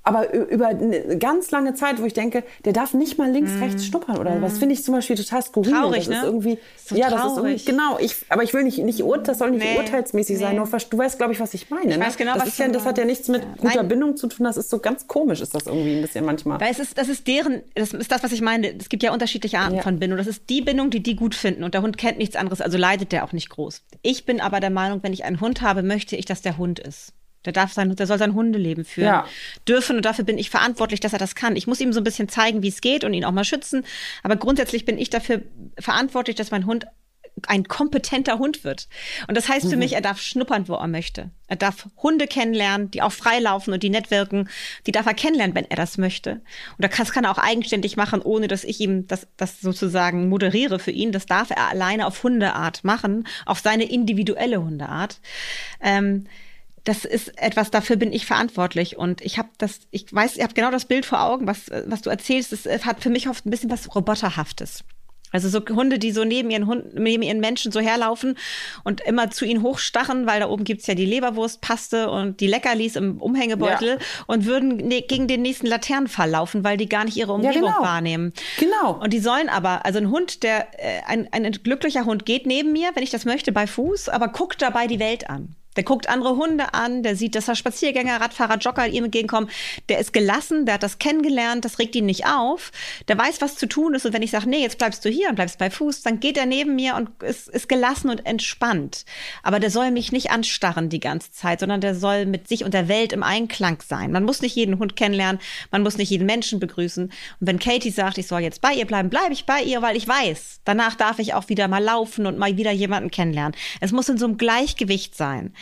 Aber 0.07 0.33
über 0.33 0.69
eine 0.69 1.19
ganz 1.19 1.51
lange 1.51 1.75
Zeit, 1.75 2.01
wo 2.01 2.05
ich 2.05 2.13
denke, 2.15 2.45
der 2.65 2.73
darf 2.73 2.95
nicht 2.95 3.19
mal 3.19 3.29
links, 3.29 3.51
rechts 3.61 3.85
schnuppern 3.87 4.19
oder 4.19 4.41
was, 4.41 4.57
finde 4.59 4.73
ich 4.75 4.85
zum 4.85 4.95
Beispiel 4.95 5.17
total 5.17 5.43
skurril. 5.43 5.73
Mhm. 5.73 5.77
Traurig, 5.77 6.07
das 6.07 6.15
ist 6.17 6.23
ne? 6.23 6.27
irgendwie, 6.27 6.53
Ist 6.77 6.89
so 6.91 6.95
ja, 6.95 7.11
das 7.11 7.27
ist 7.33 7.37
irgendwie, 7.39 7.65
genau. 7.65 7.99
Ich, 7.99 8.15
aber 8.29 8.45
ich 8.45 8.55
will 8.55 8.63
nicht, 8.63 8.79
nicht 8.79 9.03
das 9.25 9.39
soll 9.39 9.51
nicht 9.51 9.65
Nee, 9.65 9.77
urteilsmäßig 9.79 10.39
sein. 10.39 10.51
nee. 10.53 10.59
Nur, 10.59 10.67
verst- 10.69 10.91
du 10.91 10.99
weißt, 10.99 11.19
glaube 11.19 11.33
ich, 11.33 11.41
was 11.41 11.55
ich 11.55 11.71
meine. 11.71 11.91
Ich 11.91 11.99
ne? 11.99 12.05
weiß 12.07 12.17
genau, 12.17 12.35
das 12.35 12.43
was 12.43 12.49
ist 12.51 12.59
ja, 12.61 12.69
Das 12.69 12.85
hat 12.85 12.99
ja 12.99 13.05
nichts 13.05 13.27
mit 13.27 13.43
Ja. 13.43 13.49
guter 13.59 13.77
Nein. 13.79 13.89
Bindung 13.89 14.17
zu 14.17 14.29
tun. 14.29 14.45
Das 14.45 14.57
ist 14.57 14.71
so 14.71 14.79
ganz 14.79 15.09
komisch, 15.09 15.41
ist 15.41 15.57
das 15.57 15.67
irgendwie 15.67 15.97
ein 15.97 16.03
bisschen 16.03 16.25
manchmal. 16.25 16.61
Weil 16.61 16.71
es 16.71 16.79
ist, 16.79 16.97
das 16.97 17.09
ist 17.09 17.27
deren, 17.27 17.63
das 17.75 17.93
ist 17.93 18.13
das, 18.13 18.23
was 18.23 18.31
ich 18.31 18.43
meine. 18.43 18.77
Es 18.79 18.89
gibt 18.89 19.03
ja 19.03 19.13
unterschiedliche 19.13 19.59
Arten 19.59 19.75
Ja. 19.77 19.83
von 19.83 19.99
Bindung. 19.99 20.19
Das 20.19 20.29
ist 20.29 20.49
die 20.49 20.63
Bindung, 20.63 20.91
die 20.91 21.03
die 21.03 21.17
gut 21.17 21.35
finden. 21.35 21.65
Und 21.65 21.75
der 21.75 21.83
Hund 21.83 21.99
kennt 21.99 22.19
nichts 22.19 22.37
anderes, 22.37 22.61
also 22.61 22.79
leidet 22.79 23.11
der 23.11 23.25
auch 23.25 23.33
nicht 23.33 23.51
groß. 23.51 23.83
Ich 24.03 24.25
bin 24.25 24.41
aber 24.41 24.61
der 24.61 24.71
Meinung, 24.71 25.03
wenn 25.03 25.13
ich 25.13 25.25
einen 25.25 25.41
Hund 25.41 25.63
habe, 25.63 25.83
möchte 25.83 26.15
ich, 26.15 26.27
dass 26.27 26.43
der 26.43 26.59
Hund 26.59 26.79
ist. 26.79 27.13
Der 27.47 27.53
darf 27.53 27.73
sein, 27.73 27.95
der 27.95 28.07
soll 28.07 28.19
sein 28.19 28.35
Hundeleben 28.35 28.85
führen 28.85 29.07
Ja. 29.07 29.27
dürfen 29.69 29.97
und 29.97 30.05
dafür 30.05 30.25
bin 30.25 30.37
ich 30.37 30.51
verantwortlich, 30.51 31.01
dass 31.01 31.13
er 31.13 31.19
das 31.19 31.35
kann. 31.35 31.57
Ich 31.57 31.67
muss 31.67 31.81
ihm 31.81 31.93
so 31.93 32.01
ein 32.01 32.05
bisschen 32.05 32.29
zeigen, 32.29 32.63
wie 32.63 32.69
es 32.69 32.81
geht 32.81 33.05
und 33.05 33.15
ihn 33.15 33.25
auch 33.25 33.33
mal 33.33 33.45
schützen. 33.45 33.85
Aber 34.23 34.37
grundsätzlich 34.37 34.85
bin 34.85 34.99
ich 34.99 35.11
dafür 35.11 35.43
verantwortlich, 35.79 36.37
dass 36.37 36.51
mein 36.51 36.67
Hund 36.67 36.87
ein 37.49 37.65
kompetenter 37.69 38.39
Hund 38.39 38.65
wird. 38.65 38.89
Und 39.29 39.37
das 39.37 39.49
heißt 39.49 39.69
für 39.69 39.77
mich, 39.77 39.93
er 39.93 40.01
darf 40.01 40.21
schnuppern, 40.21 40.69
wo 40.69 40.75
er 40.75 40.87
möchte. 40.87 41.31
Er 41.49 41.57
darf 41.57 41.87
Hunde 42.03 42.27
kennenlernen, 42.27 42.91
die 42.91 43.03
auch 43.03 43.13
frei 43.13 43.39
laufen 43.41 43.75
und 43.75 43.83
die 43.83 43.91
nett 43.91 44.11
wirken. 44.11 44.49
Die 44.87 44.93
darf 44.93 45.05
er 45.05 45.13
kennenlernen, 45.13 45.55
wenn 45.55 45.71
er 45.71 45.77
das 45.77 45.99
möchte. 45.99 46.41
Und 46.79 46.99
das 46.99 47.13
kann 47.13 47.25
er 47.25 47.31
auch 47.31 47.39
eigenständig 47.39 47.97
machen, 47.97 48.23
ohne 48.23 48.49
dass 48.49 48.65
ich 48.65 48.81
ihm 48.81 49.07
das, 49.07 49.27
das 49.37 49.61
sozusagen 49.61 50.31
moderiere 50.31 50.79
für 50.79 50.93
ihn. 50.93 51.13
Das 51.13 51.27
darf 51.27 51.51
er 51.51 51.69
alleine 51.69 52.07
auf 52.07 52.23
Hundeart 52.23 52.85
machen, 52.85 53.27
auf 53.45 53.61
seine 53.61 53.85
individuelle 53.85 54.63
Hundeart. 54.63 55.21
Ähm, 55.83 56.27
das 56.87 57.05
ist 57.05 57.37
etwas, 57.41 57.71
dafür 57.71 57.97
bin 57.97 58.13
ich 58.13 58.27
verantwortlich. 58.27 58.97
Und 58.97 59.21
ich 59.21 59.39
habe 59.39 59.49
das, 59.59 59.81
ich 59.91 60.13
weiß, 60.13 60.37
ich 60.37 60.43
habe 60.43 60.55
genau 60.55 60.71
das 60.71 60.85
Bild 60.85 61.05
vor 61.05 61.21
Augen, 61.21 61.47
was, 61.47 61.69
was 61.87 62.03
du 62.03 62.11
erzählst. 62.11 62.53
Das 62.53 62.65
äh, 62.65 62.79
hat 62.81 63.03
für 63.03 63.11
mich 63.11 63.29
oft 63.29 63.45
ein 63.45 63.51
bisschen 63.51 63.71
was 63.71 63.95
Roboterhaftes. 63.95 64.85
Also 65.33 65.49
so 65.49 65.61
Hunde, 65.75 65.99
die 65.99 66.13
so 66.13 66.25
neben 66.25 66.49
ihren 66.51 66.69
Hunden, 66.69 67.03
neben 67.03 67.25
ihren 67.25 67.41
Menschen 67.41 67.73
so 67.73 67.81
herlaufen 67.81 68.39
und 68.85 69.01
immer 69.01 69.33
zu 69.33 69.45
ihnen 69.45 69.63
hochstachen, 69.63 70.27
weil 70.27 70.39
da 70.39 70.49
oben 70.49 70.63
gibt's 70.63 70.87
ja 70.87 70.95
die 70.95 71.05
Leberwurstpaste 71.05 72.09
und 72.09 72.39
die 72.39 72.47
Leckerlis 72.47 72.95
im 72.95 73.21
Umhängebeutel 73.21 73.89
Ja. 73.89 74.25
und 74.29 74.47
würden 74.47 74.77
ne, 74.77 75.03
gegen 75.03 75.27
den 75.27 75.43
nächsten 75.43 75.67
Laternenfall 75.67 76.31
laufen, 76.31 76.63
weil 76.63 76.77
die 76.77 76.89
gar 76.89 77.05
nicht 77.05 77.17
ihre 77.17 77.33
Umgebung 77.33 77.63
genau. 77.63 77.83
wahrnehmen. 77.83 78.33
Genau. 78.61 78.93
Und 79.03 79.13
die 79.13 79.19
sollen 79.19 79.49
aber, 79.49 79.85
also 79.85 79.99
ein 79.99 80.11
Hund, 80.11 80.45
der, 80.45 80.69
äh, 80.79 81.03
ein, 81.07 81.29
ein 81.33 81.51
glücklicher 81.51 82.05
Hund 82.05 82.25
geht 82.25 82.47
neben 82.47 82.71
mir, 82.73 82.91
wenn 82.95 83.03
ich 83.03 83.11
das 83.11 83.25
möchte, 83.25 83.51
bei 83.51 83.67
Fuß, 83.67 84.09
aber 84.09 84.29
guckt 84.29 84.63
dabei 84.63 84.87
die 84.87 85.01
Welt 85.01 85.29
an. 85.29 85.57
Der 85.77 85.85
guckt 85.85 86.09
andere 86.09 86.37
Hunde 86.37 86.75
an, 86.75 87.03
der 87.03 87.17
sieht, 87.17 87.35
dass 87.35 87.47
da 87.47 87.55
Spaziergänger, 87.55 88.21
Radfahrer, 88.21 88.59
Jogger 88.59 88.87
ihm 88.89 89.05
entgegenkommen. 89.05 89.51
Der 89.89 89.99
ist 89.99 90.13
gelassen, 90.13 90.67
der 90.67 90.75
hat 90.75 90.83
das 90.83 90.99
kennengelernt, 90.99 91.65
das 91.65 91.79
regt 91.79 91.95
ihn 91.95 92.07
nicht 92.07 92.27
auf. 92.27 92.73
Der 93.09 93.19
weiß, 93.19 93.41
was 93.41 93.57
zu 93.57 93.67
tun 93.67 93.95
ist. 93.95 94.07
Und 94.07 94.13
wenn 94.13 94.23
ich 94.23 94.31
sage, 94.31 94.49
nee, 94.49 94.63
jetzt 94.63 94.79
bleibst 94.79 95.05
du 95.05 95.09
hier 95.09 95.29
und 95.29 95.37
bleibst 95.37 95.59
bei 95.59 95.71
Fuß, 95.71 96.03
dann 96.03 96.21
geht 96.21 96.37
er 96.37 96.47
neben 96.47 96.75
mir 96.75 96.97
und 96.97 97.23
ist, 97.23 97.49
ist 97.49 97.69
gelassen 97.69 98.11
und 98.11 98.25
entspannt. 98.27 99.05
Aber 99.43 99.61
der 99.61 99.71
soll 99.71 99.91
mich 99.91 100.13
nicht 100.13 100.31
anstarren 100.31 100.89
die 100.89 101.01
ganze 101.01 101.33
Zeit, 101.33 101.61
sondern 101.61 101.81
der 101.81 101.95
soll 101.95 102.27
mit 102.27 102.49
sich 102.49 102.65
und 102.65 102.75
der 102.75 102.89
Welt 102.89 103.13
im 103.13 103.23
Einklang 103.23 103.83
sein. 103.87 104.13
Man 104.13 104.25
muss 104.25 104.41
nicht 104.41 104.57
jeden 104.57 104.79
Hund 104.79 104.97
kennenlernen, 104.97 105.41
man 105.71 105.83
muss 105.83 105.99
nicht 105.99 106.11
jeden 106.11 106.27
Menschen 106.27 106.61
begrüßen. 106.61 107.05
Und 107.05 107.13
wenn 107.41 107.59
Katie 107.59 107.91
sagt, 107.91 108.19
ich 108.19 108.27
soll 108.27 108.41
jetzt 108.41 108.61
bei 108.61 108.73
ihr 108.73 108.87
bleiben, 108.87 109.11
bleibe 109.11 109.33
ich 109.33 109.47
bei 109.47 109.63
ihr, 109.63 109.83
weil 109.83 109.97
ich 109.97 110.09
weiß, 110.09 110.61
danach 110.65 110.95
darf 110.95 111.19
ich 111.19 111.35
auch 111.35 111.49
wieder 111.49 111.69
mal 111.69 111.83
laufen 111.83 112.27
und 112.27 112.39
mal 112.39 112.57
wieder 112.57 112.73
jemanden 112.73 113.11
kennenlernen. 113.11 113.57
Es 113.81 113.93
muss 113.93 114.09
in 114.09 114.19
so 114.19 114.27
einem 114.27 114.39
Gleichgewicht 114.39 115.15
sein. 115.15 115.53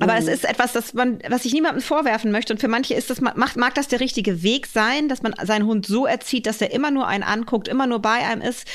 Aber 0.00 0.12
mhm. 0.12 0.18
es 0.18 0.28
ist 0.28 0.44
etwas, 0.44 0.72
das 0.72 0.94
man, 0.94 1.18
was 1.28 1.44
ich 1.44 1.52
niemandem 1.52 1.82
vorwerfen 1.82 2.30
möchte. 2.30 2.52
Und 2.52 2.60
für 2.60 2.68
manche 2.68 2.94
ist 2.94 3.10
das, 3.10 3.20
macht, 3.20 3.56
mag 3.56 3.74
das 3.74 3.88
der 3.88 4.00
richtige 4.00 4.42
Weg 4.42 4.66
sein, 4.66 5.08
dass 5.08 5.22
man 5.22 5.34
seinen 5.42 5.66
Hund 5.66 5.86
so 5.86 6.06
erzieht, 6.06 6.46
dass 6.46 6.60
er 6.60 6.72
immer 6.72 6.90
nur 6.90 7.06
einen 7.06 7.24
anguckt, 7.24 7.68
immer 7.68 7.86
nur 7.86 8.00
bei 8.00 8.24
einem 8.24 8.42
ist. 8.42 8.66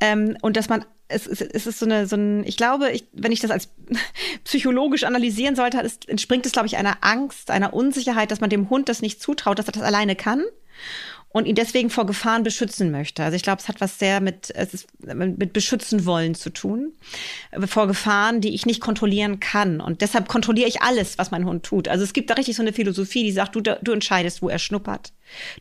Ähm, 0.00 0.36
und 0.42 0.56
dass 0.56 0.68
man 0.68 0.84
es, 1.08 1.26
es, 1.26 1.40
es 1.40 1.66
ist 1.66 1.78
so 1.78 1.86
eine, 1.86 2.06
so 2.06 2.16
ein, 2.16 2.44
ich 2.44 2.56
glaube, 2.56 2.90
ich, 2.90 3.04
wenn 3.12 3.32
ich 3.32 3.40
das 3.40 3.50
als 3.50 3.68
psychologisch 4.44 5.04
analysieren 5.04 5.56
sollte, 5.56 5.80
es, 5.80 5.98
entspringt 6.06 6.44
es, 6.46 6.52
glaube 6.52 6.66
ich, 6.66 6.76
einer 6.76 6.98
Angst, 7.00 7.50
einer 7.50 7.72
Unsicherheit, 7.72 8.30
dass 8.30 8.40
man 8.40 8.50
dem 8.50 8.68
Hund 8.68 8.88
das 8.88 9.02
nicht 9.02 9.22
zutraut, 9.22 9.58
dass 9.58 9.68
er 9.68 9.72
das 9.72 9.82
alleine 9.82 10.16
kann 10.16 10.42
und 11.36 11.44
ihn 11.44 11.54
deswegen 11.54 11.90
vor 11.90 12.06
Gefahren 12.06 12.44
beschützen 12.44 12.90
möchte. 12.90 13.22
Also 13.22 13.36
ich 13.36 13.42
glaube, 13.42 13.60
es 13.60 13.68
hat 13.68 13.82
was 13.82 13.98
sehr 13.98 14.22
mit, 14.22 14.50
es 14.54 14.72
ist 14.72 14.86
mit 15.04 15.52
beschützen 15.52 16.06
wollen 16.06 16.34
zu 16.34 16.48
tun, 16.48 16.94
vor 17.66 17.86
Gefahren, 17.86 18.40
die 18.40 18.54
ich 18.54 18.64
nicht 18.64 18.80
kontrollieren 18.80 19.38
kann. 19.38 19.82
Und 19.82 20.00
deshalb 20.00 20.28
kontrolliere 20.28 20.66
ich 20.66 20.80
alles, 20.80 21.18
was 21.18 21.30
mein 21.32 21.44
Hund 21.44 21.62
tut. 21.62 21.88
Also 21.88 22.04
es 22.04 22.14
gibt 22.14 22.30
da 22.30 22.34
richtig 22.34 22.56
so 22.56 22.62
eine 22.62 22.72
Philosophie, 22.72 23.22
die 23.22 23.32
sagt, 23.32 23.54
du, 23.54 23.60
du 23.60 23.92
entscheidest, 23.92 24.40
wo 24.40 24.48
er 24.48 24.58
schnuppert. 24.58 25.12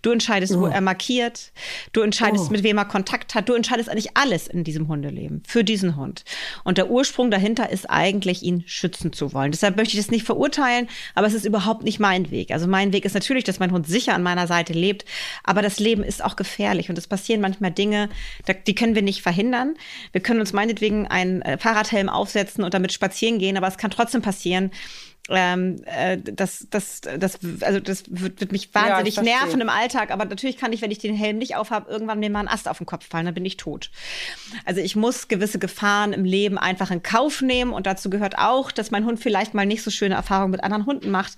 Du 0.01 0.11
entscheidest, 0.11 0.53
oh. 0.53 0.61
wo 0.61 0.65
er 0.67 0.81
markiert. 0.81 1.51
Du 1.91 2.01
entscheidest, 2.01 2.45
oh. 2.47 2.51
mit 2.51 2.63
wem 2.63 2.77
er 2.77 2.85
Kontakt 2.85 3.35
hat. 3.35 3.49
Du 3.49 3.53
entscheidest 3.53 3.89
eigentlich 3.89 4.15
alles 4.15 4.47
in 4.47 4.63
diesem 4.63 4.87
Hundeleben 4.87 5.43
für 5.47 5.63
diesen 5.63 5.95
Hund. 5.95 6.23
Und 6.63 6.77
der 6.77 6.89
Ursprung 6.89 7.31
dahinter 7.31 7.69
ist 7.69 7.89
eigentlich, 7.89 8.43
ihn 8.43 8.63
schützen 8.67 9.11
zu 9.11 9.33
wollen. 9.33 9.51
Deshalb 9.51 9.75
möchte 9.75 9.97
ich 9.97 10.03
das 10.03 10.11
nicht 10.11 10.25
verurteilen, 10.25 10.87
aber 11.15 11.27
es 11.27 11.33
ist 11.33 11.45
überhaupt 11.45 11.83
nicht 11.83 11.99
mein 11.99 12.31
Weg. 12.31 12.51
Also 12.51 12.67
mein 12.67 12.93
Weg 12.93 13.05
ist 13.05 13.13
natürlich, 13.13 13.43
dass 13.43 13.59
mein 13.59 13.71
Hund 13.71 13.87
sicher 13.87 14.13
an 14.13 14.23
meiner 14.23 14.47
Seite 14.47 14.73
lebt, 14.73 15.05
aber 15.43 15.61
das 15.65 15.79
Leben 15.79 16.03
ist 16.03 16.23
auch 16.23 16.35
gefährlich 16.35 16.89
und 16.89 16.97
es 16.97 17.07
passieren 17.07 17.41
manchmal 17.41 17.71
Dinge, 17.71 18.09
die 18.67 18.75
können 18.75 18.95
wir 18.95 19.01
nicht 19.01 19.21
verhindern. 19.21 19.75
Wir 20.11 20.21
können 20.21 20.39
uns 20.39 20.53
meinetwegen 20.53 21.07
einen 21.07 21.41
äh, 21.41 21.57
Fahrradhelm 21.57 22.07
aufsetzen 22.07 22.63
und 22.63 22.73
damit 22.73 22.93
spazieren 22.93 23.39
gehen, 23.39 23.57
aber 23.57 23.67
es 23.67 23.77
kann 23.77 23.91
trotzdem 23.91 24.21
passieren, 24.21 24.71
ähm, 25.29 25.81
äh, 25.85 26.17
das, 26.17 26.67
das, 26.69 27.01
das, 27.01 27.39
also 27.61 27.79
das 27.79 28.03
wird, 28.09 28.41
wird 28.41 28.51
mich 28.51 28.73
wahnsinnig 28.75 29.15
ja, 29.15 29.23
nerven 29.23 29.59
im 29.59 29.69
Alltag, 29.69 30.11
aber 30.11 30.25
natürlich 30.25 30.57
kann 30.57 30.71
ich, 30.71 30.83
wenn 30.83 30.91
ich 30.91 30.99
den 30.99 31.15
Helm 31.15 31.39
nicht 31.39 31.55
aufhabe, 31.55 31.89
irgendwann 31.89 32.19
mir 32.19 32.29
mal 32.29 32.41
ein 32.41 32.47
Ast 32.47 32.67
auf 32.67 32.77
den 32.77 32.85
Kopf 32.85 33.07
fallen, 33.07 33.25
dann 33.25 33.33
bin 33.33 33.45
ich 33.45 33.57
tot. 33.57 33.89
Also 34.65 34.81
ich 34.81 34.95
muss 34.95 35.27
gewisse 35.27 35.57
Gefahren 35.57 36.13
im 36.13 36.25
Leben 36.25 36.59
einfach 36.59 36.91
in 36.91 37.01
Kauf 37.01 37.41
nehmen 37.41 37.73
und 37.73 37.87
dazu 37.87 38.11
gehört 38.11 38.37
auch, 38.37 38.71
dass 38.71 38.91
mein 38.91 39.05
Hund 39.05 39.19
vielleicht 39.19 39.55
mal 39.55 39.65
nicht 39.65 39.81
so 39.81 39.89
schöne 39.89 40.13
Erfahrungen 40.13 40.51
mit 40.51 40.63
anderen 40.63 40.85
Hunden 40.85 41.09
macht, 41.09 41.33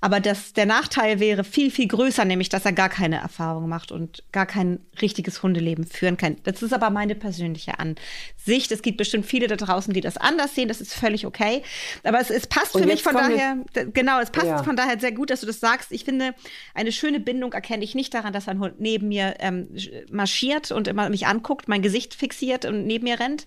aber 0.00 0.20
das, 0.20 0.54
der 0.54 0.66
Nachteil 0.66 1.20
wäre 1.20 1.44
viel, 1.44 1.70
viel 1.70 1.88
größer, 1.88 2.24
nämlich, 2.24 2.48
dass 2.48 2.64
er 2.64 2.72
gar 2.72 2.88
keine 2.88 3.16
Erfahrung 3.16 3.68
macht 3.68 3.92
und 3.92 4.24
gar 4.32 4.46
kein 4.46 4.80
richtiges 5.02 5.42
Hundeleben 5.42 5.86
führen 5.86 6.16
kann. 6.16 6.36
Das 6.44 6.62
ist 6.62 6.72
aber 6.72 6.88
meine 6.88 7.14
persönliche 7.14 7.78
Ansicht. 7.78 8.72
Es 8.72 8.80
gibt 8.80 8.96
bestimmt 8.96 9.26
viele 9.26 9.46
da 9.46 9.56
draußen, 9.56 9.92
die 9.92 10.00
das 10.00 10.16
anders 10.16 10.54
sehen, 10.54 10.68
das 10.68 10.80
ist 10.80 10.94
völlig 10.94 11.26
okay, 11.26 11.62
aber 12.02 12.18
es, 12.20 12.30
es 12.30 12.46
passt 12.46 12.72
für 12.72 12.86
mich 12.86 13.02
von 13.02 13.25
daher, 13.30 13.86
genau, 13.92 14.20
es 14.20 14.30
passt 14.30 14.46
ja. 14.46 14.62
von 14.62 14.76
daher 14.76 14.98
sehr 14.98 15.12
gut, 15.12 15.30
dass 15.30 15.40
du 15.40 15.46
das 15.46 15.60
sagst. 15.60 15.92
Ich 15.92 16.04
finde, 16.04 16.34
eine 16.74 16.92
schöne 16.92 17.20
Bindung 17.20 17.52
erkenne 17.52 17.84
ich 17.84 17.94
nicht 17.94 18.14
daran, 18.14 18.32
dass 18.32 18.48
ein 18.48 18.58
Hund 18.58 18.80
neben 18.80 19.08
mir 19.08 19.34
ähm, 19.38 19.68
marschiert 20.10 20.72
und 20.72 20.88
immer 20.88 21.08
mich 21.08 21.26
anguckt, 21.26 21.68
mein 21.68 21.82
Gesicht 21.82 22.14
fixiert 22.14 22.64
und 22.64 22.86
neben 22.86 23.04
mir 23.04 23.20
rennt, 23.20 23.46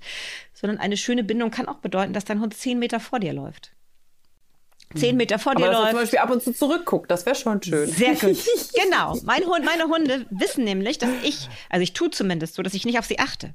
sondern 0.54 0.80
eine 0.80 0.98
schöne 0.98 1.24
Bindung 1.24 1.52
kann 1.52 1.68
auch 1.68 1.78
bedeuten, 1.78 2.14
dass 2.14 2.26
dein 2.26 2.40
Hund 2.42 2.54
zehn 2.54 2.80
Meter 2.80 3.00
vor 3.00 3.20
dir 3.20 3.34
läuft 3.34 3.72
zehn 4.96 5.18
Meter 5.18 5.40
vor 5.40 5.56
dir 5.56 5.66
Aber 5.66 5.74
läuft. 5.74 5.84
Dass 5.84 5.88
er 5.88 5.92
zum 5.92 6.00
Beispiel 6.02 6.20
ab 6.20 6.32
und 6.32 6.44
zu 6.44 6.54
zurückguckt, 6.54 7.12
das 7.12 7.26
wäre 7.26 7.36
schon 7.36 7.62
schön. 7.62 7.90
Sehr 7.90 8.16
gut. 8.16 8.38
genau. 8.74 9.18
Mein 9.24 9.46
Hund, 9.46 9.66
meine 9.66 9.86
Hunde 9.86 10.26
wissen 10.30 10.64
nämlich, 10.64 10.98
dass 10.98 11.10
ich, 11.24 11.48
also 11.70 11.84
ich 11.84 11.94
tue 11.94 12.10
zumindest 12.10 12.56
so, 12.56 12.64
dass 12.64 12.74
ich 12.74 12.86
nicht 12.86 12.98
auf 12.98 13.06
sie 13.06 13.20
achte. 13.20 13.54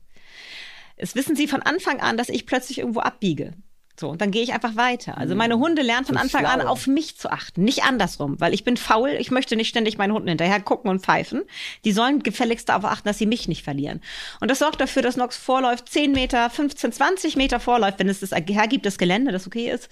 Es 0.97 1.15
wissen 1.15 1.35
sie 1.35 1.49
von 1.49 1.63
Anfang 1.63 2.01
an, 2.01 2.17
dass 2.17 2.29
ich 2.29 2.47
plötzlich 2.47 2.79
irgendwo 2.79 3.01
abbiege. 3.01 3.55
So, 3.97 4.09
und 4.09 4.21
dann 4.21 4.33
gehe 4.33 4.43
ich 4.43 4.53
einfach 4.53 4.75
weiter. 4.75 5.17
Also 5.19 5.37
meine 5.37 5.59
Hunde 5.59 5.83
lernen 5.83 6.05
von 6.05 6.17
Anfang 6.17 6.47
an 6.47 6.61
auf 6.63 6.89
mich 6.89 7.17
zu 7.17 7.31
achten, 7.31 7.63
nicht 7.63 7.85
andersrum, 7.85 8.41
weil 8.41 8.53
ich 8.53 8.65
bin 8.65 8.77
faul, 8.77 9.11
ich 9.11 9.31
möchte 9.31 9.55
nicht 9.55 9.69
ständig 9.69 9.99
meinen 9.99 10.13
Hunden 10.13 10.29
hinterher 10.29 10.61
gucken 10.61 10.91
und 10.91 11.01
pfeifen. 11.01 11.43
Die 11.85 11.93
sollen 11.93 12.23
gefälligst 12.25 12.69
darauf 12.69 12.85
achten, 12.85 13.07
dass 13.07 13.19
sie 13.19 13.27
mich 13.27 13.47
nicht 13.47 13.63
verlieren. 13.63 14.01
Und 14.41 14.51
das 14.51 14.59
sorgt 14.59 14.81
dafür, 14.81 15.03
dass 15.03 15.17
Nox 15.17 15.37
vorläuft, 15.37 15.89
10 15.89 16.11
Meter, 16.11 16.51
15, 16.51 16.91
20 16.91 17.37
Meter 17.37 17.61
vorläuft, 17.61 18.01
wenn 18.01 18.09
es 18.09 18.19
das 18.21 18.33
hergibt, 18.33 18.85
das 18.85 18.99
Gelände, 18.99 19.31
das 19.31 19.47
okay 19.47 19.71
ist. 19.71 19.89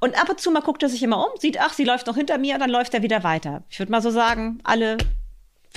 Und 0.00 0.20
ab 0.20 0.28
und 0.28 0.40
zu 0.40 0.50
mal 0.50 0.60
guckt 0.60 0.82
er 0.82 0.90
sich 0.90 1.02
immer 1.02 1.18
um, 1.18 1.40
sieht, 1.40 1.58
ach, 1.58 1.72
sie 1.72 1.84
läuft 1.84 2.06
noch 2.06 2.16
hinter 2.16 2.36
mir, 2.36 2.54
und 2.54 2.60
dann 2.60 2.70
läuft 2.70 2.92
er 2.92 3.02
wieder 3.02 3.24
weiter. 3.24 3.62
Ich 3.70 3.78
würde 3.78 3.92
mal 3.92 4.02
so 4.02 4.10
sagen, 4.10 4.60
alle 4.62 4.98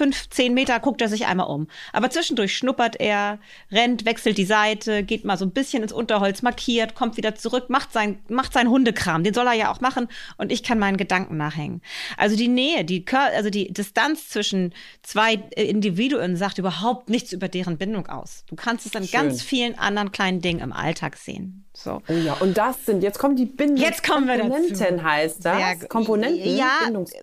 fünf, 0.02 0.30
zehn 0.32 0.56
Meter 0.56 0.80
guckt 0.80 1.00
er 1.00 1.10
sich 1.10 1.28
einmal 1.28 1.46
um. 1.46 1.68
Aber 1.94 2.10
zwischendurch 2.10 2.58
schnuppert 2.58 3.00
er, 3.00 3.38
rennt, 3.72 4.04
wechselt 4.04 4.40
die 4.40 4.46
Seite, 4.46 5.04
geht 5.04 5.26
mal 5.26 5.38
so 5.38 5.46
ein 5.46 5.52
bisschen 5.52 5.84
ins 5.84 5.92
Unterholz, 5.94 6.42
markiert, 6.42 6.96
kommt 6.96 7.18
wieder 7.18 7.36
zurück, 7.36 7.70
macht 7.70 7.94
sein, 7.94 8.18
macht 8.28 8.52
seinen 8.52 8.72
Hundekram. 8.72 9.24
Den 9.24 9.36
soll 9.36 9.46
er 9.46 9.54
ja 9.54 9.72
auch 9.72 9.80
machen 9.80 10.08
und 10.38 10.52
ich 10.52 10.64
kann 10.64 10.80
meinen 10.80 10.98
Gedanken 10.98 11.38
nachhängen. 11.38 11.84
Also 12.18 12.36
die 12.36 12.48
Nähe, 12.48 12.84
die, 12.84 13.06
also 13.12 13.52
die 13.52 13.72
Distanz 13.72 14.30
zwischen 14.30 14.74
zwei 15.04 15.36
Individuen 15.56 16.36
sagt 16.36 16.58
überhaupt 16.58 17.12
nichts 17.12 17.32
über 17.32 17.48
deren 17.48 17.78
Bindung 17.78 18.08
aus. 18.08 18.44
Du 18.48 18.56
kannst 18.56 18.88
es 18.88 18.96
an 18.96 19.04
Schön. 19.04 19.12
ganz 19.12 19.44
vielen 19.44 19.78
anderen 19.78 20.12
kleinen 20.12 20.42
Dingen 20.42 20.62
im 20.62 20.74
Alltag 20.74 21.16
sehen. 21.16 21.66
So. 21.74 22.02
Oh 22.08 22.14
ja, 22.14 22.34
und 22.40 22.58
das 22.58 22.88
sind, 22.88 23.04
jetzt 23.04 23.20
kommen 23.20 23.36
die 23.36 23.46
Bindungs 23.46 23.82
jetzt 23.82 24.04
kommen 24.04 24.28
wir 24.28 24.40
Komponenten, 24.40 24.98
dazu. 24.98 25.04
heißt 25.04 25.46
das. 25.46 25.60
Ja, 25.60 25.88
Komponenten? 25.88 26.58
Ja, 26.58 26.80
Bindungs 26.86 27.14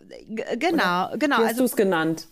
genau, 0.58 1.08
genau. 1.18 1.38
Wie 1.38 1.42
hast 1.42 1.48
also, 1.48 1.58
du 1.58 1.64
es 1.64 1.76
genannt? 1.76 2.28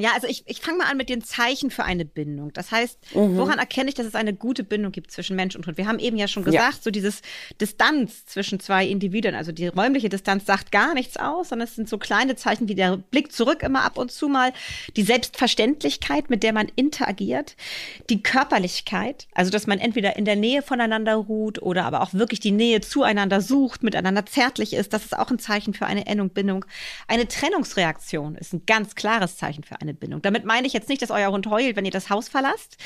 Ja, 0.00 0.12
also 0.14 0.26
ich, 0.26 0.44
ich 0.46 0.60
fange 0.60 0.78
mal 0.78 0.90
an 0.90 0.96
mit 0.96 1.10
den 1.10 1.22
Zeichen 1.22 1.70
für 1.70 1.84
eine 1.84 2.06
Bindung. 2.06 2.50
Das 2.54 2.70
heißt, 2.70 3.14
mhm. 3.14 3.36
woran 3.36 3.58
erkenne 3.58 3.90
ich, 3.90 3.94
dass 3.94 4.06
es 4.06 4.14
eine 4.14 4.32
gute 4.32 4.64
Bindung 4.64 4.90
gibt 4.90 5.10
zwischen 5.10 5.36
Mensch 5.36 5.54
und 5.54 5.66
Hund? 5.66 5.76
Wir 5.76 5.86
haben 5.86 5.98
eben 5.98 6.16
ja 6.16 6.28
schon 6.28 6.44
gesagt, 6.44 6.76
ja. 6.76 6.80
so 6.82 6.90
dieses 6.90 7.20
Distanz 7.60 8.24
zwischen 8.24 8.58
zwei 8.58 8.86
Individuen, 8.86 9.34
also 9.34 9.52
die 9.52 9.66
räumliche 9.66 10.08
Distanz 10.08 10.46
sagt 10.46 10.72
gar 10.72 10.94
nichts 10.94 11.18
aus, 11.18 11.50
sondern 11.50 11.68
es 11.68 11.76
sind 11.76 11.90
so 11.90 11.98
kleine 11.98 12.36
Zeichen 12.36 12.70
wie 12.70 12.74
der 12.74 12.96
Blick 12.96 13.32
zurück 13.32 13.62
immer 13.62 13.82
ab 13.82 13.98
und 13.98 14.10
zu 14.10 14.28
mal, 14.28 14.54
die 14.96 15.02
Selbstverständlichkeit, 15.02 16.30
mit 16.30 16.42
der 16.42 16.54
man 16.54 16.68
interagiert, 16.74 17.54
die 18.08 18.22
Körperlichkeit, 18.22 19.28
also 19.34 19.50
dass 19.50 19.66
man 19.66 19.78
entweder 19.78 20.16
in 20.16 20.24
der 20.24 20.36
Nähe 20.36 20.62
voneinander 20.62 21.16
ruht 21.16 21.60
oder 21.60 21.84
aber 21.84 22.00
auch 22.00 22.14
wirklich 22.14 22.40
die 22.40 22.50
Nähe 22.50 22.80
zueinander 22.80 23.42
sucht, 23.42 23.82
miteinander 23.82 24.24
zärtlich 24.24 24.72
ist. 24.72 24.94
Das 24.94 25.04
ist 25.04 25.18
auch 25.18 25.30
ein 25.30 25.38
Zeichen 25.38 25.74
für 25.74 25.84
eine 25.84 26.06
Endung, 26.06 26.30
Bindung. 26.30 26.64
Eine 27.08 27.28
Trennungsreaktion 27.28 28.36
ist 28.36 28.54
ein 28.54 28.64
ganz 28.64 28.94
klares 28.94 29.36
Zeichen 29.36 29.64
für 29.64 29.81
eine 29.82 29.94
Bindung. 29.94 30.22
Damit 30.22 30.44
meine 30.44 30.66
ich 30.66 30.72
jetzt 30.72 30.88
nicht, 30.88 31.02
dass 31.02 31.10
euer 31.10 31.30
Hund 31.30 31.46
heult, 31.46 31.76
wenn 31.76 31.84
ihr 31.84 31.90
das 31.90 32.10
Haus 32.10 32.28
verlasst. 32.28 32.76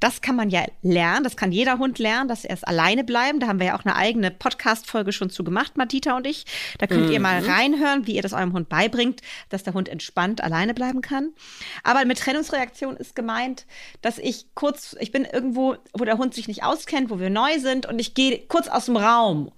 Das 0.00 0.22
kann 0.22 0.36
man 0.36 0.50
ja 0.50 0.64
lernen. 0.82 1.24
Das 1.24 1.36
kann 1.36 1.52
jeder 1.52 1.78
Hund 1.78 1.98
lernen, 1.98 2.28
dass 2.28 2.44
er 2.44 2.54
es 2.54 2.64
alleine 2.64 3.04
bleiben. 3.04 3.40
Da 3.40 3.46
haben 3.46 3.58
wir 3.58 3.66
ja 3.66 3.78
auch 3.78 3.84
eine 3.84 3.96
eigene 3.96 4.30
Podcast-Folge 4.30 5.12
schon 5.12 5.30
zu 5.30 5.44
gemacht, 5.44 5.76
Matita 5.76 6.16
und 6.16 6.26
ich. 6.26 6.46
Da 6.78 6.86
könnt 6.86 7.06
mhm. 7.06 7.12
ihr 7.12 7.20
mal 7.20 7.42
mhm. 7.42 7.50
reinhören, 7.50 8.06
wie 8.06 8.16
ihr 8.16 8.22
das 8.22 8.32
eurem 8.32 8.52
Hund 8.52 8.68
beibringt, 8.68 9.20
dass 9.50 9.62
der 9.62 9.74
Hund 9.74 9.88
entspannt 9.88 10.42
alleine 10.42 10.74
bleiben 10.74 11.00
kann. 11.02 11.32
Aber 11.82 12.04
mit 12.04 12.18
Trennungsreaktion 12.18 12.96
ist 12.96 13.14
gemeint, 13.14 13.66
dass 14.00 14.18
ich 14.18 14.46
kurz, 14.54 14.96
ich 15.00 15.12
bin 15.12 15.24
irgendwo, 15.24 15.76
wo 15.92 16.04
der 16.04 16.18
Hund 16.18 16.34
sich 16.34 16.48
nicht 16.48 16.62
auskennt, 16.62 17.10
wo 17.10 17.18
wir 17.18 17.30
neu 17.30 17.58
sind 17.58 17.86
und 17.86 17.98
ich 17.98 18.14
gehe 18.14 18.38
kurz 18.48 18.68
aus 18.68 18.86
dem 18.86 18.96
Raum. 18.96 19.52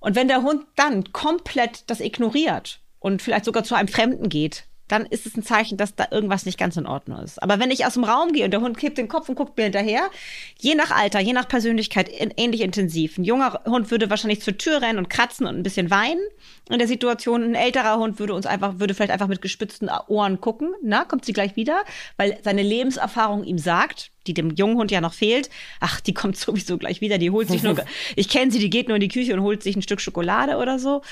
Und 0.00 0.16
wenn 0.16 0.28
der 0.28 0.42
Hund 0.42 0.66
dann 0.76 1.12
komplett 1.12 1.88
das 1.88 2.00
ignoriert 2.00 2.80
und 2.98 3.22
vielleicht 3.22 3.44
sogar 3.44 3.64
zu 3.64 3.74
einem 3.74 3.88
Fremden 3.88 4.28
geht, 4.28 4.64
dann 4.90 5.06
ist 5.06 5.26
es 5.26 5.36
ein 5.36 5.42
Zeichen, 5.42 5.76
dass 5.76 5.94
da 5.94 6.08
irgendwas 6.10 6.46
nicht 6.46 6.58
ganz 6.58 6.76
in 6.76 6.86
Ordnung 6.86 7.20
ist. 7.20 7.42
Aber 7.42 7.60
wenn 7.60 7.70
ich 7.70 7.86
aus 7.86 7.94
dem 7.94 8.04
Raum 8.04 8.32
gehe 8.32 8.44
und 8.44 8.50
der 8.50 8.60
Hund 8.60 8.76
kippt 8.76 8.98
den 8.98 9.08
Kopf 9.08 9.28
und 9.28 9.36
guckt 9.36 9.56
mir 9.56 9.64
hinterher, 9.64 10.10
je 10.58 10.74
nach 10.74 10.90
Alter, 10.90 11.20
je 11.20 11.32
nach 11.32 11.46
Persönlichkeit 11.48 12.08
in, 12.08 12.32
ähnlich 12.36 12.60
intensiv. 12.60 13.16
Ein 13.16 13.24
junger 13.24 13.60
Hund 13.66 13.90
würde 13.90 14.10
wahrscheinlich 14.10 14.42
zur 14.42 14.58
Tür 14.58 14.82
rennen 14.82 14.98
und 14.98 15.08
kratzen 15.08 15.46
und 15.46 15.56
ein 15.56 15.62
bisschen 15.62 15.90
weinen 15.90 16.20
in 16.68 16.78
der 16.78 16.88
Situation. 16.88 17.42
Ein 17.42 17.54
älterer 17.54 17.98
Hund 17.98 18.18
würde 18.18 18.34
uns 18.34 18.46
einfach, 18.46 18.78
würde 18.78 18.94
vielleicht 18.94 19.12
einfach 19.12 19.28
mit 19.28 19.42
gespitzten 19.42 19.88
Ohren 20.08 20.40
gucken. 20.40 20.74
Na, 20.82 21.04
kommt 21.04 21.24
sie 21.24 21.32
gleich 21.32 21.56
wieder? 21.56 21.82
Weil 22.16 22.38
seine 22.42 22.62
Lebenserfahrung 22.62 23.44
ihm 23.44 23.58
sagt, 23.58 24.10
die 24.26 24.34
dem 24.34 24.50
jungen 24.50 24.76
Hund 24.76 24.90
ja 24.90 25.00
noch 25.00 25.14
fehlt, 25.14 25.50
ach, 25.80 26.00
die 26.00 26.14
kommt 26.14 26.36
sowieso 26.36 26.78
gleich 26.78 27.00
wieder, 27.00 27.18
die 27.18 27.30
holt 27.30 27.48
sich 27.48 27.62
nur, 27.62 27.76
ich 28.16 28.28
kenne 28.28 28.50
sie, 28.50 28.58
die 28.58 28.70
geht 28.70 28.88
nur 28.88 28.96
in 28.96 29.00
die 29.00 29.08
Küche 29.08 29.34
und 29.34 29.40
holt 29.40 29.62
sich 29.62 29.76
ein 29.76 29.82
Stück 29.82 30.00
Schokolade 30.00 30.56
oder 30.56 30.78
so. 30.78 31.02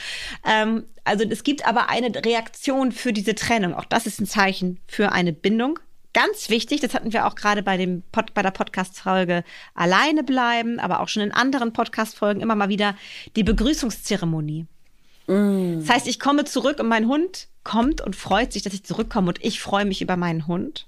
Ähm, 0.44 0.84
also 1.04 1.24
es 1.24 1.42
gibt 1.42 1.66
aber 1.66 1.88
eine 1.88 2.12
Reaktion 2.24 2.92
für 2.92 3.12
diese 3.12 3.34
Trennung. 3.34 3.74
Auch 3.74 3.84
das 3.84 4.06
ist 4.06 4.20
ein 4.20 4.26
Zeichen 4.26 4.80
für 4.86 5.12
eine 5.12 5.32
Bindung. 5.32 5.78
Ganz 6.14 6.48
wichtig, 6.48 6.80
das 6.80 6.94
hatten 6.94 7.12
wir 7.12 7.26
auch 7.26 7.34
gerade 7.34 7.62
bei, 7.62 7.76
dem 7.76 8.02
Pod, 8.12 8.34
bei 8.34 8.42
der 8.42 8.50
Podcast-Folge 8.50 9.44
Alleine 9.74 10.24
bleiben, 10.24 10.80
aber 10.80 11.00
auch 11.00 11.08
schon 11.08 11.22
in 11.22 11.32
anderen 11.32 11.72
Podcast-Folgen 11.72 12.40
immer 12.40 12.54
mal 12.54 12.68
wieder 12.68 12.96
die 13.36 13.44
Begrüßungszeremonie. 13.44 14.66
Mm. 15.26 15.80
Das 15.80 15.90
heißt, 15.90 16.08
ich 16.08 16.18
komme 16.18 16.44
zurück 16.44 16.80
und 16.80 16.88
mein 16.88 17.06
Hund 17.06 17.48
kommt 17.62 18.00
und 18.00 18.16
freut 18.16 18.52
sich, 18.52 18.62
dass 18.62 18.72
ich 18.72 18.84
zurückkomme 18.84 19.28
und 19.28 19.44
ich 19.44 19.60
freue 19.60 19.84
mich 19.84 20.00
über 20.00 20.16
meinen 20.16 20.46
Hund. 20.46 20.86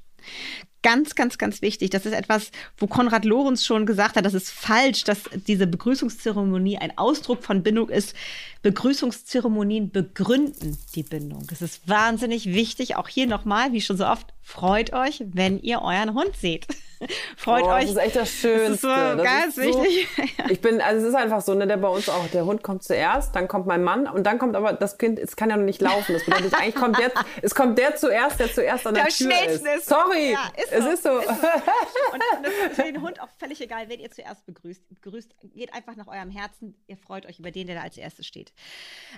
Ganz, 0.82 1.14
ganz, 1.14 1.36
ganz 1.36 1.60
wichtig. 1.60 1.90
Das 1.90 2.06
ist 2.06 2.14
etwas, 2.14 2.52
wo 2.78 2.86
Konrad 2.86 3.26
Lorenz 3.26 3.66
schon 3.66 3.84
gesagt 3.84 4.16
hat, 4.16 4.24
das 4.24 4.32
ist 4.32 4.50
falsch, 4.50 5.04
dass 5.04 5.24
diese 5.46 5.66
Begrüßungszeremonie 5.66 6.78
ein 6.78 6.96
Ausdruck 6.96 7.42
von 7.44 7.62
Bindung 7.62 7.90
ist. 7.90 8.14
Begrüßungszeremonien 8.62 9.90
begründen 9.90 10.78
die 10.94 11.02
Bindung. 11.02 11.46
Das 11.48 11.60
ist 11.60 11.86
wahnsinnig 11.86 12.46
wichtig. 12.46 12.96
Auch 12.96 13.08
hier 13.08 13.26
nochmal, 13.26 13.72
wie 13.72 13.82
schon 13.82 13.98
so 13.98 14.06
oft, 14.06 14.32
freut 14.42 14.92
euch, 14.92 15.22
wenn 15.26 15.60
ihr 15.60 15.82
euren 15.82 16.14
Hund 16.14 16.36
seht. 16.36 16.66
Freut 17.36 17.64
oh, 17.64 17.68
euch. 17.68 17.82
Das 17.82 17.90
ist 17.92 17.96
echt 17.96 18.16
das 18.16 18.30
Schönste. 18.30 18.66
Das 18.66 18.74
ist 18.74 18.80
so 18.82 18.88
das 18.88 19.24
ganz 19.24 19.56
ist 19.56 19.66
wichtig. 19.66 20.08
So, 20.40 20.50
ich 20.50 20.60
bin, 20.60 20.80
also 20.80 21.02
es 21.02 21.08
ist 21.08 21.14
einfach 21.14 21.40
so, 21.40 21.54
ne, 21.54 21.66
der 21.66 21.76
bei 21.76 21.88
uns 21.88 22.08
auch, 22.08 22.26
der 22.28 22.44
Hund 22.44 22.62
kommt 22.62 22.82
zuerst, 22.82 23.34
dann 23.34 23.48
kommt 23.48 23.66
mein 23.66 23.82
Mann 23.82 24.06
und 24.06 24.24
dann 24.24 24.38
kommt 24.38 24.56
aber 24.56 24.72
das 24.72 24.98
Kind, 24.98 25.18
es 25.18 25.36
kann 25.36 25.48
ja 25.50 25.56
noch 25.56 25.64
nicht 25.64 25.80
laufen. 25.80 26.12
Das 26.12 26.24
bedeutet, 26.24 26.54
eigentlich 26.54 26.74
kommt 26.74 26.98
der, 26.98 27.10
es 27.42 27.54
kommt 27.54 27.78
der 27.78 27.96
zuerst, 27.96 28.38
der 28.40 28.52
zuerst 28.52 28.86
an 28.86 28.94
der, 28.94 29.04
der 29.04 29.12
Tür 29.12 29.30
ist. 29.46 29.64
ist. 29.64 29.86
Sorry, 29.86 30.32
ja, 30.32 30.50
ist 30.56 30.72
es 30.72 30.84
so, 30.84 30.90
ist 30.90 31.02
so. 31.02 31.18
Ist 31.18 31.28
so. 31.28 32.12
Und 32.12 32.22
das 32.42 32.52
ist 32.52 32.76
für 32.76 32.82
den 32.82 33.00
Hund 33.00 33.20
auch 33.20 33.28
völlig 33.38 33.60
egal, 33.60 33.88
wen 33.88 34.00
ihr 34.00 34.10
zuerst 34.10 34.44
begrüßt. 34.44 34.88
begrüßt. 34.88 35.34
Geht 35.54 35.72
einfach 35.72 35.96
nach 35.96 36.08
eurem 36.08 36.30
Herzen. 36.30 36.74
Ihr 36.86 36.96
freut 36.96 37.26
euch 37.26 37.38
über 37.38 37.50
den, 37.50 37.66
der 37.66 37.76
da 37.76 37.82
als 37.82 37.96
erstes 37.96 38.26
steht. 38.26 38.52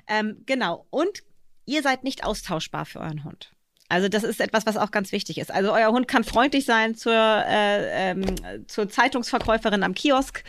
Ähm, 0.07 0.43
genau. 0.47 0.87
Und 0.91 1.23
ihr 1.65 1.83
seid 1.83 2.05
nicht 2.05 2.25
austauschbar 2.25 2.85
für 2.85 3.01
euren 3.01 3.25
Hund. 3.25 3.53
Also 3.93 4.09
das 4.09 4.25
ist 4.25 4.41
etwas, 4.41 4.65
was 4.65 4.79
auch 4.79 4.91
ganz 4.91 5.13
wichtig 5.13 5.37
ist. 5.37 5.51
Also 5.53 5.71
euer 5.71 5.93
Hund 5.93 6.09
kann 6.09 6.25
freundlich 6.25 6.65
sein 6.65 6.95
zur, 6.95 7.13
äh, 7.13 8.11
ähm, 8.13 8.25
zur 8.67 8.89
Zeitungsverkäuferin 8.89 9.83
am 9.83 9.93
Kiosk, 9.93 10.43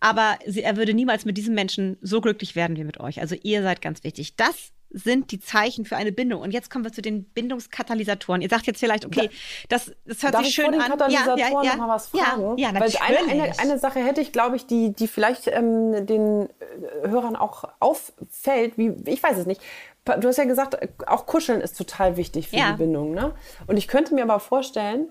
aber 0.00 0.38
sie, 0.46 0.62
er 0.62 0.76
würde 0.76 0.92
niemals 0.92 1.24
mit 1.24 1.38
diesem 1.38 1.54
Menschen 1.54 1.96
so 2.02 2.20
glücklich 2.20 2.54
werden 2.54 2.76
wie 2.76 2.84
mit 2.84 3.00
euch. 3.00 3.22
Also 3.22 3.34
ihr 3.42 3.62
seid 3.62 3.80
ganz 3.80 4.04
wichtig. 4.04 4.36
Das 4.36 4.72
sind 4.90 5.32
die 5.32 5.40
Zeichen 5.40 5.86
für 5.86 5.96
eine 5.96 6.12
Bindung. 6.12 6.42
Und 6.42 6.50
jetzt 6.50 6.68
kommen 6.68 6.84
wir 6.84 6.92
zu 6.92 7.00
den 7.00 7.24
Bindungskatalysatoren. 7.24 8.42
Ihr 8.42 8.50
sagt 8.50 8.66
jetzt 8.66 8.78
vielleicht, 8.78 9.06
okay, 9.06 9.30
das, 9.70 9.90
das 10.04 10.22
hört 10.22 10.34
Darf 10.34 10.44
sich 10.44 10.54
schön 10.54 10.74
an. 10.74 10.80
Katalysatoren 10.80 11.38
ja, 11.38 11.46
ja, 11.48 11.62
ja, 11.62 11.76
noch 11.76 11.86
mal 11.86 11.94
was 11.94 12.08
fragen? 12.08 12.58
Ja, 12.58 12.72
ja 12.72 12.78
Weil 12.78 12.92
eine, 13.00 13.30
eine, 13.30 13.58
eine, 13.58 13.78
Sache 13.78 14.00
hätte 14.00 14.20
ich, 14.20 14.32
glaube 14.32 14.56
ich, 14.56 14.66
die, 14.66 14.92
die 14.92 15.08
vielleicht 15.08 15.48
ähm, 15.48 16.04
den 16.04 16.42
äh, 16.42 17.08
Hörern 17.08 17.36
auch 17.36 17.64
auffällt, 17.80 18.76
wie, 18.76 18.92
ich 19.06 19.22
weiß 19.22 19.38
es 19.38 19.46
nicht. 19.46 19.62
Du 20.04 20.26
hast 20.26 20.36
ja 20.36 20.44
gesagt, 20.44 20.76
auch 21.06 21.26
Kuscheln 21.26 21.60
ist 21.60 21.78
total 21.78 22.16
wichtig 22.16 22.48
für 22.48 22.56
ja. 22.56 22.72
die 22.72 22.78
Bindung. 22.78 23.14
Ne? 23.14 23.34
Und 23.68 23.76
ich 23.76 23.86
könnte 23.86 24.14
mir 24.14 24.24
aber 24.24 24.40
vorstellen, 24.40 25.08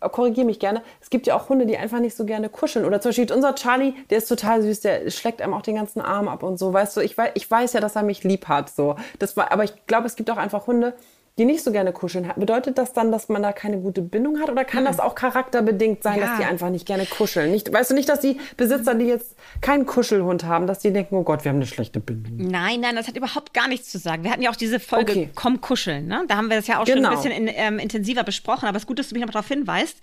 äh, 0.00 0.08
korrigiere 0.08 0.46
mich 0.46 0.58
gerne, 0.58 0.82
es 1.02 1.10
gibt 1.10 1.26
ja 1.26 1.36
auch 1.36 1.50
Hunde, 1.50 1.66
die 1.66 1.76
einfach 1.76 2.00
nicht 2.00 2.16
so 2.16 2.24
gerne 2.24 2.48
kuscheln. 2.48 2.86
Oder 2.86 3.02
zum 3.02 3.10
Beispiel 3.10 3.30
unser 3.30 3.54
Charlie, 3.54 3.92
der 4.08 4.18
ist 4.18 4.28
total 4.28 4.62
süß, 4.62 4.80
der 4.80 5.10
schlägt 5.10 5.42
einem 5.42 5.52
auch 5.52 5.60
den 5.60 5.74
ganzen 5.74 6.00
Arm 6.00 6.28
ab 6.28 6.42
und 6.42 6.58
so. 6.58 6.72
Weißt 6.72 6.96
du, 6.96 7.02
ich 7.02 7.18
weiß, 7.18 7.32
ich 7.34 7.50
weiß 7.50 7.74
ja, 7.74 7.80
dass 7.80 7.96
er 7.96 8.02
mich 8.02 8.24
lieb 8.24 8.48
hat. 8.48 8.70
So. 8.70 8.96
Das 9.18 9.36
war, 9.36 9.52
aber 9.52 9.64
ich 9.64 9.74
glaube, 9.86 10.06
es 10.06 10.16
gibt 10.16 10.30
auch 10.30 10.38
einfach 10.38 10.66
Hunde, 10.66 10.94
die 11.38 11.44
nicht 11.44 11.62
so 11.62 11.70
gerne 11.70 11.92
kuscheln. 11.92 12.30
Bedeutet 12.36 12.78
das 12.78 12.92
dann, 12.92 13.12
dass 13.12 13.28
man 13.28 13.42
da 13.42 13.52
keine 13.52 13.78
gute 13.78 14.02
Bindung 14.02 14.40
hat? 14.40 14.50
Oder 14.50 14.64
kann 14.64 14.84
das 14.84 14.98
auch 14.98 15.14
charakterbedingt 15.14 16.02
sein, 16.02 16.18
ja. 16.18 16.26
dass 16.26 16.38
die 16.38 16.44
einfach 16.44 16.68
nicht 16.68 16.84
gerne 16.84 17.06
kuscheln? 17.06 17.52
Nicht, 17.52 17.72
weißt 17.72 17.90
du 17.90 17.94
nicht, 17.94 18.08
dass 18.08 18.20
die 18.20 18.38
Besitzer, 18.56 18.94
die 18.94 19.06
jetzt 19.06 19.36
keinen 19.60 19.86
Kuschelhund 19.86 20.44
haben, 20.44 20.66
dass 20.66 20.80
die 20.80 20.92
denken, 20.92 21.14
oh 21.14 21.22
Gott, 21.22 21.44
wir 21.44 21.50
haben 21.50 21.56
eine 21.56 21.66
schlechte 21.66 22.00
Bindung? 22.00 22.36
Nein, 22.36 22.80
nein, 22.80 22.96
das 22.96 23.06
hat 23.06 23.16
überhaupt 23.16 23.54
gar 23.54 23.68
nichts 23.68 23.88
zu 23.90 23.98
sagen. 23.98 24.24
Wir 24.24 24.32
hatten 24.32 24.42
ja 24.42 24.50
auch 24.50 24.56
diese 24.56 24.80
Folge 24.80 25.12
okay. 25.12 25.30
Komm 25.34 25.60
kuscheln. 25.60 26.08
Ne? 26.08 26.24
Da 26.26 26.36
haben 26.36 26.48
wir 26.48 26.56
das 26.56 26.66
ja 26.66 26.80
auch 26.80 26.84
genau. 26.84 27.12
schon 27.12 27.30
ein 27.30 27.44
genau. 27.44 27.46
bisschen 27.46 27.48
in, 27.48 27.54
ähm, 27.54 27.78
intensiver 27.78 28.24
besprochen. 28.24 28.66
Aber 28.66 28.76
es 28.76 28.82
ist 28.82 28.88
gut, 28.88 28.98
dass 28.98 29.08
du 29.08 29.14
mich 29.14 29.24
noch 29.24 29.30
darauf 29.30 29.48
hinweist. 29.48 29.98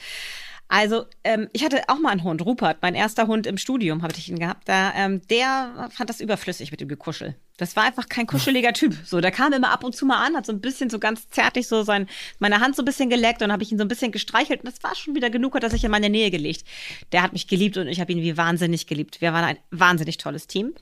Also, 0.68 1.06
ähm, 1.24 1.48
ich 1.54 1.64
hatte 1.64 1.84
auch 1.88 2.00
mal 2.00 2.10
einen 2.10 2.24
Hund, 2.24 2.44
Rupert, 2.44 2.80
mein 2.82 2.96
erster 2.96 3.28
Hund 3.28 3.46
im 3.46 3.58
Studium, 3.58 4.02
habe 4.02 4.14
ich 4.18 4.30
ihn 4.30 4.40
gehabt. 4.40 4.68
Da, 4.68 4.94
ähm, 4.96 5.22
der 5.30 5.90
fand 5.92 6.10
das 6.10 6.20
überflüssig 6.20 6.72
mit 6.72 6.82
dem 6.82 6.88
Gekuschel. 6.88 7.36
Das 7.58 7.76
war 7.76 7.84
einfach 7.84 8.10
kein 8.10 8.26
kuscheliger 8.28 8.74
Typ. 8.74 8.96
So, 9.06 9.22
der 9.22 9.32
kam 9.32 9.54
immer 9.54 9.72
ab 9.72 9.84
und 9.84 9.96
zu 9.96 10.06
mal 10.06 10.26
an, 10.26 10.36
hat 10.36 10.46
so 10.46 10.52
ein 10.52 10.62
bisschen 10.62 10.90
so 10.90 11.00
ganz 11.00 11.30
zärtlich 11.30 11.68
so 11.68 11.84
sein, 11.84 12.08
meine 12.40 12.60
Hand 12.60 12.76
so 12.76 12.82
ein 12.82 12.86
bisschen 12.86 13.10
geleckt 13.10 13.42
und 13.44 13.52
habe 13.52 13.64
ich 13.64 13.72
ihn 13.72 13.78
so 13.78 13.86
ein 13.86 13.88
bisschen 13.88 14.12
gestreichelt 14.12 14.62
und 14.62 14.68
das 14.68 14.84
war 14.84 14.96
schon 14.96 15.16
wieder 15.16 15.30
genug, 15.30 15.56
hat 15.56 15.64
er 15.64 15.70
sich 15.70 15.84
in 15.84 15.92
meine 15.92 16.10
Nähe 16.10 16.32
gelegt. 16.32 16.66
Der 17.12 17.22
hat 17.22 17.32
mich 17.32 17.48
geliebt 17.48 17.78
und 17.78 17.88
ich 17.88 18.00
habe 18.00 18.12
ihn 18.12 18.22
wie 18.22 18.36
wahnsinnig 18.36 18.88
geliebt. 18.88 19.22
Wir 19.22 19.34
waren 19.34 19.46
ein 19.46 19.58
wahnsinnig 19.72 20.18
tolles 20.18 20.48
Team. 20.48 20.74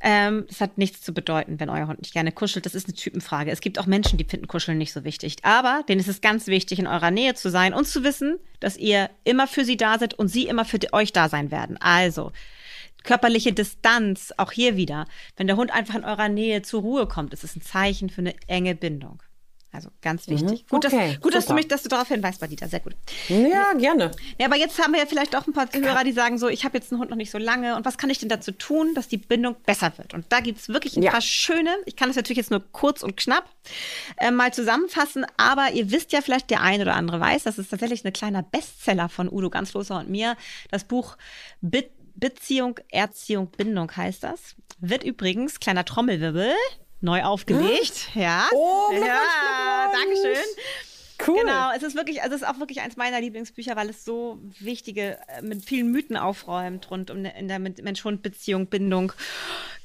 Ähm, 0.00 0.44
das 0.48 0.60
hat 0.60 0.78
nichts 0.78 1.02
zu 1.02 1.12
bedeuten, 1.12 1.60
wenn 1.60 1.70
euer 1.70 1.86
Hund 1.86 2.00
nicht 2.00 2.12
gerne 2.12 2.32
kuschelt. 2.32 2.66
Das 2.66 2.74
ist 2.74 2.86
eine 2.86 2.94
Typenfrage. 2.94 3.50
Es 3.50 3.60
gibt 3.60 3.78
auch 3.78 3.86
Menschen, 3.86 4.18
die 4.18 4.24
finden 4.24 4.48
Kuscheln 4.48 4.78
nicht 4.78 4.92
so 4.92 5.04
wichtig. 5.04 5.36
Aber 5.42 5.82
denen 5.88 6.00
ist 6.00 6.08
es 6.08 6.20
ganz 6.20 6.46
wichtig, 6.46 6.78
in 6.78 6.86
eurer 6.86 7.10
Nähe 7.10 7.34
zu 7.34 7.50
sein 7.50 7.74
und 7.74 7.86
zu 7.86 8.04
wissen, 8.04 8.38
dass 8.60 8.76
ihr 8.76 9.10
immer 9.24 9.46
für 9.46 9.64
sie 9.64 9.76
da 9.76 9.98
seid 9.98 10.14
und 10.14 10.28
sie 10.28 10.46
immer 10.46 10.64
für 10.64 10.78
euch 10.92 11.12
da 11.12 11.28
sein 11.28 11.50
werden. 11.50 11.76
Also, 11.80 12.32
Körperliche 13.06 13.52
Distanz, 13.52 14.34
auch 14.36 14.50
hier 14.50 14.76
wieder. 14.76 15.06
Wenn 15.36 15.46
der 15.46 15.56
Hund 15.56 15.72
einfach 15.72 15.94
in 15.94 16.04
eurer 16.04 16.28
Nähe 16.28 16.62
zur 16.62 16.82
Ruhe 16.82 17.06
kommt, 17.06 17.32
ist 17.32 17.44
es 17.44 17.54
ein 17.54 17.62
Zeichen 17.62 18.10
für 18.10 18.20
eine 18.20 18.34
enge 18.48 18.74
Bindung. 18.74 19.22
Also 19.76 19.90
ganz 20.00 20.26
mhm. 20.26 20.32
wichtig. 20.32 20.64
Mhm. 20.64 20.68
Gut, 20.68 20.86
okay, 20.86 21.12
dass, 21.12 21.20
gut 21.20 21.34
dass 21.34 21.46
du 21.46 21.54
mich, 21.54 21.68
dass 21.68 21.82
du 21.82 21.90
darauf 21.90 22.08
hinweist, 22.08 22.40
Badita. 22.40 22.66
Sehr 22.66 22.80
gut. 22.80 22.94
Ja, 23.28 23.74
gerne. 23.74 24.10
Ja, 24.38 24.46
aber 24.46 24.56
jetzt 24.56 24.82
haben 24.82 24.94
wir 24.94 25.00
ja 25.00 25.06
vielleicht 25.06 25.36
auch 25.36 25.46
ein 25.46 25.52
paar 25.52 25.68
Hörer, 25.72 26.02
die 26.02 26.12
sagen 26.12 26.38
so, 26.38 26.48
ich 26.48 26.64
habe 26.64 26.78
jetzt 26.78 26.90
einen 26.90 27.00
Hund 27.00 27.10
noch 27.10 27.16
nicht 27.16 27.30
so 27.30 27.36
lange 27.36 27.76
und 27.76 27.84
was 27.84 27.98
kann 27.98 28.08
ich 28.08 28.18
denn 28.18 28.30
dazu 28.30 28.52
tun, 28.52 28.94
dass 28.94 29.06
die 29.08 29.18
Bindung 29.18 29.54
besser 29.66 29.92
wird? 29.98 30.14
Und 30.14 30.24
da 30.30 30.40
gibt 30.40 30.58
es 30.58 30.70
wirklich 30.70 30.96
ein 30.96 31.02
ja. 31.02 31.10
paar 31.10 31.20
schöne, 31.20 31.70
ich 31.84 31.94
kann 31.94 32.08
das 32.08 32.16
natürlich 32.16 32.38
jetzt 32.38 32.50
nur 32.50 32.64
kurz 32.72 33.02
und 33.02 33.16
knapp 33.16 33.44
äh, 34.16 34.30
mal 34.30 34.52
zusammenfassen, 34.52 35.26
aber 35.36 35.72
ihr 35.72 35.90
wisst 35.90 36.12
ja 36.12 36.22
vielleicht, 36.22 36.50
der 36.50 36.62
ein 36.62 36.80
oder 36.80 36.94
andere 36.94 37.20
weiß, 37.20 37.42
das 37.42 37.58
ist 37.58 37.68
tatsächlich 37.68 38.04
ein 38.04 38.12
kleiner 38.14 38.42
Bestseller 38.42 39.10
von 39.10 39.30
Udo 39.30 39.50
Ganzloser 39.50 39.98
und 39.98 40.08
mir, 40.08 40.36
das 40.70 40.84
Buch 40.84 41.16
Bit 41.60 41.90
Beziehung, 42.16 42.80
Erziehung, 42.90 43.48
Bindung 43.48 43.94
heißt 43.94 44.22
das. 44.22 44.56
Wird 44.78 45.04
übrigens, 45.04 45.60
kleiner 45.60 45.84
Trommelwirbel, 45.84 46.50
neu 47.06 47.22
aufgelegt. 47.22 48.10
Ja. 48.14 48.48
Oh, 48.52 48.90
ja, 48.92 49.90
Dankeschön. 49.92 50.44
Cool. 51.26 51.40
Genau, 51.40 51.70
es 51.74 51.82
ist 51.82 51.96
wirklich, 51.96 52.22
also 52.22 52.36
es 52.36 52.42
ist 52.42 52.48
auch 52.48 52.58
wirklich 52.58 52.82
eins 52.82 52.96
meiner 52.96 53.20
Lieblingsbücher, 53.20 53.74
weil 53.74 53.88
es 53.88 54.04
so 54.04 54.38
wichtige, 54.60 55.18
äh, 55.28 55.42
mit 55.42 55.64
vielen 55.64 55.90
Mythen 55.90 56.16
aufräumt 56.16 56.90
rund 56.90 57.10
um 57.10 57.24
in 57.24 57.48
der 57.48 57.58
Mensch-Hund-Beziehung, 57.58 58.66
Bindung. 58.66 59.12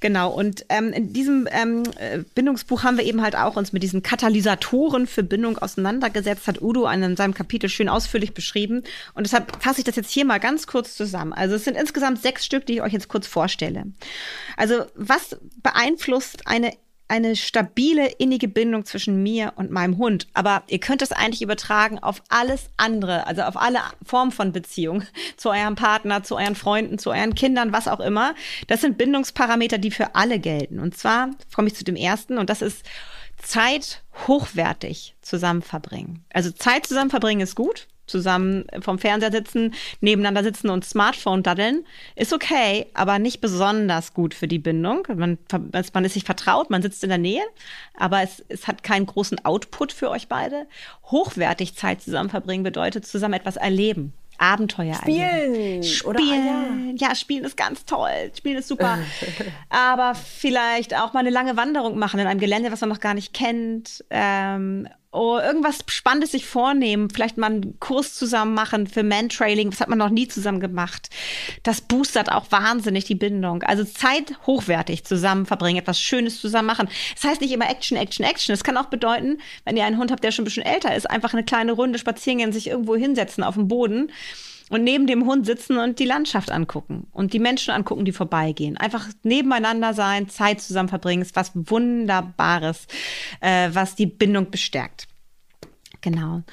Genau, 0.01 0.31
und 0.31 0.65
ähm, 0.69 0.91
in 0.91 1.13
diesem 1.13 1.47
ähm, 1.51 1.83
äh, 1.97 2.19
Bindungsbuch 2.35 2.83
haben 2.83 2.97
wir 2.97 3.05
eben 3.05 3.21
halt 3.21 3.35
auch 3.35 3.55
uns 3.55 3.71
mit 3.71 3.81
diesen 3.81 4.03
Katalysatoren 4.03 5.07
für 5.07 5.23
Bindung 5.23 5.57
auseinandergesetzt, 5.57 6.47
hat 6.47 6.61
Udo 6.61 6.89
in 6.89 7.15
seinem 7.15 7.33
Kapitel 7.33 7.69
schön 7.69 7.87
ausführlich 7.87 8.33
beschrieben. 8.33 8.83
Und 9.13 9.25
deshalb 9.25 9.63
fasse 9.63 9.79
ich 9.79 9.85
das 9.85 9.95
jetzt 9.95 10.11
hier 10.11 10.25
mal 10.25 10.39
ganz 10.39 10.67
kurz 10.67 10.95
zusammen. 10.95 11.33
Also 11.33 11.55
es 11.55 11.63
sind 11.63 11.77
insgesamt 11.77 12.21
sechs 12.21 12.45
Stück, 12.45 12.65
die 12.65 12.73
ich 12.73 12.81
euch 12.81 12.93
jetzt 12.93 13.07
kurz 13.07 13.27
vorstelle. 13.27 13.85
Also 14.57 14.85
was 14.95 15.37
beeinflusst 15.61 16.47
eine 16.47 16.73
eine 17.11 17.35
stabile, 17.35 18.07
innige 18.07 18.47
Bindung 18.47 18.85
zwischen 18.85 19.21
mir 19.21 19.51
und 19.57 19.69
meinem 19.69 19.97
Hund. 19.97 20.27
Aber 20.33 20.63
ihr 20.67 20.79
könnt 20.79 21.01
es 21.01 21.11
eigentlich 21.11 21.41
übertragen 21.41 21.99
auf 21.99 22.23
alles 22.29 22.69
andere, 22.77 23.27
also 23.27 23.41
auf 23.41 23.57
alle 23.57 23.79
Formen 24.05 24.31
von 24.31 24.53
Beziehung, 24.53 25.03
zu 25.35 25.49
eurem 25.49 25.75
Partner, 25.75 26.23
zu 26.23 26.37
euren 26.37 26.55
Freunden, 26.55 26.97
zu 26.97 27.09
euren 27.09 27.35
Kindern, 27.35 27.73
was 27.73 27.89
auch 27.89 27.99
immer. 27.99 28.33
Das 28.67 28.79
sind 28.79 28.97
Bindungsparameter, 28.97 29.77
die 29.77 29.91
für 29.91 30.15
alle 30.15 30.39
gelten. 30.39 30.79
Und 30.79 30.97
zwar 30.97 31.31
komme 31.53 31.67
ich 31.67 31.75
zu 31.75 31.83
dem 31.83 31.97
ersten 31.97 32.37
und 32.37 32.49
das 32.49 32.61
ist 32.61 32.85
Zeit 33.37 34.03
hochwertig 34.27 35.13
zusammen 35.21 35.63
verbringen. 35.63 36.23
Also 36.31 36.51
Zeit 36.51 36.85
zusammen 36.85 37.09
verbringen 37.09 37.41
ist 37.41 37.55
gut 37.55 37.87
zusammen 38.11 38.65
vom 38.81 38.99
Fernseher 38.99 39.31
sitzen, 39.31 39.73
nebeneinander 40.01 40.43
sitzen 40.43 40.69
und 40.69 40.85
Smartphone 40.85 41.41
daddeln, 41.41 41.85
ist 42.15 42.33
okay, 42.33 42.87
aber 42.93 43.17
nicht 43.17 43.41
besonders 43.41 44.13
gut 44.13 44.33
für 44.33 44.47
die 44.47 44.59
Bindung. 44.59 45.07
Man, 45.15 45.37
man 45.93 46.05
ist 46.05 46.13
sich 46.13 46.23
vertraut, 46.23 46.69
man 46.69 46.81
sitzt 46.81 47.03
in 47.03 47.09
der 47.09 47.17
Nähe, 47.17 47.43
aber 47.95 48.21
es, 48.21 48.43
es 48.49 48.67
hat 48.67 48.83
keinen 48.83 49.05
großen 49.05 49.43
Output 49.45 49.91
für 49.91 50.09
euch 50.09 50.27
beide. 50.27 50.67
Hochwertig 51.05 51.75
Zeit 51.75 52.01
zusammen 52.01 52.29
verbringen 52.29 52.63
bedeutet 52.63 53.07
zusammen 53.07 53.33
etwas 53.33 53.55
erleben. 53.55 54.13
Abenteuer 54.41 54.95
spielen. 54.95 55.83
Spielen. 55.83 56.09
Oder, 56.09 56.19
ja. 56.19 56.67
ja, 56.95 57.15
spielen 57.15 57.45
ist 57.45 57.55
ganz 57.55 57.85
toll. 57.85 58.31
Spielen 58.35 58.57
ist 58.57 58.67
super. 58.67 58.97
Aber 59.69 60.15
vielleicht 60.15 60.95
auch 60.95 61.13
mal 61.13 61.19
eine 61.19 61.29
lange 61.29 61.57
Wanderung 61.57 61.99
machen 61.99 62.19
in 62.19 62.25
einem 62.25 62.39
Gelände, 62.39 62.71
was 62.71 62.81
man 62.81 62.89
noch 62.89 62.99
gar 62.99 63.13
nicht 63.13 63.33
kennt. 63.33 64.03
Ähm, 64.09 64.87
oh, 65.11 65.37
irgendwas 65.37 65.79
Spannendes 65.87 66.31
sich 66.31 66.45
vornehmen, 66.45 67.09
vielleicht 67.09 67.37
mal 67.37 67.47
einen 67.47 67.79
Kurs 67.79 68.15
zusammen 68.15 68.53
machen 68.53 68.87
für 68.87 69.03
Mantrailing, 69.03 69.69
das 69.69 69.81
hat 69.81 69.89
man 69.89 69.97
noch 69.97 70.09
nie 70.09 70.27
zusammen 70.27 70.61
gemacht. 70.61 71.09
Das 71.63 71.81
boostert 71.81 72.31
auch 72.31 72.49
wahnsinnig 72.49 73.05
die 73.05 73.15
Bindung. 73.15 73.63
Also 73.63 73.83
Zeit 73.83 74.33
hochwertig 74.47 75.03
zusammen 75.03 75.45
verbringen, 75.45 75.79
etwas 75.79 75.99
Schönes 75.99 76.39
zusammen 76.39 76.67
machen. 76.67 76.89
Das 77.15 77.29
heißt 77.29 77.41
nicht 77.41 77.51
immer 77.51 77.69
Action, 77.69 77.97
Action, 77.97 78.25
Action. 78.25 78.53
Es 78.53 78.63
kann 78.63 78.77
auch 78.77 78.85
bedeuten, 78.85 79.39
wenn 79.65 79.75
ihr 79.75 79.85
einen 79.85 79.97
Hund 79.97 80.11
habt, 80.11 80.23
der 80.23 80.31
schon 80.31 80.43
ein 80.43 80.45
bisschen 80.45 80.65
älter 80.65 80.95
ist, 80.95 81.09
einfach 81.09 81.33
eine 81.33 81.43
kleine 81.43 81.73
Runde 81.73 81.99
spazieren 81.99 82.39
gehen, 82.39 82.53
sich 82.53 82.67
irgendwo 82.67 82.95
hinsetzen 82.95 83.43
auf 83.43 83.55
dem 83.55 83.67
Boden 83.67 84.11
und 84.71 84.85
neben 84.85 85.05
dem 85.05 85.25
Hund 85.25 85.45
sitzen 85.45 85.77
und 85.77 85.99
die 85.99 86.05
Landschaft 86.05 86.49
angucken 86.49 87.05
und 87.11 87.33
die 87.33 87.39
Menschen 87.39 87.73
angucken, 87.73 88.05
die 88.05 88.13
vorbeigehen. 88.13 88.77
Einfach 88.77 89.09
nebeneinander 89.21 89.93
sein, 89.93 90.29
Zeit 90.29 90.61
zusammen 90.61 90.87
verbringen, 90.87 91.21
ist 91.21 91.35
was 91.35 91.51
Wunderbares, 91.53 92.87
äh, 93.41 93.69
was 93.73 93.95
die 93.95 94.05
Bindung 94.05 94.49
bestärkt. 94.49 95.09
Genau. 95.99 96.43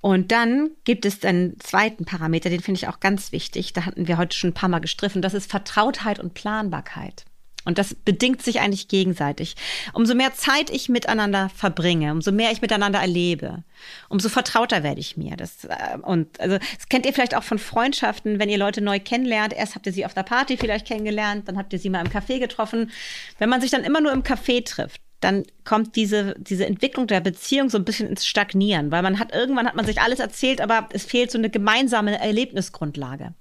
Und 0.00 0.32
dann 0.32 0.70
gibt 0.84 1.04
es 1.04 1.22
einen 1.22 1.60
zweiten 1.60 2.06
Parameter, 2.06 2.48
den 2.48 2.60
finde 2.60 2.78
ich 2.78 2.88
auch 2.88 2.98
ganz 2.98 3.30
wichtig. 3.30 3.74
Da 3.74 3.84
hatten 3.84 4.08
wir 4.08 4.16
heute 4.16 4.36
schon 4.36 4.50
ein 4.50 4.54
paar 4.54 4.70
Mal 4.70 4.78
gestriffen. 4.78 5.20
Das 5.20 5.34
ist 5.34 5.50
Vertrautheit 5.50 6.18
und 6.18 6.32
Planbarkeit. 6.32 7.26
Und 7.70 7.78
das 7.78 7.94
bedingt 7.94 8.42
sich 8.42 8.58
eigentlich 8.58 8.88
gegenseitig. 8.88 9.54
Umso 9.92 10.16
mehr 10.16 10.34
Zeit 10.34 10.70
ich 10.70 10.88
miteinander 10.88 11.50
verbringe, 11.54 12.10
umso 12.10 12.32
mehr 12.32 12.50
ich 12.50 12.62
miteinander 12.62 12.98
erlebe, 12.98 13.62
umso 14.08 14.28
vertrauter 14.28 14.82
werde 14.82 14.98
ich 14.98 15.16
mir. 15.16 15.36
Das, 15.36 15.66
äh, 15.66 15.98
und 16.02 16.40
also, 16.40 16.58
das 16.58 16.88
kennt 16.88 17.06
ihr 17.06 17.12
vielleicht 17.12 17.36
auch 17.36 17.44
von 17.44 17.60
Freundschaften, 17.60 18.40
wenn 18.40 18.48
ihr 18.48 18.58
Leute 18.58 18.80
neu 18.80 18.98
kennenlernt. 18.98 19.52
Erst 19.52 19.76
habt 19.76 19.86
ihr 19.86 19.92
sie 19.92 20.04
auf 20.04 20.14
der 20.14 20.24
Party 20.24 20.56
vielleicht 20.56 20.84
kennengelernt, 20.84 21.46
dann 21.46 21.56
habt 21.56 21.72
ihr 21.72 21.78
sie 21.78 21.90
mal 21.90 22.04
im 22.04 22.10
Café 22.10 22.40
getroffen. 22.40 22.90
Wenn 23.38 23.48
man 23.48 23.60
sich 23.60 23.70
dann 23.70 23.84
immer 23.84 24.00
nur 24.00 24.10
im 24.10 24.24
Café 24.24 24.64
trifft, 24.64 25.00
dann 25.20 25.44
kommt 25.64 25.94
diese, 25.94 26.34
diese 26.38 26.66
Entwicklung 26.66 27.06
der 27.06 27.20
Beziehung 27.20 27.70
so 27.70 27.78
ein 27.78 27.84
bisschen 27.84 28.08
ins 28.08 28.26
Stagnieren, 28.26 28.90
weil 28.90 29.02
man 29.02 29.20
hat 29.20 29.32
irgendwann 29.32 29.68
hat 29.68 29.76
man 29.76 29.86
sich 29.86 30.00
alles 30.00 30.18
erzählt, 30.18 30.60
aber 30.60 30.88
es 30.92 31.04
fehlt 31.04 31.30
so 31.30 31.38
eine 31.38 31.50
gemeinsame 31.50 32.18
Erlebnisgrundlage. 32.18 33.32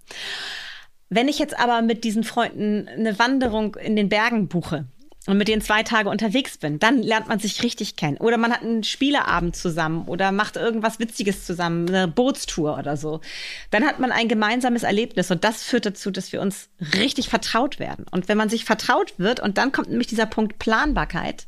Wenn 1.10 1.28
ich 1.28 1.39
jetzt 1.39 1.58
aber 1.60 1.82
mit 1.82 2.04
diesen 2.04 2.24
Freunden 2.24 2.88
eine 2.88 3.17
Wanderung 3.19 3.76
in 3.76 3.95
den 3.95 4.10
Bergen 4.10 4.48
buche, 4.48 4.86
und 5.30 5.38
mit 5.38 5.48
denen 5.48 5.62
zwei 5.62 5.84
Tage 5.84 6.10
unterwegs 6.10 6.58
bin, 6.58 6.80
dann 6.80 7.04
lernt 7.04 7.28
man 7.28 7.38
sich 7.39 7.62
richtig 7.62 7.95
kennen. 7.95 8.17
Oder 8.17 8.38
man 8.38 8.52
hat 8.52 8.63
einen 8.63 8.84
Spieleabend 8.84 9.56
zusammen 9.56 10.08
oder 10.08 10.32
macht 10.32 10.56
irgendwas 10.56 11.00
Witziges 11.00 11.45
zusammen, 11.45 11.88
eine 11.88 12.08
Bootstour 12.08 12.80
oder 12.80 12.98
so. 12.98 13.22
Dann 13.69 13.86
hat 13.86 14.00
man 14.00 14.12
ein 14.12 14.28
gemeinsames 14.28 14.82
Erlebnis 14.82 15.30
und 15.30 15.43
das 15.43 15.62
führt 15.62 15.86
dazu, 15.86 16.10
dass 16.10 16.32
wir 16.32 16.41
uns 16.41 16.69
richtig 16.95 17.30
vertraut 17.30 17.80
werden. 17.80 18.06
Und 18.10 18.28
wenn 18.28 18.39
man 18.39 18.50
sich 18.50 18.65
vertraut 18.65 19.13
wird 19.19 19.39
und 19.39 19.60
dann 19.60 19.72
kommt 19.72 19.89
nämlich 19.89 20.08
dieser 20.08 20.26
Punkt 20.26 20.58
Planbarkeit, 20.58 21.45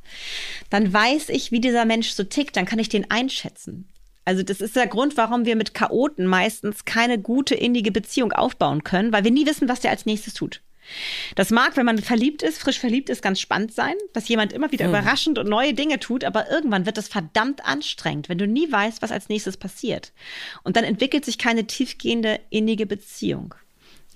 dann 0.69 0.93
weiß 0.93 1.29
ich, 1.29 1.51
wie 1.51 1.59
dieser 1.59 1.85
Mensch 1.85 2.11
so 2.11 2.23
tickt, 2.23 2.57
dann 2.57 2.65
kann 2.65 2.79
ich 2.79 2.89
den 2.89 3.09
einschätzen. 3.09 3.90
Also 4.25 4.43
das 4.43 4.61
ist 4.61 4.75
der 4.75 4.87
Grund, 4.87 5.17
warum 5.17 5.45
wir 5.45 5.55
mit 5.55 5.73
Chaoten 5.73 6.25
meistens 6.25 6.85
keine 6.85 7.19
gute 7.19 7.55
innige 7.55 7.91
Beziehung 7.91 8.31
aufbauen 8.31 8.83
können, 8.83 9.11
weil 9.11 9.23
wir 9.23 9.31
nie 9.31 9.45
wissen, 9.45 9.67
was 9.67 9.79
der 9.79 9.91
als 9.91 10.05
nächstes 10.05 10.33
tut. 10.33 10.61
Das 11.35 11.51
mag, 11.51 11.77
wenn 11.77 11.85
man 11.85 11.99
verliebt 11.99 12.43
ist, 12.43 12.59
frisch 12.59 12.79
verliebt 12.79 13.09
ist, 13.09 13.21
ganz 13.21 13.39
spannend 13.39 13.73
sein, 13.73 13.93
dass 14.13 14.27
jemand 14.27 14.51
immer 14.51 14.71
wieder 14.71 14.87
mhm. 14.87 14.91
überraschend 14.91 15.37
und 15.37 15.47
neue 15.47 15.73
Dinge 15.73 15.99
tut, 15.99 16.23
aber 16.23 16.49
irgendwann 16.51 16.85
wird 16.85 16.97
das 16.97 17.07
verdammt 17.07 17.65
anstrengend, 17.65 18.29
wenn 18.29 18.37
du 18.37 18.47
nie 18.47 18.71
weißt, 18.71 19.01
was 19.01 19.11
als 19.11 19.29
nächstes 19.29 19.57
passiert. 19.57 20.11
Und 20.63 20.75
dann 20.75 20.83
entwickelt 20.83 21.25
sich 21.25 21.37
keine 21.37 21.65
tiefgehende 21.65 22.39
innige 22.49 22.85
Beziehung. 22.85 23.55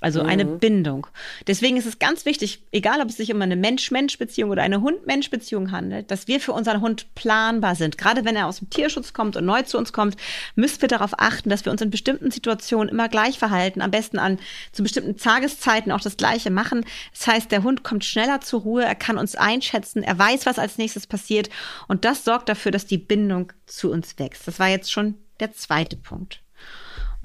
Also 0.02 0.24
mhm. 0.24 0.30
eine 0.30 0.46
Bindung. 0.46 1.08
Deswegen 1.48 1.78
ist 1.78 1.86
es 1.86 2.00
ganz 2.00 2.26
wichtig, 2.26 2.62
egal 2.72 3.00
ob 3.02 3.10
es 3.10 3.18
sich 3.18 3.34
um 3.34 3.42
eine 3.42 3.56
Mensch-Mensch-Beziehung 3.56 4.50
oder 4.50 4.62
eine 4.62 4.82
Hund-Mensch-Beziehung 4.82 5.72
handelt, 5.72 6.12
dass 6.12 6.28
wir 6.28 6.42
für 6.42 6.52
unseren 6.52 6.82
Hund 6.82 7.16
planbar 7.16 7.76
sind. 7.76 7.98
Gerade 7.98 8.26
wenn 8.26 8.36
er 8.36 8.48
aus 8.48 8.60
dem 8.60 8.70
Tierschutz 8.70 9.14
kommt 9.14 9.38
und 9.38 9.46
neu 9.46 9.62
zu 9.62 9.78
uns 9.78 9.94
kommt, 9.94 10.18
müssen 10.56 10.82
wir 10.82 10.90
darauf 10.90 11.18
achten, 11.18 11.50
dass 11.50 11.64
wir 11.64 11.72
uns 11.72 11.82
in 11.82 11.92
bestimmten 11.92 12.30
Situationen 12.30 12.90
immer 12.90 13.08
gleich 13.08 13.40
verhalten, 13.40 13.82
am 13.82 13.90
besten 13.90 14.20
an 14.20 14.38
zu 14.74 14.84
bestimmten 14.84 15.16
Tageszeiten 15.16 15.94
auch 15.94 16.02
das 16.02 16.18
Gleiche 16.18 16.52
machen. 16.52 16.86
Das 17.14 17.28
heißt, 17.28 17.52
der 17.52 17.64
Hund 17.64 17.84
kommt 17.84 18.04
schneller 18.04 18.42
zur 18.42 18.62
Ruhe, 18.62 18.84
er 18.84 18.96
kann 18.96 19.18
uns 19.18 19.36
einschätzen, 19.36 20.04
er 20.04 20.20
weiß, 20.20 20.46
was 20.46 20.60
als 20.60 20.78
nächstes 20.78 21.08
passiert 21.08 21.50
und 21.88 22.04
das 22.04 22.26
sorgt 22.26 22.50
dafür, 22.50 22.72
dass 22.72 22.86
die 22.86 22.98
Bindung 22.98 23.54
zu 23.66 23.92
uns 23.92 24.20
wächst. 24.20 24.48
Das 24.48 24.60
war 24.60 24.68
jetzt 24.68 24.92
schon 24.92 25.16
der 25.40 25.54
zweite 25.54 25.96
Punkt. 25.96 26.45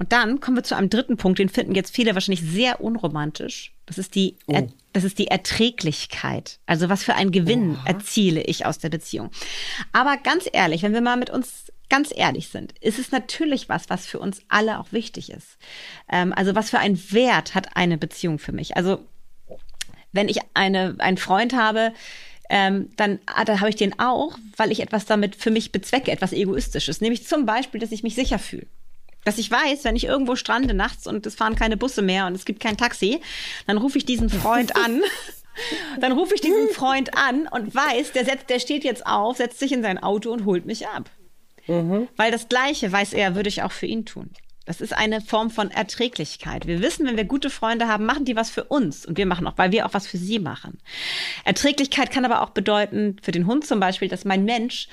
Und 0.01 0.13
dann 0.13 0.39
kommen 0.39 0.57
wir 0.57 0.63
zu 0.63 0.75
einem 0.75 0.89
dritten 0.89 1.15
Punkt, 1.15 1.37
den 1.37 1.47
finden 1.47 1.75
jetzt 1.75 1.93
viele 1.95 2.15
wahrscheinlich 2.15 2.41
sehr 2.41 2.81
unromantisch. 2.81 3.71
Das 3.85 3.99
ist 3.99 4.15
die, 4.15 4.35
oh. 4.47 4.53
er, 4.53 4.67
das 4.93 5.03
ist 5.03 5.19
die 5.19 5.27
Erträglichkeit. 5.27 6.57
Also 6.65 6.89
was 6.89 7.03
für 7.03 7.13
einen 7.13 7.31
Gewinn 7.31 7.75
oh. 7.75 7.87
erziele 7.87 8.41
ich 8.41 8.65
aus 8.65 8.79
der 8.79 8.89
Beziehung. 8.89 9.29
Aber 9.91 10.17
ganz 10.17 10.49
ehrlich, 10.51 10.81
wenn 10.81 10.95
wir 10.95 11.01
mal 11.01 11.17
mit 11.17 11.29
uns 11.29 11.71
ganz 11.87 12.11
ehrlich 12.15 12.47
sind, 12.47 12.73
ist 12.81 12.97
es 12.97 13.11
natürlich 13.11 13.69
was, 13.69 13.91
was 13.91 14.07
für 14.07 14.17
uns 14.17 14.41
alle 14.47 14.79
auch 14.79 14.91
wichtig 14.91 15.29
ist. 15.29 15.59
Ähm, 16.11 16.33
also 16.33 16.55
was 16.55 16.71
für 16.71 16.79
einen 16.79 16.97
Wert 17.11 17.53
hat 17.53 17.77
eine 17.77 17.99
Beziehung 17.99 18.39
für 18.39 18.53
mich? 18.53 18.77
Also 18.77 19.05
wenn 20.13 20.29
ich 20.29 20.39
eine, 20.55 20.95
einen 20.97 21.17
Freund 21.17 21.53
habe, 21.53 21.93
ähm, 22.49 22.89
dann, 22.95 23.19
ah, 23.27 23.45
dann 23.45 23.59
habe 23.59 23.69
ich 23.69 23.75
den 23.75 23.99
auch, 23.99 24.35
weil 24.57 24.71
ich 24.71 24.79
etwas 24.79 25.05
damit 25.05 25.35
für 25.35 25.51
mich 25.51 25.71
bezwecke, 25.71 26.09
etwas 26.09 26.33
Egoistisches. 26.33 27.01
Nämlich 27.01 27.27
zum 27.27 27.45
Beispiel, 27.45 27.79
dass 27.79 27.91
ich 27.91 28.01
mich 28.01 28.15
sicher 28.15 28.39
fühle. 28.39 28.65
Dass 29.23 29.37
ich 29.37 29.51
weiß, 29.51 29.83
wenn 29.83 29.95
ich 29.95 30.05
irgendwo 30.05 30.35
strande 30.35 30.73
nachts 30.73 31.07
und 31.07 31.25
es 31.25 31.35
fahren 31.35 31.55
keine 31.55 31.77
Busse 31.77 32.01
mehr 32.01 32.27
und 32.27 32.35
es 32.35 32.45
gibt 32.45 32.59
kein 32.59 32.77
Taxi, 32.77 33.21
dann 33.67 33.77
rufe 33.77 33.97
ich 33.97 34.05
diesen 34.05 34.29
Freund 34.29 34.75
an. 34.85 35.01
dann 35.99 36.13
rufe 36.13 36.33
ich 36.33 36.41
diesen 36.41 36.69
Freund 36.69 37.17
an 37.17 37.47
und 37.47 37.75
weiß, 37.75 38.13
der, 38.13 38.25
setzt, 38.25 38.49
der 38.49 38.59
steht 38.59 38.83
jetzt 38.83 39.05
auf, 39.05 39.37
setzt 39.37 39.59
sich 39.59 39.71
in 39.71 39.83
sein 39.83 40.01
Auto 40.01 40.31
und 40.31 40.45
holt 40.45 40.65
mich 40.65 40.87
ab. 40.87 41.09
Mhm. 41.67 42.07
Weil 42.15 42.31
das 42.31 42.49
Gleiche, 42.49 42.91
weiß 42.91 43.13
er, 43.13 43.35
würde 43.35 43.49
ich 43.49 43.63
auch 43.63 43.71
für 43.71 43.85
ihn 43.85 44.05
tun. 44.05 44.31
Das 44.65 44.79
ist 44.79 44.93
eine 44.93 45.21
Form 45.21 45.49
von 45.49 45.71
Erträglichkeit. 45.71 46.67
Wir 46.67 46.81
wissen, 46.81 47.05
wenn 47.05 47.17
wir 47.17 47.25
gute 47.25 47.49
Freunde 47.49 47.87
haben, 47.87 48.05
machen 48.05 48.25
die 48.25 48.35
was 48.35 48.51
für 48.51 48.63
uns 48.65 49.05
und 49.05 49.17
wir 49.17 49.25
machen 49.25 49.47
auch, 49.47 49.57
weil 49.57 49.71
wir 49.71 49.85
auch 49.85 49.93
was 49.93 50.07
für 50.07 50.17
sie 50.17 50.39
machen. 50.39 50.77
Erträglichkeit 51.43 52.11
kann 52.11 52.25
aber 52.25 52.41
auch 52.41 52.51
bedeuten, 52.51 53.17
für 53.21 53.31
den 53.31 53.47
Hund 53.47 53.65
zum 53.65 53.79
Beispiel, 53.79 54.07
dass 54.07 54.23
mein 54.23 54.45
Mensch 54.45 54.87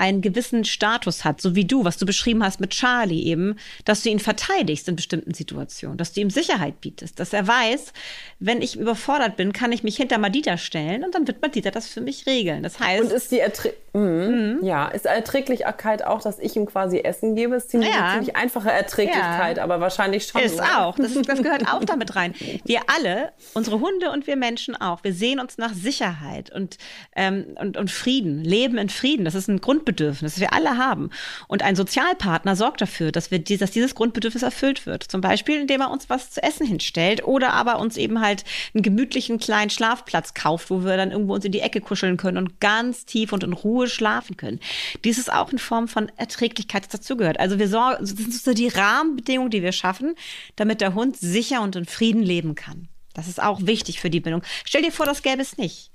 einen 0.00 0.22
gewissen 0.22 0.64
Status 0.64 1.24
hat, 1.24 1.42
so 1.42 1.54
wie 1.54 1.66
du, 1.66 1.84
was 1.84 1.98
du 1.98 2.06
beschrieben 2.06 2.42
hast 2.42 2.58
mit 2.58 2.70
Charlie 2.70 3.26
eben, 3.26 3.56
dass 3.84 4.02
du 4.02 4.08
ihn 4.08 4.18
verteidigst 4.18 4.88
in 4.88 4.96
bestimmten 4.96 5.34
Situationen, 5.34 5.98
dass 5.98 6.14
du 6.14 6.22
ihm 6.22 6.30
Sicherheit 6.30 6.80
bietest, 6.80 7.20
dass 7.20 7.34
er 7.34 7.46
weiß, 7.46 7.92
wenn 8.38 8.62
ich 8.62 8.76
überfordert 8.76 9.36
bin, 9.36 9.52
kann 9.52 9.72
ich 9.72 9.82
mich 9.82 9.96
hinter 9.96 10.16
Madita 10.16 10.56
stellen 10.56 11.04
und 11.04 11.14
dann 11.14 11.26
wird 11.26 11.42
Madita 11.42 11.70
das 11.70 11.86
für 11.88 12.00
mich 12.00 12.26
regeln. 12.26 12.62
Das 12.62 12.80
heißt. 12.80 13.02
Und 13.02 13.12
ist 13.12 13.30
die 13.30 13.40
Erträ 13.40 13.74
mhm. 13.92 14.58
Mhm. 14.60 14.64
Ja, 14.64 14.88
ist 14.88 15.06
Erträglichkeit 15.06 16.04
auch, 16.04 16.22
dass 16.22 16.38
ich 16.38 16.56
ihm 16.56 16.66
quasi 16.66 16.98
Essen 16.98 17.34
gebe? 17.36 17.56
Ist 17.56 17.70
ziemlich, 17.70 17.90
ja. 17.90 18.12
ziemlich 18.12 18.36
einfache 18.36 18.70
Erträglichkeit, 18.70 19.56
ja. 19.56 19.64
aber 19.64 19.80
wahrscheinlich 19.80 20.26
schon. 20.26 20.42
Ist 20.42 20.54
oder? 20.54 20.86
auch. 20.86 20.96
Das, 20.96 21.14
das 21.14 21.42
gehört 21.42 21.66
auch 21.72 21.84
damit 21.84 22.16
rein. 22.16 22.34
Wir 22.64 22.80
alle, 22.94 23.32
unsere 23.54 23.80
Hunde 23.80 24.10
und 24.10 24.26
wir 24.26 24.36
Menschen 24.36 24.76
auch, 24.76 25.04
wir 25.04 25.12
sehen 25.12 25.40
uns 25.40 25.58
nach 25.58 25.72
Sicherheit 25.72 26.50
und, 26.52 26.78
ähm, 27.16 27.56
und, 27.60 27.76
und 27.76 27.90
Frieden, 27.90 28.44
Leben 28.44 28.78
in 28.78 28.88
Frieden. 28.88 29.24
Das 29.24 29.34
ist 29.34 29.48
ein 29.48 29.60
Grundbedürfnis 29.60 30.00
Grundbedürfnis, 30.00 30.34
das 30.34 30.40
wir 30.40 30.52
alle 30.52 30.76
haben. 30.76 31.10
Und 31.48 31.62
ein 31.62 31.76
Sozialpartner 31.76 32.56
sorgt 32.56 32.80
dafür, 32.80 33.12
dass, 33.12 33.30
wir, 33.30 33.38
dass 33.42 33.70
dieses 33.70 33.94
Grundbedürfnis 33.94 34.42
erfüllt 34.42 34.86
wird. 34.86 35.04
Zum 35.04 35.20
Beispiel, 35.20 35.60
indem 35.60 35.80
er 35.80 35.90
uns 35.90 36.10
was 36.10 36.30
zu 36.30 36.42
essen 36.42 36.66
hinstellt 36.66 37.24
oder 37.24 37.52
aber 37.52 37.78
uns 37.78 37.96
eben 37.96 38.20
halt 38.20 38.44
einen 38.74 38.82
gemütlichen 38.82 39.38
kleinen 39.38 39.70
Schlafplatz 39.70 40.34
kauft, 40.34 40.70
wo 40.70 40.84
wir 40.84 40.96
dann 40.96 41.10
irgendwo 41.10 41.34
uns 41.34 41.44
in 41.44 41.52
die 41.52 41.60
Ecke 41.60 41.80
kuscheln 41.80 42.16
können 42.16 42.38
und 42.38 42.60
ganz 42.60 43.04
tief 43.04 43.32
und 43.32 43.44
in 43.44 43.52
Ruhe 43.52 43.79
schlafen 43.88 44.36
können. 44.36 44.60
Dies 45.04 45.18
ist 45.18 45.32
auch 45.32 45.50
eine 45.50 45.58
Form 45.58 45.88
von 45.88 46.10
Erträglichkeit, 46.16 46.84
das 46.84 47.00
dazugehört. 47.00 47.40
Also 47.40 47.58
wir 47.58 47.68
sorgen, 47.68 47.98
das 48.00 48.10
sind 48.10 48.34
so 48.34 48.52
die 48.52 48.68
Rahmenbedingungen, 48.68 49.50
die 49.50 49.62
wir 49.62 49.72
schaffen, 49.72 50.14
damit 50.56 50.80
der 50.80 50.94
Hund 50.94 51.16
sicher 51.16 51.62
und 51.62 51.76
in 51.76 51.86
Frieden 51.86 52.22
leben 52.22 52.54
kann. 52.54 52.88
Das 53.14 53.28
ist 53.28 53.42
auch 53.42 53.60
wichtig 53.62 54.00
für 54.00 54.10
die 54.10 54.20
Bindung. 54.20 54.42
Stell 54.64 54.82
dir 54.82 54.92
vor, 54.92 55.06
das 55.06 55.22
gäbe 55.22 55.42
es 55.42 55.58
nicht. 55.58 55.90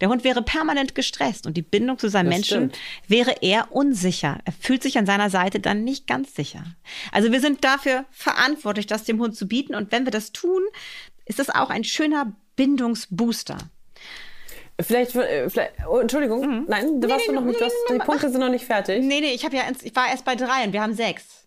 Der 0.00 0.08
Hund 0.08 0.24
wäre 0.24 0.42
permanent 0.42 0.94
gestresst 0.94 1.46
und 1.46 1.56
die 1.56 1.62
Bindung 1.62 1.98
zu 1.98 2.08
seinem 2.08 2.30
das 2.30 2.36
Menschen 2.36 2.70
stimmt. 2.70 2.78
wäre 3.08 3.36
eher 3.42 3.72
unsicher. 3.72 4.38
Er 4.44 4.52
fühlt 4.52 4.82
sich 4.82 4.96
an 4.96 5.04
seiner 5.04 5.28
Seite 5.28 5.60
dann 5.60 5.84
nicht 5.84 6.06
ganz 6.06 6.34
sicher. 6.34 6.64
Also 7.12 7.32
wir 7.32 7.40
sind 7.40 7.64
dafür 7.64 8.06
verantwortlich, 8.10 8.86
das 8.86 9.04
dem 9.04 9.20
Hund 9.20 9.36
zu 9.36 9.46
bieten. 9.46 9.74
Und 9.74 9.92
wenn 9.92 10.06
wir 10.06 10.10
das 10.10 10.32
tun, 10.32 10.62
ist 11.26 11.38
das 11.38 11.50
auch 11.50 11.70
ein 11.70 11.84
schöner 11.84 12.32
Bindungsbooster. 12.56 13.58
Vielleicht, 14.82 15.14
äh, 15.14 15.48
vielleicht 15.48 15.72
oh, 15.88 15.98
Entschuldigung, 15.98 16.40
mhm. 16.40 16.64
nein, 16.68 17.00
du 17.00 17.06
nee, 17.06 17.12
warst 17.12 17.28
nee, 17.28 17.34
noch 17.34 17.44
nicht, 17.44 17.60
hast, 17.60 17.74
die 17.90 17.98
Punkte 17.98 18.30
sind 18.30 18.40
noch 18.40 18.48
nicht 18.48 18.64
fertig. 18.64 19.04
Nee, 19.04 19.20
nee, 19.20 19.32
ich, 19.32 19.42
ja, 19.42 19.50
ich 19.82 19.96
war 19.96 20.08
erst 20.08 20.24
bei 20.24 20.34
drei 20.36 20.64
und 20.64 20.72
wir 20.72 20.82
haben 20.82 20.94
sechs. 20.94 21.46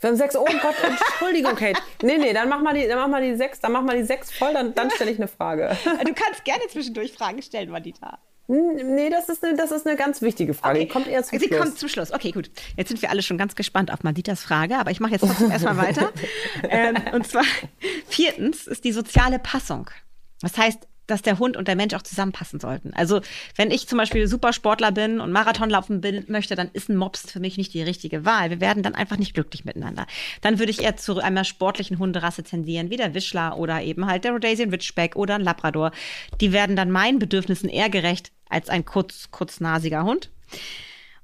Wir 0.00 0.10
haben 0.10 0.16
sechs. 0.16 0.36
Oh 0.36 0.44
Gott, 0.44 0.76
Entschuldigung, 0.86 1.56
Kate. 1.56 1.80
Nee, 2.02 2.18
nee, 2.18 2.32
dann 2.32 2.48
mach 2.48 2.60
mal 2.60 2.74
die, 2.74 2.86
dann 2.86 2.98
mach 2.98 3.08
mal 3.08 3.22
die 3.22 3.34
sechs, 3.34 3.60
dann 3.60 3.72
mach 3.72 3.82
mal 3.82 3.96
die 3.96 4.04
sechs 4.04 4.30
voll, 4.30 4.52
dann, 4.52 4.74
dann 4.74 4.90
stelle 4.90 5.10
ich 5.10 5.18
eine 5.18 5.28
Frage. 5.28 5.76
Du 5.84 6.14
kannst 6.14 6.44
gerne 6.44 6.62
zwischendurch 6.68 7.12
Fragen 7.12 7.42
stellen, 7.42 7.70
Madita. 7.70 8.18
Nee, 8.50 9.10
das 9.10 9.28
ist, 9.28 9.44
eine, 9.44 9.56
das 9.56 9.70
ist 9.72 9.86
eine 9.86 9.94
ganz 9.96 10.22
wichtige 10.22 10.54
Frage. 10.54 10.78
Okay. 10.78 10.86
Die 10.86 10.92
kommt 10.92 11.06
eher 11.06 11.22
zum 11.22 11.38
Sie 11.38 11.46
Schluss. 11.46 11.58
Sie 11.58 11.62
kommt 11.64 11.78
zum 11.78 11.88
Schluss. 11.90 12.12
Okay, 12.12 12.30
gut. 12.30 12.50
Jetzt 12.78 12.88
sind 12.88 13.02
wir 13.02 13.10
alle 13.10 13.22
schon 13.22 13.36
ganz 13.36 13.54
gespannt 13.54 13.92
auf 13.92 14.02
Maditas 14.04 14.40
Frage, 14.42 14.78
aber 14.78 14.90
ich 14.90 15.00
mache 15.00 15.12
jetzt 15.12 15.20
trotzdem 15.20 15.50
erstmal 15.50 15.76
weiter. 15.76 16.12
Ähm, 16.70 16.96
und 17.12 17.26
zwar, 17.26 17.44
viertens 18.08 18.66
ist 18.66 18.84
die 18.84 18.92
soziale 18.92 19.38
Passung. 19.38 19.90
Das 20.40 20.56
heißt, 20.56 20.88
dass 21.08 21.22
der 21.22 21.38
Hund 21.38 21.56
und 21.56 21.66
der 21.66 21.74
Mensch 21.74 21.94
auch 21.94 22.02
zusammenpassen 22.02 22.60
sollten. 22.60 22.92
Also 22.94 23.20
wenn 23.56 23.72
ich 23.72 23.88
zum 23.88 23.98
Beispiel 23.98 24.28
Supersportler 24.28 24.92
bin 24.92 25.20
und 25.20 25.32
Marathon 25.32 25.70
laufen 25.70 26.00
bin, 26.00 26.24
möchte, 26.28 26.54
dann 26.54 26.70
ist 26.72 26.88
ein 26.88 26.96
Mops 26.96 27.30
für 27.30 27.40
mich 27.40 27.56
nicht 27.56 27.74
die 27.74 27.82
richtige 27.82 28.24
Wahl. 28.24 28.50
Wir 28.50 28.60
werden 28.60 28.82
dann 28.82 28.94
einfach 28.94 29.16
nicht 29.16 29.34
glücklich 29.34 29.64
miteinander. 29.64 30.06
Dann 30.42 30.58
würde 30.58 30.70
ich 30.70 30.82
eher 30.82 30.96
zu 30.96 31.18
einer 31.18 31.44
sportlichen 31.44 31.98
Hunderasse 31.98 32.44
tendieren, 32.44 32.90
wie 32.90 32.96
der 32.96 33.14
Wischler 33.14 33.58
oder 33.58 33.82
eben 33.82 34.06
halt 34.06 34.24
der 34.24 34.32
Rhodesian 34.32 34.70
Ridgeback 34.70 35.16
oder 35.16 35.34
ein 35.34 35.42
Labrador. 35.42 35.90
Die 36.40 36.52
werden 36.52 36.76
dann 36.76 36.90
meinen 36.90 37.18
Bedürfnissen 37.18 37.68
eher 37.68 37.90
gerecht 37.90 38.30
als 38.48 38.68
ein 38.68 38.84
kurz, 38.84 39.30
kurznasiger 39.30 40.04
Hund. 40.04 40.30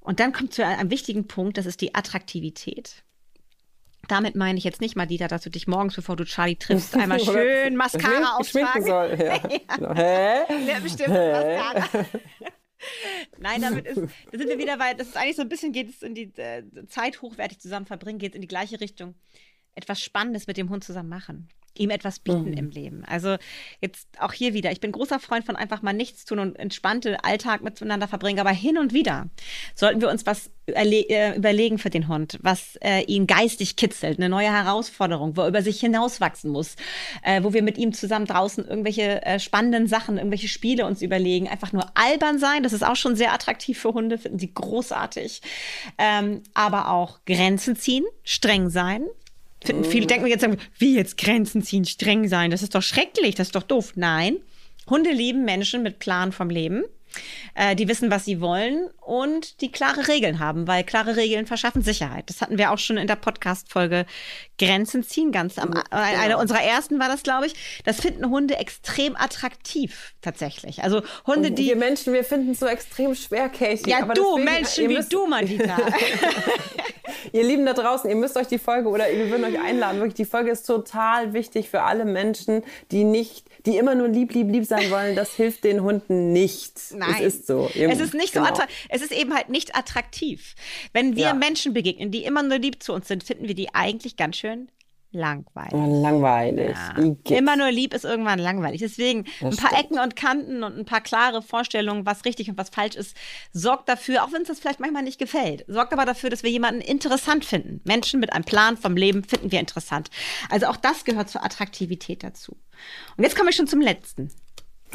Und 0.01 0.21
dann 0.21 0.33
kommt 0.33 0.53
zu 0.53 0.65
einem 0.65 0.91
wichtigen 0.91 1.27
Punkt, 1.27 1.57
das 1.57 1.67
ist 1.67 1.81
die 1.81 1.95
Attraktivität. 1.95 3.05
Damit 4.09 4.35
meine 4.37 4.59
ich 4.59 4.65
jetzt 4.65 4.81
nicht 4.81 4.97
mal, 4.97 5.07
Dieter, 5.07 5.29
dass 5.29 5.43
du 5.43 5.51
dich 5.51 5.67
morgens, 5.67 5.95
bevor 5.95 6.17
du 6.17 6.25
Charlie 6.25 6.57
triffst, 6.57 6.95
einmal 6.97 7.21
schön 7.21 7.77
Mascara 7.77 8.37
auftragen. 8.37 8.85
Soll. 8.85 9.17
Ja. 9.19 9.41
ja. 9.81 9.95
Hä? 9.95 10.67
Ja, 10.67 10.79
bestimmt 10.81 11.11
Hä? 11.11 11.59
Mascara. 11.59 12.07
Nein, 13.39 13.63
damit 13.63 13.87
ist, 13.87 13.97
da 14.33 14.39
sind 14.39 14.49
wir 14.49 14.59
wieder 14.59 14.77
bei, 14.77 14.95
das 14.95 15.09
ist 15.09 15.17
eigentlich 15.17 15.37
so 15.37 15.43
ein 15.43 15.49
bisschen, 15.49 15.73
geht 15.73 15.91
es 15.91 16.03
in 16.03 16.15
die 16.15 16.33
äh, 16.37 16.63
Zeit 16.89 17.23
hochwertig 17.23 17.61
zusammen 17.61 17.87
verbringen, 17.87 18.19
geht 18.19 18.33
es 18.33 18.37
in 18.37 18.43
die 18.43 18.49
gleiche 18.49 18.81
Richtung. 18.81 19.15
Etwas 19.75 20.01
Spannendes 20.01 20.47
mit 20.47 20.57
dem 20.57 20.71
Hund 20.71 20.85
zusammen 20.85 21.09
machen. 21.09 21.49
Ihm 21.77 21.91
etwas 21.91 22.19
bieten 22.19 22.51
mhm. 22.51 22.57
im 22.57 22.71
Leben. 22.71 23.05
Also 23.05 23.37
jetzt 23.81 24.09
auch 24.19 24.33
hier 24.33 24.55
wieder, 24.55 24.71
ich 24.71 24.81
bin 24.81 24.93
großer 24.93 25.19
Freund 25.19 25.45
von 25.45 25.57
einfach 25.57 25.83
mal 25.83 25.93
nichts 25.93 26.25
tun 26.25 26.39
und 26.39 26.57
entspannte 26.57 27.25
Alltag 27.25 27.63
miteinander 27.63 28.09
verbringen, 28.09 28.41
aber 28.41 28.51
hin 28.51 28.79
und 28.79 28.93
wieder 28.93 29.29
sollten 29.75 30.01
wir 30.01 30.11
uns 30.11 30.27
was 30.27 30.51
äh, 30.67 31.37
überlegen 31.37 31.79
für 31.79 31.91
den 31.91 32.09
Hund, 32.09 32.39
was 32.43 32.77
äh, 32.77 33.03
ihn 33.03 33.27
geistig 33.27 33.77
kitzelt, 33.77 34.19
eine 34.19 34.29
neue 34.29 34.53
Herausforderung, 34.53 35.37
wo 35.37 35.43
er 35.43 35.49
über 35.49 35.63
sich 35.63 35.81
hinauswachsen 35.81 36.51
muss, 36.51 36.77
äh, 37.23 37.43
wo 37.43 37.53
wir 37.53 37.63
mit 37.63 37.77
ihm 37.77 37.93
zusammen 37.93 38.27
draußen 38.27 38.67
irgendwelche 38.67 39.23
äh, 39.25 39.39
spannenden 39.39 39.89
Sachen, 39.89 40.17
irgendwelche 40.17 40.49
Spiele 40.49 40.87
uns 40.87 41.03
überlegen, 41.03 41.49
einfach 41.49 41.73
nur 41.73 41.87
albern 41.95 42.39
sein, 42.39 42.63
das 42.63 42.73
ist 42.73 42.85
auch 42.85 42.97
schon 42.97 43.17
sehr 43.17 43.33
attraktiv 43.33 43.79
für 43.79 43.93
Hunde, 43.93 44.17
finden 44.17 44.39
sie 44.39 44.55
großartig, 44.55 45.43
ähm, 45.99 46.43
aber 46.55 46.91
auch 46.91 47.19
Grenzen 47.27 47.77
ziehen, 47.77 48.05
streng 48.23 48.71
sein, 48.71 49.05
viele 49.85 50.07
denken 50.07 50.27
jetzt, 50.27 50.47
wie 50.79 50.95
jetzt 50.95 51.17
Grenzen 51.17 51.63
ziehen, 51.63 51.85
streng 51.85 52.29
sein, 52.29 52.51
das 52.51 52.63
ist 52.63 52.75
doch 52.75 52.83
schrecklich, 52.83 53.35
das 53.35 53.49
ist 53.49 53.55
doch 53.57 53.63
doof. 53.63 53.93
Nein, 53.97 54.37
Hunde 54.89 55.11
lieben 55.13 55.45
Menschen 55.45 55.83
mit 55.83 55.99
Plan 55.99 56.33
vom 56.33 56.51
Leben 56.51 56.85
äh, 57.55 57.77
die 57.77 57.89
wissen, 57.89 58.11
was 58.11 58.25
sie 58.25 58.41
wollen 58.41 58.89
und 59.01 59.61
die 59.61 59.71
klare 59.71 60.09
Regeln 60.09 60.39
haben, 60.39 60.67
weil 60.67 60.85
klare 60.85 61.17
Regeln 61.17 61.47
verschaffen 61.47 61.83
Sicherheit. 61.83 62.29
Das 62.29 62.41
hatten 62.41 62.59
wir 62.59 62.73
auch 62.73 62.79
schon 62.79 62.97
in 62.97 63.07
der 63.07 63.17
Podcast-Folge 63.17 64.07
Grenzen 64.59 65.03
ziehen, 65.03 65.33
ganz 65.33 65.59
am, 65.59 65.71
genau. 65.71 65.85
einer 65.91 66.39
unserer 66.39 66.63
ersten 66.63 66.99
war 66.99 67.09
das, 67.09 67.23
glaube 67.23 67.47
ich. 67.47 67.83
Das 67.85 68.01
finden 68.01 68.31
Hunde 68.31 68.57
extrem 68.57 69.17
attraktiv, 69.17 70.15
tatsächlich. 70.23 70.83
Also 70.83 71.03
Hunde, 71.27 71.51
die. 71.51 71.67
Wir 71.67 71.77
Menschen, 71.77 72.13
wir 72.13 72.25
finden 72.25 72.53
es 72.53 72.61
so 72.61 72.67
extrem 72.67 73.15
schwer, 73.15 73.49
Casey. 73.49 73.91
Ja, 73.91 74.03
du, 74.03 74.37
deswegen, 74.37 74.45
Menschen 74.45 74.89
wie 74.89 75.09
du, 75.09 75.27
Madita. 75.27 75.77
ihr 77.33 77.45
Lieben 77.45 77.67
da 77.67 77.73
draußen, 77.73 78.09
ihr 78.09 78.17
müsst 78.17 78.37
euch 78.37 78.47
die 78.47 78.59
Folge 78.59 78.89
oder 78.89 79.07
wir 79.11 79.31
würden 79.31 79.45
euch 79.45 79.61
einladen. 79.61 79.99
Wirklich, 79.99 80.15
die 80.15 80.25
Folge 80.25 80.51
ist 80.51 80.65
total 80.65 81.33
wichtig 81.33 81.69
für 81.69 81.83
alle 81.83 82.05
Menschen, 82.05 82.63
die 82.91 83.05
nicht 83.05 83.45
die 83.67 83.79
immer 83.79 83.95
nur 83.95 84.09
lieb, 84.09 84.33
lieb, 84.35 84.51
lieb 84.51 84.67
sein 84.67 84.91
wollen, 84.91 85.17
das 85.17 85.33
hilft 85.33 85.65
den 85.65 85.83
Hunden 85.83 86.33
nicht. 86.33 86.75
Nein. 86.93 87.04
Es 87.13 87.21
ist 87.21 87.47
so. 87.47 87.71
es 87.75 88.01
ist 88.01 88.15
nicht 88.15 88.33
genau. 88.33 88.55
so 88.55 88.63
es 88.89 89.03
ist 89.03 89.13
eben 89.13 89.35
halt 89.35 89.49
nicht 89.49 89.77
attraktiv. 89.77 90.55
Wenn 90.93 91.17
wir 91.17 91.27
ja. 91.27 91.35
Menschen 91.35 91.73
begegnen, 91.73 92.11
die 92.11 92.25
immer 92.25 92.43
nur 92.43 92.59
lieb 92.59 92.83
zu 92.83 92.93
uns 92.93 93.09
sind, 93.09 93.25
finden 93.25 93.49
wir 93.49 93.55
die 93.55 93.75
eigentlich 93.75 94.17
ganz 94.17 94.37
schön 94.37 94.69
langweilig. 95.15 95.73
Oh, 95.73 96.03
langweilig. 96.03 96.77
Ja. 96.77 97.37
Immer 97.37 97.57
nur 97.57 97.71
lieb 97.71 97.95
ist 97.95 98.05
irgendwann 98.05 98.39
langweilig. 98.39 98.81
Deswegen 98.81 99.25
das 99.41 99.57
ein 99.57 99.57
paar 99.57 99.71
stimmt. 99.71 99.85
Ecken 99.85 99.99
und 100.01 100.17
Kanten 100.17 100.65
und 100.65 100.77
ein 100.77 100.85
paar 100.85 101.01
klare 101.01 101.41
Vorstellungen, 101.41 102.05
was 102.05 102.25
richtig 102.25 102.51
und 102.51 102.59
was 102.59 102.69
falsch 102.69 102.97
ist, 102.97 103.17
sorgt 103.53 103.89
dafür, 103.89 104.25
auch 104.25 104.33
wenn 104.33 104.43
es 104.43 104.49
das 104.49 104.59
vielleicht 104.59 104.81
manchmal 104.81 105.05
nicht 105.05 105.19
gefällt, 105.19 105.65
sorgt 105.69 105.93
aber 105.93 106.05
dafür, 106.05 106.31
dass 106.31 106.43
wir 106.43 106.51
jemanden 106.51 106.81
interessant 106.81 107.45
finden. 107.45 107.81
Menschen 107.85 108.21
mit 108.21 108.33
einem 108.33 108.45
Plan 108.45 108.77
vom 108.77 108.97
Leben 108.97 109.25
finden 109.25 109.53
wir 109.53 109.61
interessant. 109.61 110.11
Also 110.51 110.67
auch 110.67 110.77
das 110.77 111.05
gehört 111.05 111.31
zur 111.31 111.45
Attraktivität 111.45 112.25
dazu. 112.25 112.57
Und 113.17 113.25
jetzt 113.25 113.37
komme 113.37 113.51
ich 113.51 113.57
schon 113.57 113.69
zum 113.69 113.81
letzten. 113.81 114.31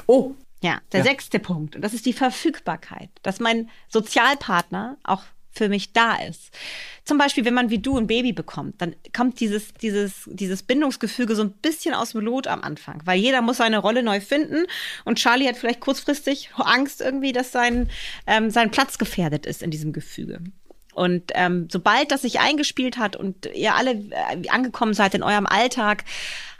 Oh. 0.06 0.36
Ja, 0.62 0.82
der 0.92 1.00
ja. 1.00 1.06
sechste 1.06 1.40
Punkt. 1.40 1.76
Und 1.76 1.82
das 1.82 1.94
ist 1.94 2.06
die 2.06 2.14
Verfügbarkeit. 2.14 3.10
Dass 3.24 3.40
mein 3.40 3.70
Sozialpartner 3.88 4.98
auch 5.04 5.24
für 5.52 5.70
mich 5.70 5.94
da 5.94 6.16
ist. 6.16 6.52
Zum 7.04 7.18
Beispiel, 7.18 7.44
wenn 7.44 7.54
man 7.54 7.70
wie 7.70 7.80
du 7.80 7.98
ein 7.98 8.08
Baby 8.08 8.34
bekommt, 8.34 8.82
dann 8.82 8.96
kommt 9.16 9.40
dieses, 9.40 9.74
dieses, 9.74 10.30
dieses 10.32 10.64
Bindungsgefüge 10.64 11.36
so 11.36 11.42
ein 11.42 11.52
bisschen 11.52 11.94
aus 11.94 12.12
dem 12.12 12.22
Lot 12.22 12.48
am 12.48 12.62
Anfang, 12.62 13.02
weil 13.06 13.20
jeder 13.20 13.42
muss 13.42 13.58
seine 13.58 13.80
Rolle 13.80 14.04
neu 14.04 14.22
finden 14.22 14.66
und 15.06 15.18
Charlie 15.18 15.48
hat 15.48 15.58
vielleicht 15.58 15.80
kurzfristig 15.80 16.52
Angst 16.56 17.02
irgendwie, 17.02 17.32
dass 17.32 17.52
sein, 17.52 17.90
ähm, 18.28 18.52
sein 18.52 18.70
Platz 18.70 18.98
gefährdet 18.98 19.46
ist 19.46 19.64
in 19.64 19.72
diesem 19.72 19.92
Gefüge. 19.92 20.40
Und 21.00 21.32
ähm, 21.34 21.70
sobald 21.72 22.12
das 22.12 22.24
sich 22.24 22.42
eingespielt 22.42 22.98
hat 22.98 23.16
und 23.16 23.46
ihr 23.56 23.74
alle 23.74 23.92
äh, 23.92 24.50
angekommen 24.50 24.94
seid 24.94 25.14
in 25.14 25.24
eurem 25.24 25.46
Alltag, 25.46 26.04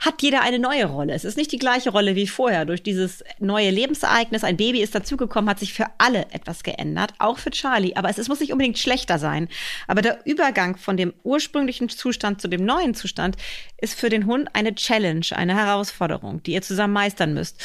hat 0.00 0.22
jeder 0.22 0.40
eine 0.40 0.58
neue 0.58 0.86
Rolle. 0.86 1.12
Es 1.12 1.26
ist 1.26 1.36
nicht 1.36 1.52
die 1.52 1.58
gleiche 1.58 1.90
Rolle 1.90 2.16
wie 2.16 2.26
vorher. 2.26 2.64
Durch 2.64 2.82
dieses 2.82 3.22
neue 3.38 3.68
Lebensereignis, 3.68 4.42
ein 4.42 4.56
Baby 4.56 4.80
ist 4.80 4.94
dazugekommen, 4.94 5.50
hat 5.50 5.58
sich 5.58 5.74
für 5.74 5.88
alle 5.98 6.22
etwas 6.30 6.62
geändert, 6.62 7.12
auch 7.18 7.36
für 7.36 7.50
Charlie. 7.50 7.96
Aber 7.96 8.08
es, 8.08 8.16
es 8.16 8.28
muss 8.28 8.40
nicht 8.40 8.52
unbedingt 8.52 8.78
schlechter 8.78 9.18
sein. 9.18 9.46
Aber 9.86 10.00
der 10.00 10.24
Übergang 10.24 10.78
von 10.78 10.96
dem 10.96 11.12
ursprünglichen 11.22 11.90
Zustand 11.90 12.40
zu 12.40 12.48
dem 12.48 12.64
neuen 12.64 12.94
Zustand 12.94 13.36
ist 13.76 14.00
für 14.00 14.08
den 14.08 14.24
Hund 14.24 14.48
eine 14.54 14.74
Challenge, 14.74 15.26
eine 15.32 15.54
Herausforderung, 15.54 16.42
die 16.44 16.52
ihr 16.52 16.62
zusammen 16.62 16.94
meistern 16.94 17.34
müsst. 17.34 17.62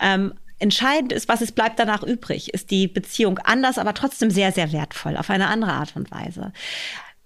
Ähm, 0.00 0.34
Entscheidend 0.58 1.12
ist, 1.12 1.28
was 1.28 1.40
es 1.40 1.52
bleibt 1.52 1.78
danach 1.78 2.02
übrig. 2.02 2.54
Ist 2.54 2.70
die 2.70 2.88
Beziehung 2.88 3.38
anders, 3.38 3.78
aber 3.78 3.94
trotzdem 3.94 4.30
sehr, 4.30 4.52
sehr 4.52 4.72
wertvoll, 4.72 5.16
auf 5.16 5.30
eine 5.30 5.48
andere 5.48 5.72
Art 5.72 5.96
und 5.96 6.10
Weise. 6.10 6.52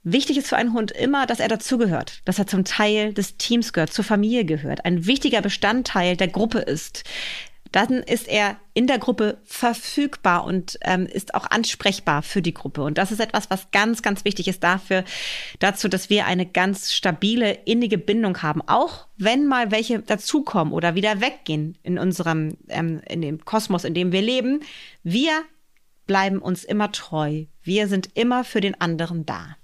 Wichtig 0.02 0.38
ist 0.38 0.48
für 0.48 0.56
einen 0.56 0.72
Hund 0.72 0.92
immer, 0.92 1.26
dass 1.26 1.40
er 1.40 1.48
dazugehört, 1.48 2.22
dass 2.24 2.38
er 2.38 2.46
zum 2.46 2.64
Teil 2.64 3.12
des 3.12 3.36
Teams 3.36 3.74
gehört, 3.74 3.92
zur 3.92 4.04
Familie 4.04 4.46
gehört, 4.46 4.86
ein 4.86 5.04
wichtiger 5.04 5.42
Bestandteil 5.42 6.16
der 6.16 6.28
Gruppe 6.28 6.60
ist, 6.60 7.04
dann 7.72 8.02
ist 8.02 8.28
er 8.28 8.56
in 8.74 8.86
der 8.86 8.98
Gruppe 8.98 9.38
verfügbar 9.44 10.44
und 10.44 10.78
ähm, 10.82 11.06
ist 11.06 11.34
auch 11.34 11.46
ansprechbar 11.50 12.22
für 12.22 12.42
die 12.42 12.54
Gruppe. 12.54 12.82
Und 12.82 12.98
das 12.98 13.12
ist 13.12 13.20
etwas, 13.20 13.50
was 13.50 13.70
ganz, 13.70 14.02
ganz 14.02 14.24
wichtig 14.24 14.48
ist 14.48 14.62
dafür, 14.62 15.04
dazu, 15.58 15.88
dass 15.88 16.10
wir 16.10 16.26
eine 16.26 16.46
ganz 16.46 16.92
stabile, 16.92 17.52
innige 17.64 17.98
Bindung 17.98 18.42
haben. 18.42 18.62
Auch 18.66 19.06
wenn 19.16 19.46
mal 19.46 19.70
welche 19.70 20.00
dazukommen 20.00 20.72
oder 20.72 20.94
wieder 20.94 21.20
weggehen 21.20 21.78
in 21.82 21.98
unserem, 21.98 22.56
ähm, 22.68 23.00
in 23.08 23.22
dem 23.22 23.44
Kosmos, 23.44 23.84
in 23.84 23.94
dem 23.94 24.12
wir 24.12 24.22
leben. 24.22 24.60
Wir 25.02 25.42
bleiben 26.06 26.38
uns 26.38 26.64
immer 26.64 26.90
treu. 26.90 27.44
Wir 27.62 27.86
sind 27.86 28.10
immer 28.14 28.44
für 28.44 28.60
den 28.60 28.80
anderen 28.80 29.26
da. 29.26 29.56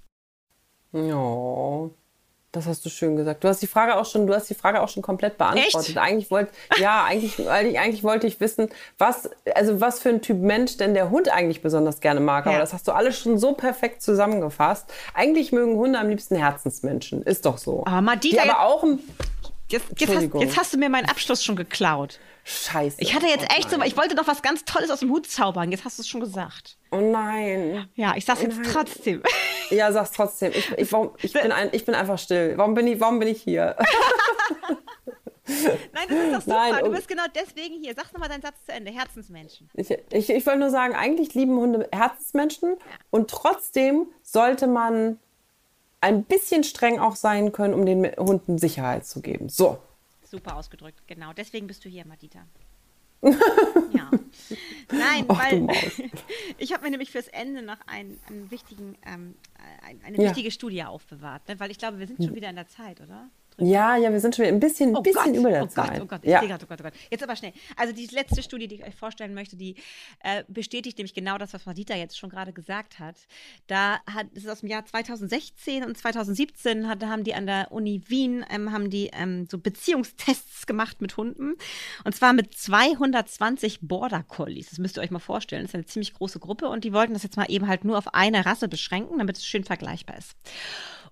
Ja. 0.93 1.89
Das 2.57 2.65
hast 2.65 2.83
du 2.85 2.89
schön 2.89 3.15
gesagt. 3.15 3.43
Du 3.43 3.47
hast 3.47 3.61
die 3.61 3.67
Frage 3.67 3.95
auch 3.97 4.05
schon, 4.05 4.25
du 4.25 4.33
hast 4.33 4.49
die 4.49 4.55
Frage 4.55 4.81
auch 4.81 4.89
schon 4.89 5.03
komplett 5.03 5.37
beantwortet. 5.37 5.89
Echt? 5.89 5.97
Eigentlich 5.97 6.31
wollte, 6.31 6.51
ja, 6.79 7.03
eigentlich, 7.03 7.47
eigentlich 7.47 8.03
wollte 8.03 8.25
ich 8.25 8.39
wissen, 8.39 8.69
was, 8.97 9.29
also 9.53 9.79
was 9.79 9.99
für 9.99 10.09
ein 10.09 10.21
Typ 10.21 10.37
Mensch 10.37 10.77
denn 10.77 10.95
der 10.95 11.11
Hund 11.11 11.29
eigentlich 11.29 11.61
besonders 11.61 11.99
gerne 11.99 12.19
mag. 12.19 12.45
Ja. 12.45 12.53
Aber 12.53 12.59
das 12.59 12.73
hast 12.73 12.87
du 12.87 12.93
alles 12.93 13.19
schon 13.19 13.37
so 13.37 13.53
perfekt 13.53 14.01
zusammengefasst. 14.01 14.91
Eigentlich 15.13 15.51
mögen 15.51 15.75
Hunde 15.75 15.99
am 15.99 16.09
liebsten 16.09 16.35
Herzensmenschen. 16.35 17.21
Ist 17.21 17.45
doch 17.45 17.59
so. 17.59 17.83
Aber 17.85 18.01
Madita, 18.01 18.43
die 18.43 18.49
aber 18.49 18.61
auch 18.63 18.83
ein, 18.83 18.99
jetzt, 19.71 19.85
jetzt, 19.97 20.15
hast, 20.15 20.33
jetzt 20.35 20.57
hast 20.57 20.73
du 20.73 20.77
mir 20.77 20.89
meinen 20.89 21.09
Abschluss 21.09 21.43
schon 21.43 21.55
geklaut. 21.55 22.19
Scheiße. 22.43 22.97
Ich 22.99 23.13
hatte 23.13 23.27
jetzt 23.27 23.45
echt 23.57 23.69
so, 23.69 23.81
ich 23.81 23.97
wollte 23.97 24.15
doch 24.15 24.25
was 24.27 24.41
ganz 24.41 24.63
Tolles 24.63 24.89
aus 24.89 25.01
dem 25.01 25.09
Hut 25.09 25.27
zaubern. 25.27 25.69
Jetzt 25.69 25.83
hast 25.83 25.97
du 25.97 26.01
es 26.01 26.07
schon 26.07 26.21
gesagt. 26.21 26.77
Oh 26.91 27.01
nein. 27.01 27.89
Ja, 27.95 28.15
ich 28.15 28.23
sag's 28.23 28.41
jetzt 28.41 28.57
oh 28.57 28.69
trotzdem. 28.71 29.21
Ja, 29.69 29.91
sag's 29.91 30.11
trotzdem. 30.11 30.53
Ich, 30.55 30.71
ich, 30.71 30.91
warum, 30.93 31.11
ich, 31.21 31.33
bin, 31.33 31.51
ein, 31.51 31.69
ich 31.73 31.83
bin 31.83 31.93
einfach 31.93 32.17
still. 32.17 32.53
Warum 32.55 32.73
bin 32.73 32.87
ich, 32.87 33.01
warum 33.01 33.19
bin 33.19 33.27
ich 33.27 33.41
hier? 33.41 33.75
Nein, 35.47 36.07
das 36.09 36.17
ist 36.17 36.33
doch 36.33 36.41
super. 36.41 36.71
Nein, 36.71 36.83
du 36.85 36.91
bist 36.91 37.07
genau 37.07 37.23
deswegen 37.33 37.81
hier. 37.81 37.93
Sag 37.95 38.11
nochmal 38.13 38.29
deinen 38.29 38.41
Satz 38.41 38.65
zu 38.65 38.71
Ende. 38.71 38.91
Herzensmenschen. 38.91 39.69
Ich 39.75 40.27
wollte 40.45 40.59
nur 40.59 40.69
sagen, 40.69 40.93
eigentlich 40.93 41.33
lieben 41.33 41.57
Hunde 41.57 41.87
Herzensmenschen. 41.93 42.71
Ja. 42.71 42.95
Und 43.09 43.29
trotzdem 43.29 44.07
sollte 44.21 44.67
man 44.67 45.19
ein 46.01 46.23
bisschen 46.23 46.63
streng 46.63 46.99
auch 46.99 47.15
sein 47.15 47.51
können, 47.51 47.73
um 47.73 47.85
den 47.85 48.05
Hunden 48.17 48.57
Sicherheit 48.57 49.05
zu 49.05 49.21
geben. 49.21 49.49
So. 49.49 49.79
Super 50.23 50.57
ausgedrückt, 50.57 51.01
genau. 51.07 51.33
Deswegen 51.33 51.67
bist 51.67 51.83
du 51.85 51.89
hier, 51.89 52.05
Madita. 52.05 52.45
ja. 53.23 54.11
Nein, 54.91 55.25
Ach, 55.27 55.39
weil 55.39 55.67
ich 56.57 56.73
habe 56.73 56.83
mir 56.83 56.91
nämlich 56.91 57.11
fürs 57.11 57.27
Ende 57.29 57.63
noch 57.63 57.79
einen, 57.87 58.19
einen 58.27 58.51
wichtigen, 58.51 58.95
ähm, 59.05 59.35
eine 60.03 60.17
ja. 60.17 60.29
wichtige 60.29 60.51
Studie 60.51 60.83
aufbewahrt, 60.83 61.47
ne? 61.47 61.59
weil 61.59 61.71
ich 61.71 61.79
glaube, 61.79 61.99
wir 61.99 62.07
sind 62.07 62.23
schon 62.23 62.35
wieder 62.35 62.49
in 62.49 62.55
der 62.55 62.67
Zeit, 62.67 63.01
oder? 63.01 63.29
Ja, 63.59 63.97
ja, 63.97 64.11
wir 64.11 64.19
sind 64.19 64.35
schon 64.35 64.45
ein 64.45 64.59
bisschen, 64.59 64.95
oh 64.95 65.01
bisschen 65.01 65.33
über 65.33 65.49
der 65.49 65.63
oh 65.63 65.67
Zeit. 65.67 65.93
Gott, 65.93 66.01
oh 66.01 66.05
Gott, 66.05 66.25
ja. 66.25 66.41
Gott, 66.41 66.61
oh 66.63 66.67
Gott, 66.67 66.79
oh 66.79 66.83
Gott. 66.83 66.93
Jetzt 67.09 67.23
aber 67.23 67.35
schnell. 67.35 67.53
Also 67.75 67.91
die 67.91 68.05
letzte 68.05 68.43
Studie, 68.43 68.67
die 68.67 68.75
ich 68.75 68.83
euch 68.85 68.93
vorstellen 68.93 69.33
möchte, 69.33 69.55
die 69.55 69.75
äh, 70.19 70.43
bestätigt 70.47 70.99
nämlich 70.99 71.15
genau 71.15 71.39
das, 71.39 71.53
was 71.53 71.65
Madita 71.65 71.95
jetzt 71.95 72.19
schon 72.19 72.29
gerade 72.29 72.53
gesagt 72.53 72.99
hat. 72.99 73.15
Da 73.65 73.99
hat, 74.05 74.27
das 74.35 74.43
ist 74.43 74.49
aus 74.49 74.59
dem 74.59 74.69
Jahr 74.69 74.85
2016 74.85 75.83
und 75.83 75.97
2017 75.97 76.87
hat, 76.87 77.03
haben 77.03 77.23
die 77.23 77.33
an 77.33 77.47
der 77.47 77.71
Uni 77.71 78.03
Wien, 78.07 78.45
ähm, 78.51 78.71
haben 78.71 78.91
die 78.91 79.09
ähm, 79.13 79.47
so 79.49 79.57
Beziehungstests 79.57 80.67
gemacht 80.67 81.01
mit 81.01 81.17
Hunden. 81.17 81.55
Und 82.03 82.15
zwar 82.15 82.33
mit 82.33 82.53
220 82.53 83.79
Border 83.81 84.21
Collies. 84.21 84.69
Das 84.69 84.77
müsst 84.77 84.97
ihr 84.97 85.01
euch 85.01 85.11
mal 85.11 85.17
vorstellen. 85.17 85.63
Das 85.63 85.71
ist 85.71 85.75
eine 85.75 85.85
ziemlich 85.85 86.13
große 86.13 86.37
Gruppe 86.39 86.69
und 86.69 86.83
die 86.83 86.93
wollten 86.93 87.13
das 87.13 87.23
jetzt 87.23 87.37
mal 87.37 87.47
eben 87.49 87.67
halt 87.67 87.85
nur 87.85 87.97
auf 87.97 88.13
eine 88.13 88.45
Rasse 88.45 88.67
beschränken, 88.67 89.17
damit 89.17 89.37
es 89.37 89.47
schön 89.47 89.63
vergleichbar 89.63 90.17
ist 90.19 90.35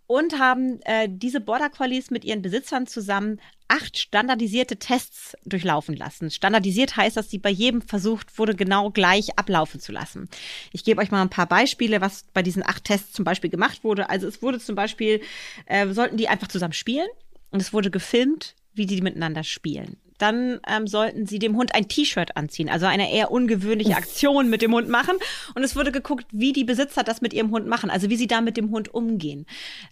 und 0.07 0.39
haben 0.39 0.79
äh, 0.83 1.07
diese 1.09 1.41
Border 1.41 1.69
Collies 1.69 2.11
mit 2.11 2.23
ihren 2.23 2.34
Besitzern 2.41 2.87
zusammen 2.87 3.39
acht 3.67 3.97
standardisierte 3.97 4.77
Tests 4.77 5.35
durchlaufen 5.45 5.95
lassen. 5.95 6.29
Standardisiert 6.29 6.97
heißt, 6.97 7.17
dass 7.17 7.29
sie 7.29 7.39
bei 7.39 7.49
jedem 7.49 7.81
versucht 7.81 8.37
wurde, 8.37 8.55
genau 8.55 8.91
gleich 8.91 9.37
ablaufen 9.37 9.79
zu 9.79 9.91
lassen. 9.91 10.29
Ich 10.71 10.83
gebe 10.83 11.01
euch 11.01 11.11
mal 11.11 11.21
ein 11.21 11.29
paar 11.29 11.47
Beispiele, 11.47 12.01
was 12.01 12.25
bei 12.33 12.43
diesen 12.43 12.65
acht 12.65 12.83
Tests 12.83 13.13
zum 13.13 13.25
Beispiel 13.25 13.49
gemacht 13.49 13.83
wurde. 13.83 14.09
Also 14.09 14.27
es 14.27 14.41
wurde 14.41 14.59
zum 14.59 14.75
Beispiel, 14.75 15.21
äh, 15.65 15.87
sollten 15.93 16.17
die 16.17 16.27
einfach 16.27 16.47
zusammen 16.47 16.73
spielen 16.73 17.07
und 17.51 17.61
es 17.61 17.73
wurde 17.73 17.89
gefilmt, 17.89 18.55
wie 18.73 18.85
die 18.85 19.01
miteinander 19.01 19.43
spielen. 19.43 19.97
Dann 20.17 20.59
ähm, 20.67 20.87
sollten 20.87 21.25
sie 21.25 21.39
dem 21.39 21.55
Hund 21.55 21.75
ein 21.75 21.87
T-Shirt 21.87 22.35
anziehen, 22.37 22.69
also 22.69 22.85
eine 22.85 23.11
eher 23.11 23.31
ungewöhnliche 23.31 23.95
Aktion 23.95 24.49
mit 24.49 24.61
dem 24.61 24.73
Hund 24.73 24.89
machen. 24.89 25.15
Und 25.55 25.63
es 25.63 25.75
wurde 25.75 25.91
geguckt, 25.91 26.25
wie 26.31 26.53
die 26.53 26.63
Besitzer 26.63 27.03
das 27.03 27.21
mit 27.21 27.33
ihrem 27.33 27.51
Hund 27.51 27.67
machen, 27.67 27.89
also 27.89 28.09
wie 28.09 28.15
sie 28.15 28.27
da 28.27 28.41
mit 28.41 28.57
dem 28.57 28.71
Hund 28.71 28.93
umgehen. 28.93 29.45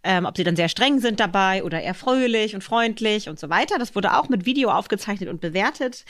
Ähm, 0.04 0.26
ob 0.26 0.38
sie 0.38 0.44
dann 0.44 0.56
sehr 0.56 0.70
streng 0.70 1.00
sind 1.00 1.20
dabei 1.20 1.64
oder 1.64 1.82
eher 1.82 1.94
fröhlich 1.94 2.56
und 2.56 2.64
freundlich 2.64 3.30
und 3.30 3.40
so 3.40 3.50
weiter. 3.50 3.78
Das 3.80 3.96
wurde 3.96 4.18
auch 4.18 4.30
mit 4.30 4.46
Video 4.46 4.70
aufgezeichnet 4.70 5.30
und 5.30 5.42
bewertet. 5.42 6.06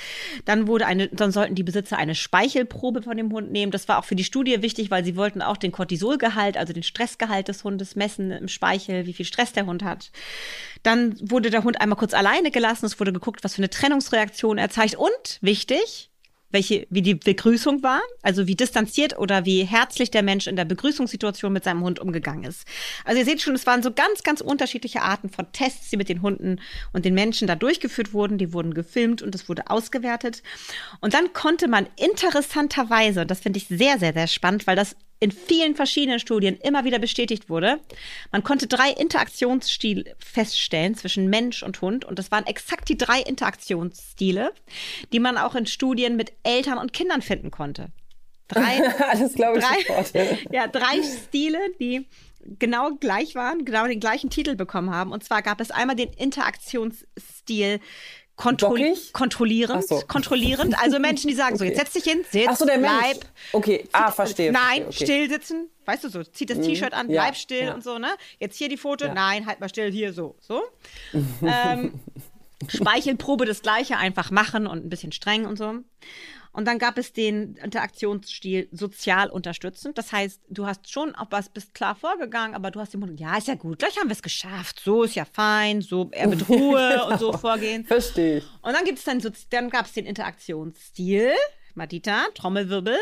Dann 0.46 0.68
wurde 0.68 0.86
eine, 0.86 1.08
dann 1.08 1.32
sollten 1.32 1.56
die 1.56 1.64
Besitzer 1.64 1.98
eine 1.98 2.16
Speichelprobe 2.16 3.02
von 3.02 3.18
dem 3.18 3.32
Hund 3.32 3.52
nehmen. 3.52 3.72
Das 3.72 3.88
war 3.88 4.00
auch 4.00 4.06
für 4.06 4.16
die 4.16 4.24
Studie 4.24 4.62
wichtig, 4.62 4.92
weil 4.92 5.04
sie 5.04 5.16
wollten 5.16 5.42
auch 5.42 5.58
den 5.58 5.72
Cortisolgehalt, 5.72 6.58
also 6.58 6.74
den 6.74 6.84
Stressgehalt 6.84 7.48
des 7.48 7.64
Hundes 7.64 7.96
messen 7.96 8.32
im 8.32 8.48
Speichel, 8.48 9.06
wie 9.06 9.14
viel 9.14 9.26
Stress 9.26 9.54
der 9.54 9.66
Hund 9.66 9.84
hat. 9.84 10.12
Dann 10.84 11.16
wurde 11.20 11.50
der 11.50 11.64
Hund 11.64 11.82
einmal 11.82 11.98
kurz 11.98 12.14
alleine 12.14 12.52
gelassen. 12.52 12.86
Es 12.86 13.00
wurde 13.00 13.14
geguckt, 13.14 13.44
was 13.44 13.56
für 13.56 13.62
eine 13.62 13.70
Trennungsreaktion 13.70 14.58
er 14.58 14.70
zeigt. 14.70 14.96
Und 14.96 15.40
wichtig, 15.42 16.10
welche, 16.54 16.86
wie 16.90 17.02
die 17.02 17.16
Begrüßung 17.16 17.84
war, 17.84 18.00
also 18.22 18.48
wie 18.48 18.56
distanziert 18.56 19.18
oder 19.18 19.46
wie 19.46 19.64
herzlich 19.64 20.12
der 20.12 20.22
Mensch 20.22 20.48
in 20.48 20.56
der 20.56 20.66
Begrüßungssituation 20.66 21.52
mit 21.52 21.64
seinem 21.64 21.84
Hund 21.84 22.00
umgegangen 22.00 22.44
ist. 22.44 22.66
Also 23.04 23.20
ihr 23.20 23.26
seht 23.26 23.42
schon, 23.42 23.56
es 23.56 23.66
waren 23.66 23.82
so 23.82 23.92
ganz, 23.92 24.24
ganz 24.24 24.40
unterschiedliche 24.40 25.02
Arten 25.02 25.30
von 25.30 25.52
Tests, 25.52 25.90
die 25.90 25.98
mit 25.98 26.10
den 26.10 26.22
Hunden 26.22 26.62
und 26.94 27.06
den 27.06 27.16
Menschen 27.16 27.48
da 27.48 27.56
durchgeführt 27.56 28.14
wurden. 28.14 28.38
Die 28.38 28.54
wurden 28.54 28.76
gefilmt 28.76 29.22
und 29.24 29.34
es 29.34 29.50
wurde 29.50 29.70
ausgewertet. 29.70 30.44
Und 31.02 31.16
dann 31.16 31.34
konnte 31.34 31.68
man 31.68 31.88
interessanterweise, 31.96 33.22
und 33.22 33.32
das 33.32 33.40
finde 33.40 33.58
ich 33.58 33.68
sehr, 33.68 33.98
sehr, 33.98 34.14
sehr 34.14 34.28
spannend, 34.28 34.68
weil 34.68 34.76
das 34.76 34.96
in 35.24 35.32
vielen 35.32 35.74
verschiedenen 35.74 36.20
Studien 36.20 36.58
immer 36.58 36.84
wieder 36.84 37.00
bestätigt 37.00 37.50
wurde. 37.50 37.80
Man 38.34 38.44
konnte 38.44 38.68
drei 38.68 38.90
Interaktionsstile 38.90 40.16
feststellen 40.20 40.96
zwischen 40.96 41.30
Mensch 41.30 41.64
und 41.64 41.80
Hund 41.80 42.04
und 42.04 42.20
das 42.20 42.30
waren 42.30 42.46
exakt 42.46 42.90
die 42.90 42.98
drei 42.98 43.22
Interaktionsstile, 43.22 44.52
die 45.14 45.20
man 45.20 45.38
auch 45.38 45.56
in 45.56 45.66
Studien 45.66 46.18
mit 46.18 46.34
Eltern 46.44 46.78
und 46.78 46.92
Kindern 46.92 47.22
finden 47.22 47.52
konnte. 47.52 47.88
Drei, 48.50 48.80
das 49.18 49.34
glaube 49.34 49.60
ich 49.60 49.66
drei, 49.66 49.80
sofort. 49.80 50.14
ja, 50.52 50.68
drei 50.68 51.02
Stile, 51.02 51.60
die 51.80 52.06
genau 52.60 52.92
gleich 53.00 53.34
waren, 53.34 53.64
genau 53.64 53.88
den 53.88 54.02
gleichen 54.02 54.30
Titel 54.30 54.56
bekommen 54.56 54.92
haben. 54.92 55.14
Und 55.14 55.24
zwar 55.24 55.42
gab 55.42 55.62
es 55.62 55.72
einmal 55.72 55.96
den 55.96 56.10
Interaktionsstil 56.10 57.80
Kontrolli 58.36 58.96
kontrollierend, 59.12 59.88
so. 59.88 60.02
kontrollierend. 60.08 60.76
Also 60.82 60.98
Menschen, 60.98 61.28
die 61.28 61.36
sagen 61.36 61.56
okay. 61.56 61.60
so, 61.60 61.66
jetzt 61.66 61.78
setz 61.78 61.94
dich 61.94 62.04
hin, 62.04 62.26
sitz, 62.32 62.48
Ach 62.50 62.56
so, 62.56 62.66
der 62.66 62.80
bleib. 62.80 63.02
Mensch. 63.02 63.26
Okay, 63.52 63.88
ah, 63.92 64.12
verstehe. 64.12 64.52
Nein, 64.52 64.86
okay, 64.88 65.04
still 65.06 65.30
sitzen. 65.30 65.70
Weißt 65.86 66.04
du 66.04 66.10
so, 66.10 66.24
zieht 66.24 66.50
das 66.50 66.58
mhm. 66.58 66.64
T-Shirt 66.64 66.94
an, 66.94 67.08
bleib 67.08 67.28
ja, 67.28 67.34
still 67.36 67.66
ja. 67.66 67.74
und 67.74 67.84
so, 67.84 68.00
ne? 68.00 68.16
Jetzt 68.40 68.58
hier 68.58 68.70
die 68.70 68.78
Foto, 68.78 69.06
ja. 69.06 69.14
nein, 69.14 69.46
halt 69.46 69.60
mal 69.60 69.70
still, 69.70 69.92
hier 69.92 70.14
so, 70.14 70.36
so. 70.40 70.64
ähm, 71.14 72.00
Speichelprobe 72.70 73.46
das 73.46 73.62
Gleiche, 73.62 73.98
einfach 73.98 74.32
machen 74.32 74.68
und 74.68 74.86
ein 74.86 74.90
bisschen 74.90 75.12
streng 75.12 75.46
und 75.46 75.58
so. 75.58 75.80
Und 76.56 76.66
dann 76.66 76.78
gab 76.78 77.00
es 77.00 77.14
den 77.14 77.56
Interaktionsstil 77.56 78.70
sozial 78.72 79.32
unterstützend. 79.32 79.98
Das 79.98 80.12
heißt, 80.12 80.40
du 80.50 80.68
hast 80.68 80.90
schon 80.90 81.16
auch 81.16 81.26
was, 81.32 81.50
bist 81.50 81.74
klar 81.74 81.96
vorgegangen, 81.96 82.56
aber 82.56 82.70
du 82.70 82.80
hast 82.80 82.94
den 82.94 83.00
Mund, 83.00 83.20
ja, 83.20 83.36
ist 83.36 83.48
ja 83.48 83.56
gut, 83.56 83.80
gleich 83.80 83.98
haben 83.98 84.08
wir 84.08 84.14
es 84.14 84.22
geschafft. 84.22 84.80
So 84.80 85.02
ist 85.02 85.16
ja 85.16 85.26
fein, 85.26 85.82
so 85.82 86.10
eher 86.12 86.28
mit 86.28 86.48
Ruhe 86.50 87.06
und 87.06 87.20
so 87.20 87.34
vorgehen. 87.34 87.86
Verstehe 87.86 88.38
ich. 88.38 88.44
Und 88.62 88.74
dann 88.74 88.86
gibt 88.86 89.00
es 89.00 89.04
dann, 89.04 89.20
dann 89.50 89.70
gab 89.72 89.88
es 89.88 89.94
den 89.94 90.06
Interaktionsstil. 90.06 91.32
Madita, 91.74 92.26
Trommelwirbel. 92.36 92.98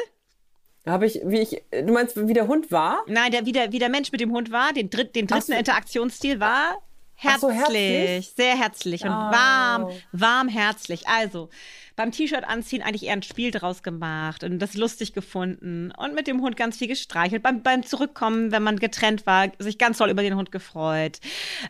Habe 0.86 1.06
ich, 1.06 1.20
wie 1.26 1.40
ich, 1.40 1.62
du 1.72 1.92
meinst, 1.92 2.16
wie 2.16 2.34
der 2.34 2.48
Hund 2.48 2.72
war? 2.72 3.04
Nein, 3.08 3.32
der, 3.32 3.46
wie, 3.46 3.52
der, 3.52 3.74
wie 3.74 3.80
der 3.80 3.90
Mensch 3.90 4.14
mit 4.14 4.22
dem 4.22 4.32
Hund 4.32 4.52
war, 4.52 4.72
den, 4.72 4.90
dritt, 4.90 5.14
den 5.16 5.28
dritten 5.28 5.52
so. 5.52 5.54
Interaktionsstil 5.54 6.40
war 6.40 6.82
herzlich, 7.22 7.42
so, 7.42 7.52
herzlich, 7.52 8.34
sehr 8.36 8.58
herzlich 8.58 9.04
und 9.04 9.10
oh. 9.10 9.32
warm, 9.32 9.90
warm, 10.12 10.48
herzlich. 10.48 11.08
Also, 11.08 11.50
beim 11.96 12.12
T-Shirt 12.12 12.44
anziehen 12.44 12.82
eigentlich 12.82 13.06
eher 13.06 13.14
ein 13.14 13.24
Spiel 13.24 13.52
draus 13.52 13.84
gemacht 13.84 14.44
und 14.44 14.60
das 14.60 14.74
lustig 14.74 15.14
gefunden 15.14 15.92
und 15.98 16.16
mit 16.16 16.28
dem 16.28 16.42
Hund 16.42 16.58
ganz 16.58 16.78
viel 16.78 16.88
gestreichelt. 16.88 17.44
Beim, 17.44 17.62
beim 17.62 17.84
Zurückkommen, 17.84 18.52
wenn 18.52 18.64
man 18.64 18.80
getrennt 18.80 19.26
war, 19.26 19.52
sich 19.60 19.78
ganz 19.78 20.00
toll 20.00 20.10
über 20.10 20.24
den 20.24 20.36
Hund 20.36 20.52
gefreut. 20.52 21.20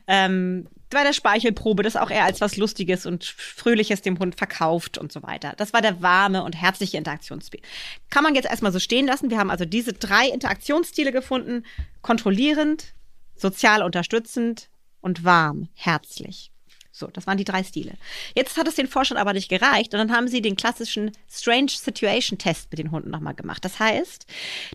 Ähm, 0.07 0.67
bei 0.89 1.03
der 1.03 1.13
Speichelprobe 1.13 1.83
das 1.83 1.95
auch 1.95 2.09
eher 2.09 2.25
als 2.25 2.41
was 2.41 2.57
Lustiges 2.57 3.05
und 3.05 3.23
Fröhliches 3.25 4.01
dem 4.01 4.19
Hund 4.19 4.35
verkauft 4.35 4.97
und 4.97 5.11
so 5.11 5.23
weiter. 5.23 5.53
Das 5.57 5.73
war 5.73 5.81
der 5.81 6.01
warme 6.01 6.43
und 6.43 6.53
herzliche 6.53 6.97
Interaktionsspiel. 6.97 7.61
Kann 8.09 8.23
man 8.23 8.35
jetzt 8.35 8.49
erstmal 8.49 8.73
so 8.73 8.79
stehen 8.79 9.07
lassen. 9.07 9.29
Wir 9.29 9.37
haben 9.37 9.49
also 9.49 9.65
diese 9.65 9.93
drei 9.93 10.27
Interaktionsstile 10.27 11.11
gefunden. 11.11 11.65
Kontrollierend, 12.01 12.93
sozial 13.35 13.83
unterstützend 13.83 14.69
und 15.01 15.23
warm, 15.23 15.67
herzlich. 15.73 16.51
So, 16.91 17.07
das 17.07 17.25
waren 17.25 17.37
die 17.37 17.45
drei 17.45 17.63
Stile. 17.63 17.93
Jetzt 18.35 18.57
hat 18.57 18.67
es 18.67 18.75
den 18.75 18.87
Forschern 18.87 19.17
aber 19.17 19.33
nicht 19.33 19.49
gereicht 19.49 19.93
und 19.93 19.99
dann 19.99 20.11
haben 20.11 20.27
sie 20.27 20.41
den 20.41 20.55
klassischen 20.55 21.11
Strange 21.29 21.71
Situation 21.71 22.37
Test 22.37 22.69
mit 22.71 22.79
den 22.79 22.91
Hunden 22.91 23.09
nochmal 23.09 23.33
gemacht. 23.33 23.65
Das 23.65 23.79
heißt, 23.79 24.25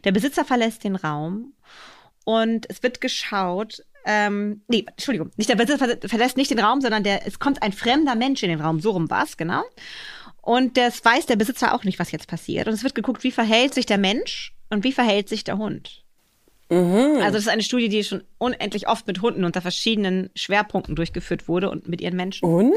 der 0.04 0.12
Besitzer 0.12 0.44
verlässt 0.44 0.82
den 0.82 0.96
Raum 0.96 1.52
und 2.24 2.66
es 2.68 2.82
wird 2.82 3.00
geschaut, 3.00 3.84
ähm, 4.06 4.62
nee, 4.68 4.84
Entschuldigung, 4.88 5.30
nicht 5.36 5.50
der 5.50 5.56
Besitzer 5.56 6.08
verlässt 6.08 6.36
nicht 6.36 6.50
den 6.50 6.58
Raum, 6.58 6.80
sondern 6.80 7.04
der, 7.04 7.26
es 7.26 7.38
kommt 7.38 7.62
ein 7.62 7.72
fremder 7.72 8.14
Mensch 8.14 8.42
in 8.42 8.48
den 8.48 8.60
Raum, 8.60 8.80
so 8.80 8.92
rum 8.92 9.10
war 9.10 9.26
genau. 9.36 9.62
Und 10.40 10.76
das 10.76 11.04
weiß 11.04 11.26
der 11.26 11.36
Besitzer 11.36 11.74
auch 11.74 11.82
nicht, 11.82 11.98
was 11.98 12.12
jetzt 12.12 12.28
passiert. 12.28 12.68
Und 12.68 12.74
es 12.74 12.84
wird 12.84 12.94
geguckt, 12.94 13.24
wie 13.24 13.32
verhält 13.32 13.74
sich 13.74 13.84
der 13.84 13.98
Mensch 13.98 14.54
und 14.70 14.84
wie 14.84 14.92
verhält 14.92 15.28
sich 15.28 15.42
der 15.42 15.58
Hund. 15.58 16.05
Mhm. 16.68 17.20
Also 17.20 17.32
das 17.32 17.42
ist 17.42 17.48
eine 17.48 17.62
Studie, 17.62 17.88
die 17.88 18.02
schon 18.02 18.24
unendlich 18.38 18.88
oft 18.88 19.06
mit 19.06 19.22
Hunden 19.22 19.44
unter 19.44 19.60
verschiedenen 19.60 20.30
Schwerpunkten 20.34 20.96
durchgeführt 20.96 21.48
wurde 21.48 21.70
und 21.70 21.88
mit 21.88 22.00
ihren 22.00 22.16
Menschen. 22.16 22.48
Und? 22.48 22.74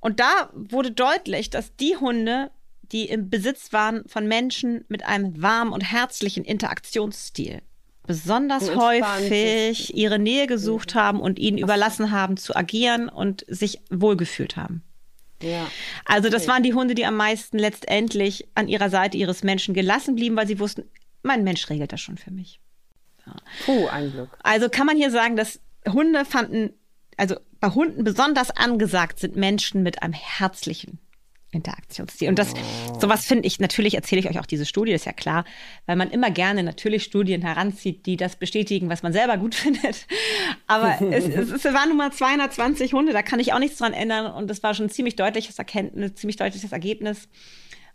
Und 0.00 0.20
da 0.20 0.50
wurde 0.54 0.90
deutlich, 0.90 1.50
dass 1.50 1.76
die 1.76 1.96
Hunde, 1.96 2.50
die 2.92 3.06
im 3.06 3.30
Besitz 3.30 3.72
waren 3.72 4.02
von 4.06 4.26
Menschen 4.26 4.84
mit 4.88 5.04
einem 5.04 5.40
warmen 5.40 5.72
und 5.72 5.80
herzlichen 5.80 6.44
Interaktionsstil, 6.44 7.62
besonders 8.06 8.74
häufig 8.74 9.94
ihre 9.94 10.18
Nähe 10.18 10.46
gesucht 10.46 10.94
haben 10.94 11.20
und 11.20 11.38
ihnen 11.38 11.58
überlassen 11.58 12.10
haben 12.10 12.36
zu 12.36 12.56
agieren 12.56 13.08
und 13.08 13.44
sich 13.48 13.80
wohlgefühlt 13.90 14.56
haben. 14.56 14.82
Ja. 15.42 15.66
Also 16.04 16.28
das 16.28 16.48
waren 16.48 16.62
die 16.62 16.74
Hunde, 16.74 16.94
die 16.94 17.06
am 17.06 17.16
meisten 17.16 17.58
letztendlich 17.58 18.48
an 18.54 18.68
ihrer 18.68 18.90
Seite 18.90 19.16
ihres 19.16 19.42
Menschen 19.42 19.74
gelassen 19.74 20.14
blieben, 20.16 20.36
weil 20.36 20.46
sie 20.46 20.58
wussten, 20.58 20.84
mein 21.22 21.44
Mensch 21.44 21.70
regelt 21.70 21.92
das 21.92 22.00
schon 22.00 22.18
für 22.18 22.30
mich. 22.30 22.60
Puh, 23.64 23.86
ein 23.88 24.12
Glück. 24.12 24.30
Also 24.42 24.68
kann 24.68 24.86
man 24.86 24.96
hier 24.96 25.10
sagen, 25.10 25.36
dass 25.36 25.60
Hunde 25.88 26.24
fanden, 26.24 26.70
also 27.16 27.36
bei 27.60 27.68
Hunden 27.68 28.04
besonders 28.04 28.50
angesagt 28.50 29.18
sind 29.18 29.36
Menschen 29.36 29.82
mit 29.82 30.02
einem 30.02 30.14
herzlichen 30.14 30.98
Interaktionsstil. 31.52 32.28
Und 32.28 32.38
das, 32.38 32.54
oh. 32.54 33.00
sowas 33.00 33.26
finde 33.26 33.48
ich, 33.48 33.58
natürlich 33.58 33.94
erzähle 33.94 34.20
ich 34.20 34.30
euch 34.30 34.38
auch 34.38 34.46
diese 34.46 34.64
Studie, 34.64 34.92
ist 34.92 35.04
ja 35.04 35.12
klar, 35.12 35.44
weil 35.86 35.96
man 35.96 36.10
immer 36.10 36.30
gerne 36.30 36.62
natürlich 36.62 37.02
Studien 37.02 37.42
heranzieht, 37.42 38.06
die 38.06 38.16
das 38.16 38.36
bestätigen, 38.36 38.88
was 38.88 39.02
man 39.02 39.12
selber 39.12 39.36
gut 39.36 39.54
findet. 39.56 40.06
Aber 40.68 40.96
es, 41.10 41.26
es, 41.26 41.50
es 41.50 41.64
waren 41.64 41.88
nun 41.88 41.98
mal 41.98 42.12
220 42.12 42.92
Hunde, 42.92 43.12
da 43.12 43.22
kann 43.22 43.40
ich 43.40 43.52
auch 43.52 43.58
nichts 43.58 43.78
dran 43.78 43.92
ändern. 43.92 44.32
Und 44.32 44.48
das 44.48 44.62
war 44.62 44.74
schon 44.74 44.86
ein 44.86 44.90
ziemlich 44.90 45.16
deutliches 45.16 45.58
Erkenntnis, 45.58 46.14
ziemlich 46.14 46.36
deutliches 46.36 46.70
Ergebnis. 46.70 47.28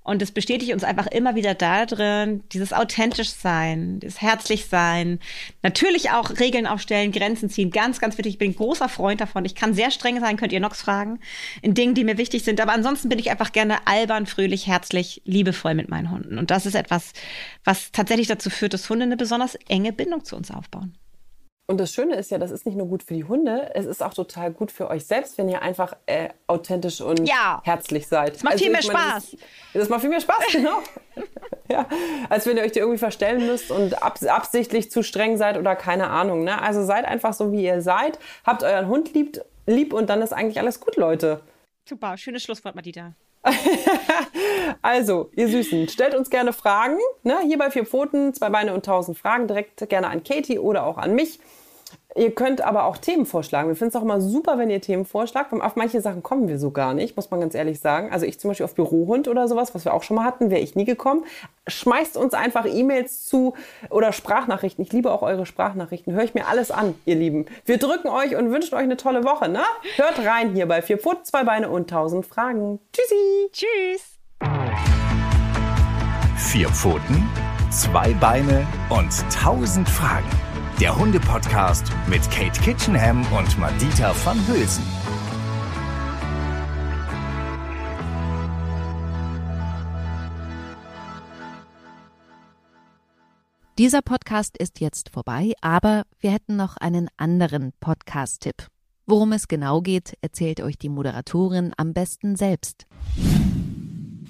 Und 0.06 0.22
es 0.22 0.32
bestätigt 0.32 0.72
uns 0.72 0.84
einfach 0.84 1.08
immer 1.08 1.34
wieder 1.34 1.56
darin, 1.56 2.44
dieses 2.54 2.74
authentisch 2.74 3.32
sein, 3.32 4.00
das 4.02 4.22
herzlich 4.22 4.68
sein, 4.68 5.20
natürlich 5.64 6.12
auch 6.12 6.30
Regeln 6.40 6.68
aufstellen, 6.68 7.12
Grenzen 7.12 7.50
ziehen, 7.50 7.72
ganz, 7.72 8.00
ganz 8.00 8.16
wichtig. 8.16 8.34
Ich 8.34 8.38
bin 8.38 8.52
ein 8.52 8.56
großer 8.56 8.88
Freund 8.88 9.20
davon. 9.20 9.46
Ich 9.46 9.56
kann 9.56 9.74
sehr 9.74 9.90
streng 9.90 10.20
sein, 10.20 10.38
könnt 10.38 10.54
ihr 10.54 10.60
Nox 10.60 10.80
fragen, 10.80 11.20
in 11.64 11.74
Dingen, 11.74 11.96
die 11.96 12.04
mir 12.04 12.20
wichtig 12.20 12.44
sind. 12.44 12.62
Aber 12.62 12.74
ansonsten 12.74 13.10
bin 13.10 13.18
ich 13.18 13.32
einfach 13.32 13.52
gerne 13.52 13.88
albern, 13.88 14.28
fröhlich, 14.28 14.68
herzlich, 14.68 15.24
liebevoll 15.26 15.74
mit 15.74 15.90
meinen 15.90 16.12
Hunden. 16.12 16.38
Und 16.38 16.52
das 16.52 16.68
ist 16.68 16.76
etwas, 16.76 17.14
was 17.64 17.92
tatsächlich 17.92 18.28
dazu 18.28 18.52
führt, 18.52 18.76
dass 18.76 18.88
Hunde 18.88 19.06
eine 19.06 19.18
besonders 19.18 19.56
enge 19.68 19.92
Bindung 19.92 20.24
zu 20.24 20.36
uns 20.36 20.52
aufbauen. 20.52 20.96
Und 21.68 21.80
das 21.80 21.92
Schöne 21.92 22.16
ist 22.16 22.30
ja, 22.30 22.38
das 22.38 22.52
ist 22.52 22.68
nicht 22.68 22.76
nur 22.76 22.88
gut 22.88 23.02
für 23.02 23.16
die 23.16 23.24
Hunde, 23.24 23.72
es 23.74 23.88
ist 23.88 24.04
auch 24.04 24.14
total 24.14 24.52
gut 24.52 24.72
für 24.72 24.88
euch 24.88 25.06
selbst, 25.06 25.40
wenn 25.40 25.50
ihr 25.50 25.64
einfach 25.64 25.96
äh, 26.06 26.30
authentisch 26.46 27.02
und 27.02 27.28
ja. 27.28 27.60
herzlich 27.64 28.08
seid. 28.08 28.36
Das 28.36 28.44
macht 28.44 28.54
also, 28.54 28.66
viel 28.66 28.72
mehr 28.72 28.82
meine, 28.86 29.00
Spaß. 29.00 29.32
Das, 29.32 29.40
das, 29.74 29.90
macht 29.90 30.02
viel 30.02 30.12
mehr 30.12 30.22
Spaß, 30.22 30.44
genau. 30.52 30.80
ja. 31.68 31.88
Als 32.30 32.46
wenn 32.46 32.58
ihr 32.58 32.64
euch 32.64 32.72
die 32.72 32.80
irgendwie 32.80 33.00
verstellen 33.00 33.48
müsst 33.48 33.72
und 33.72 34.04
ab, 34.04 34.20
absichtlich 34.24 34.92
zu 34.92 35.02
streng 35.02 35.38
seid 35.38 35.58
oder 35.58 35.76
keine 35.76 36.08
Ahnung. 36.12 36.44
Ne? 36.44 36.62
Also 36.62 36.84
seid 36.84 37.06
einfach 37.06 37.34
so, 37.34 37.52
wie 37.52 37.64
ihr 37.64 37.82
seid, 37.82 38.20
habt 38.46 38.62
euren 38.62 38.88
Hund 38.88 39.16
lieb, 39.16 39.42
lieb 39.66 39.92
und 39.92 40.08
dann 40.08 40.22
ist 40.22 40.34
eigentlich 40.34 40.60
alles 40.60 40.80
gut, 40.80 40.98
Leute. 40.98 41.42
Super, 41.90 42.16
schönes 42.18 42.44
Schlusswort, 42.44 42.76
Madita. 42.76 43.14
also, 44.82 45.30
ihr 45.36 45.48
Süßen, 45.48 45.88
stellt 45.90 46.16
uns 46.16 46.30
gerne 46.30 46.54
Fragen. 46.54 46.98
Ne? 47.24 47.38
Hier 47.46 47.58
bei 47.58 47.70
Vier 47.70 47.86
Pfoten, 47.86 48.34
zwei 48.34 48.50
Beine 48.50 48.74
und 48.74 48.86
tausend 48.86 49.18
Fragen. 49.18 49.48
Direkt 49.48 49.88
gerne 49.90 50.08
an 50.08 50.24
Katie 50.24 50.60
oder 50.60 50.86
auch 50.86 50.98
an 50.98 51.14
mich. 51.14 51.40
Ihr 52.18 52.34
könnt 52.34 52.62
aber 52.62 52.86
auch 52.86 52.96
Themen 52.96 53.26
vorschlagen. 53.26 53.68
Wir 53.68 53.76
finden 53.76 53.90
es 53.90 53.96
auch 53.98 54.02
immer 54.02 54.22
super, 54.22 54.58
wenn 54.58 54.70
ihr 54.70 54.80
Themen 54.80 55.04
vorschlagt. 55.04 55.52
Auf 55.52 55.76
manche 55.76 56.00
Sachen 56.00 56.24
kommen 56.24 56.48
wir 56.48 56.58
so 56.58 56.72
gar 56.72 56.94
nicht, 56.94 57.18
muss 57.18 57.30
man 57.30 57.42
ganz 57.42 57.54
ehrlich 57.56 57.82
sagen. 57.82 58.10
Also 58.10 58.26
ich 58.26 58.40
zum 58.40 58.52
Beispiel 58.52 58.64
auf 58.64 58.74
Bürohund 58.74 59.28
oder 59.28 59.50
sowas, 59.50 59.76
was 59.76 59.84
wir 59.84 59.94
auch 59.94 60.04
schon 60.04 60.16
mal 60.16 60.24
hatten, 60.24 60.50
wäre 60.50 60.62
ich 60.62 60.76
nie 60.76 60.86
gekommen. 60.86 61.26
Schmeißt 61.68 62.16
uns 62.16 62.34
einfach 62.34 62.66
E-Mails 62.66 63.26
zu 63.26 63.54
oder 63.90 64.14
Sprachnachrichten. 64.14 64.82
Ich 64.86 64.94
liebe 64.94 65.12
auch 65.12 65.24
eure 65.24 65.46
Sprachnachrichten. 65.46 66.14
Hör 66.14 66.24
ich 66.24 66.34
mir 66.34 66.48
alles 66.48 66.72
an, 66.72 66.96
ihr 67.06 67.16
Lieben. 67.16 67.48
Wir 67.66 67.80
drücken 67.80 68.08
euch 68.08 68.38
und 68.38 68.50
wünschen 68.50 68.76
euch 68.76 68.84
eine 68.84 68.96
tolle 68.96 69.26
Woche. 69.26 69.50
Ne? 69.50 69.64
Hört 69.98 70.26
rein 70.26 70.54
hier 70.54 70.70
bei 70.70 70.82
Vier 70.82 70.98
Pfoten, 70.98 71.26
zwei 71.26 71.44
Beine 71.44 71.70
und 71.70 71.90
tausend 71.90 72.26
Fragen. 72.26 72.80
Tschüssi. 72.94 73.50
Tschüss. 73.52 74.20
Vier 76.38 76.70
Pfoten, 76.70 77.30
zwei 77.72 78.14
Beine 78.14 78.66
und 78.90 79.12
tausend 79.34 79.90
Fragen. 79.90 80.45
Der 80.82 80.94
Hunde-Podcast 80.94 81.90
mit 82.10 82.30
Kate 82.30 82.60
Kitchenham 82.60 83.26
und 83.32 83.58
Madita 83.58 84.14
van 84.26 84.38
Hülsen. 84.46 84.84
Dieser 93.78 94.02
Podcast 94.02 94.58
ist 94.58 94.82
jetzt 94.82 95.12
vorbei, 95.12 95.54
aber 95.62 96.04
wir 96.20 96.32
hätten 96.32 96.58
noch 96.58 96.76
einen 96.76 97.08
anderen 97.16 97.72
Podcast-Tipp. 97.80 98.68
Worum 99.06 99.32
es 99.32 99.48
genau 99.48 99.80
geht, 99.80 100.18
erzählt 100.20 100.60
euch 100.60 100.78
die 100.78 100.90
Moderatorin 100.90 101.72
am 101.78 101.94
besten 101.94 102.36
selbst. 102.36 102.86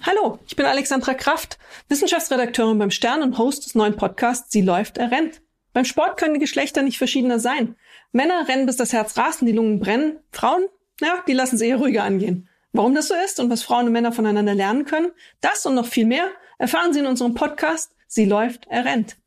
Hallo, 0.04 0.38
ich 0.46 0.56
bin 0.56 0.68
Alexandra 0.68 1.16
Kraft, 1.16 1.58
Wissenschaftsredakteurin 1.90 2.78
beim 2.78 2.92
Stern 2.92 3.24
und 3.24 3.40
Host 3.40 3.66
des 3.66 3.74
neuen 3.74 3.96
Podcasts 3.96 4.52
Sie 4.52 4.62
läuft, 4.62 5.00
er 5.00 5.10
rennt. 5.10 5.42
Beim 5.76 5.84
Sport 5.84 6.18
können 6.18 6.36
die 6.36 6.40
Geschlechter 6.40 6.84
nicht 6.84 6.98
verschiedener 6.98 7.38
sein. 7.38 7.76
Männer 8.14 8.48
rennen, 8.48 8.66
bis 8.66 8.78
das 8.78 8.94
Herz 8.94 9.18
rast 9.18 9.42
und 9.42 9.48
die 9.48 9.54
Lungen 9.54 9.82
brennen. 9.82 10.20
Frauen, 10.32 10.68
ja, 11.02 11.22
die 11.28 11.34
lassen 11.34 11.56
es 11.56 11.62
eher 11.62 11.76
ruhiger 11.76 12.06
angehen. 12.06 12.48
Warum 12.72 12.96
das 12.96 13.10
so 13.10 13.14
ist 13.14 13.42
und 13.42 13.50
was 13.50 13.62
Frauen 13.62 13.88
und 13.88 13.92
Männer 13.92 14.14
voneinander 14.14 14.56
lernen 14.56 14.86
können, 14.86 15.12
das 15.42 15.66
und 15.66 15.76
noch 15.76 15.86
viel 15.86 16.06
mehr 16.06 16.30
erfahren 16.60 16.94
Sie 16.94 17.00
in 17.00 17.06
unserem 17.06 17.34
Podcast 17.34 17.94
Sie 18.08 18.24
läuft, 18.24 18.68
er 18.70 18.86
rennt. 18.86 19.18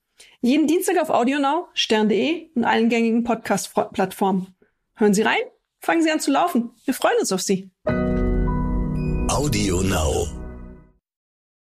Jeden 0.41 0.67
Dienstag 0.67 0.97
auf 0.97 1.11
AudioNow, 1.11 1.67
stern.de 1.75 2.49
und 2.55 2.65
allen 2.65 2.89
gängigen 2.89 3.25
Podcast-Plattformen. 3.25 4.55
Hören 4.95 5.13
Sie 5.13 5.21
rein, 5.21 5.43
fangen 5.81 6.01
Sie 6.01 6.11
an 6.11 6.21
zu 6.21 6.31
laufen. 6.31 6.71
Wir 6.87 6.95
freuen 6.95 7.19
uns 7.21 7.31
auf 7.31 7.43
Sie. 7.43 7.71
AudioNow. 9.29 10.38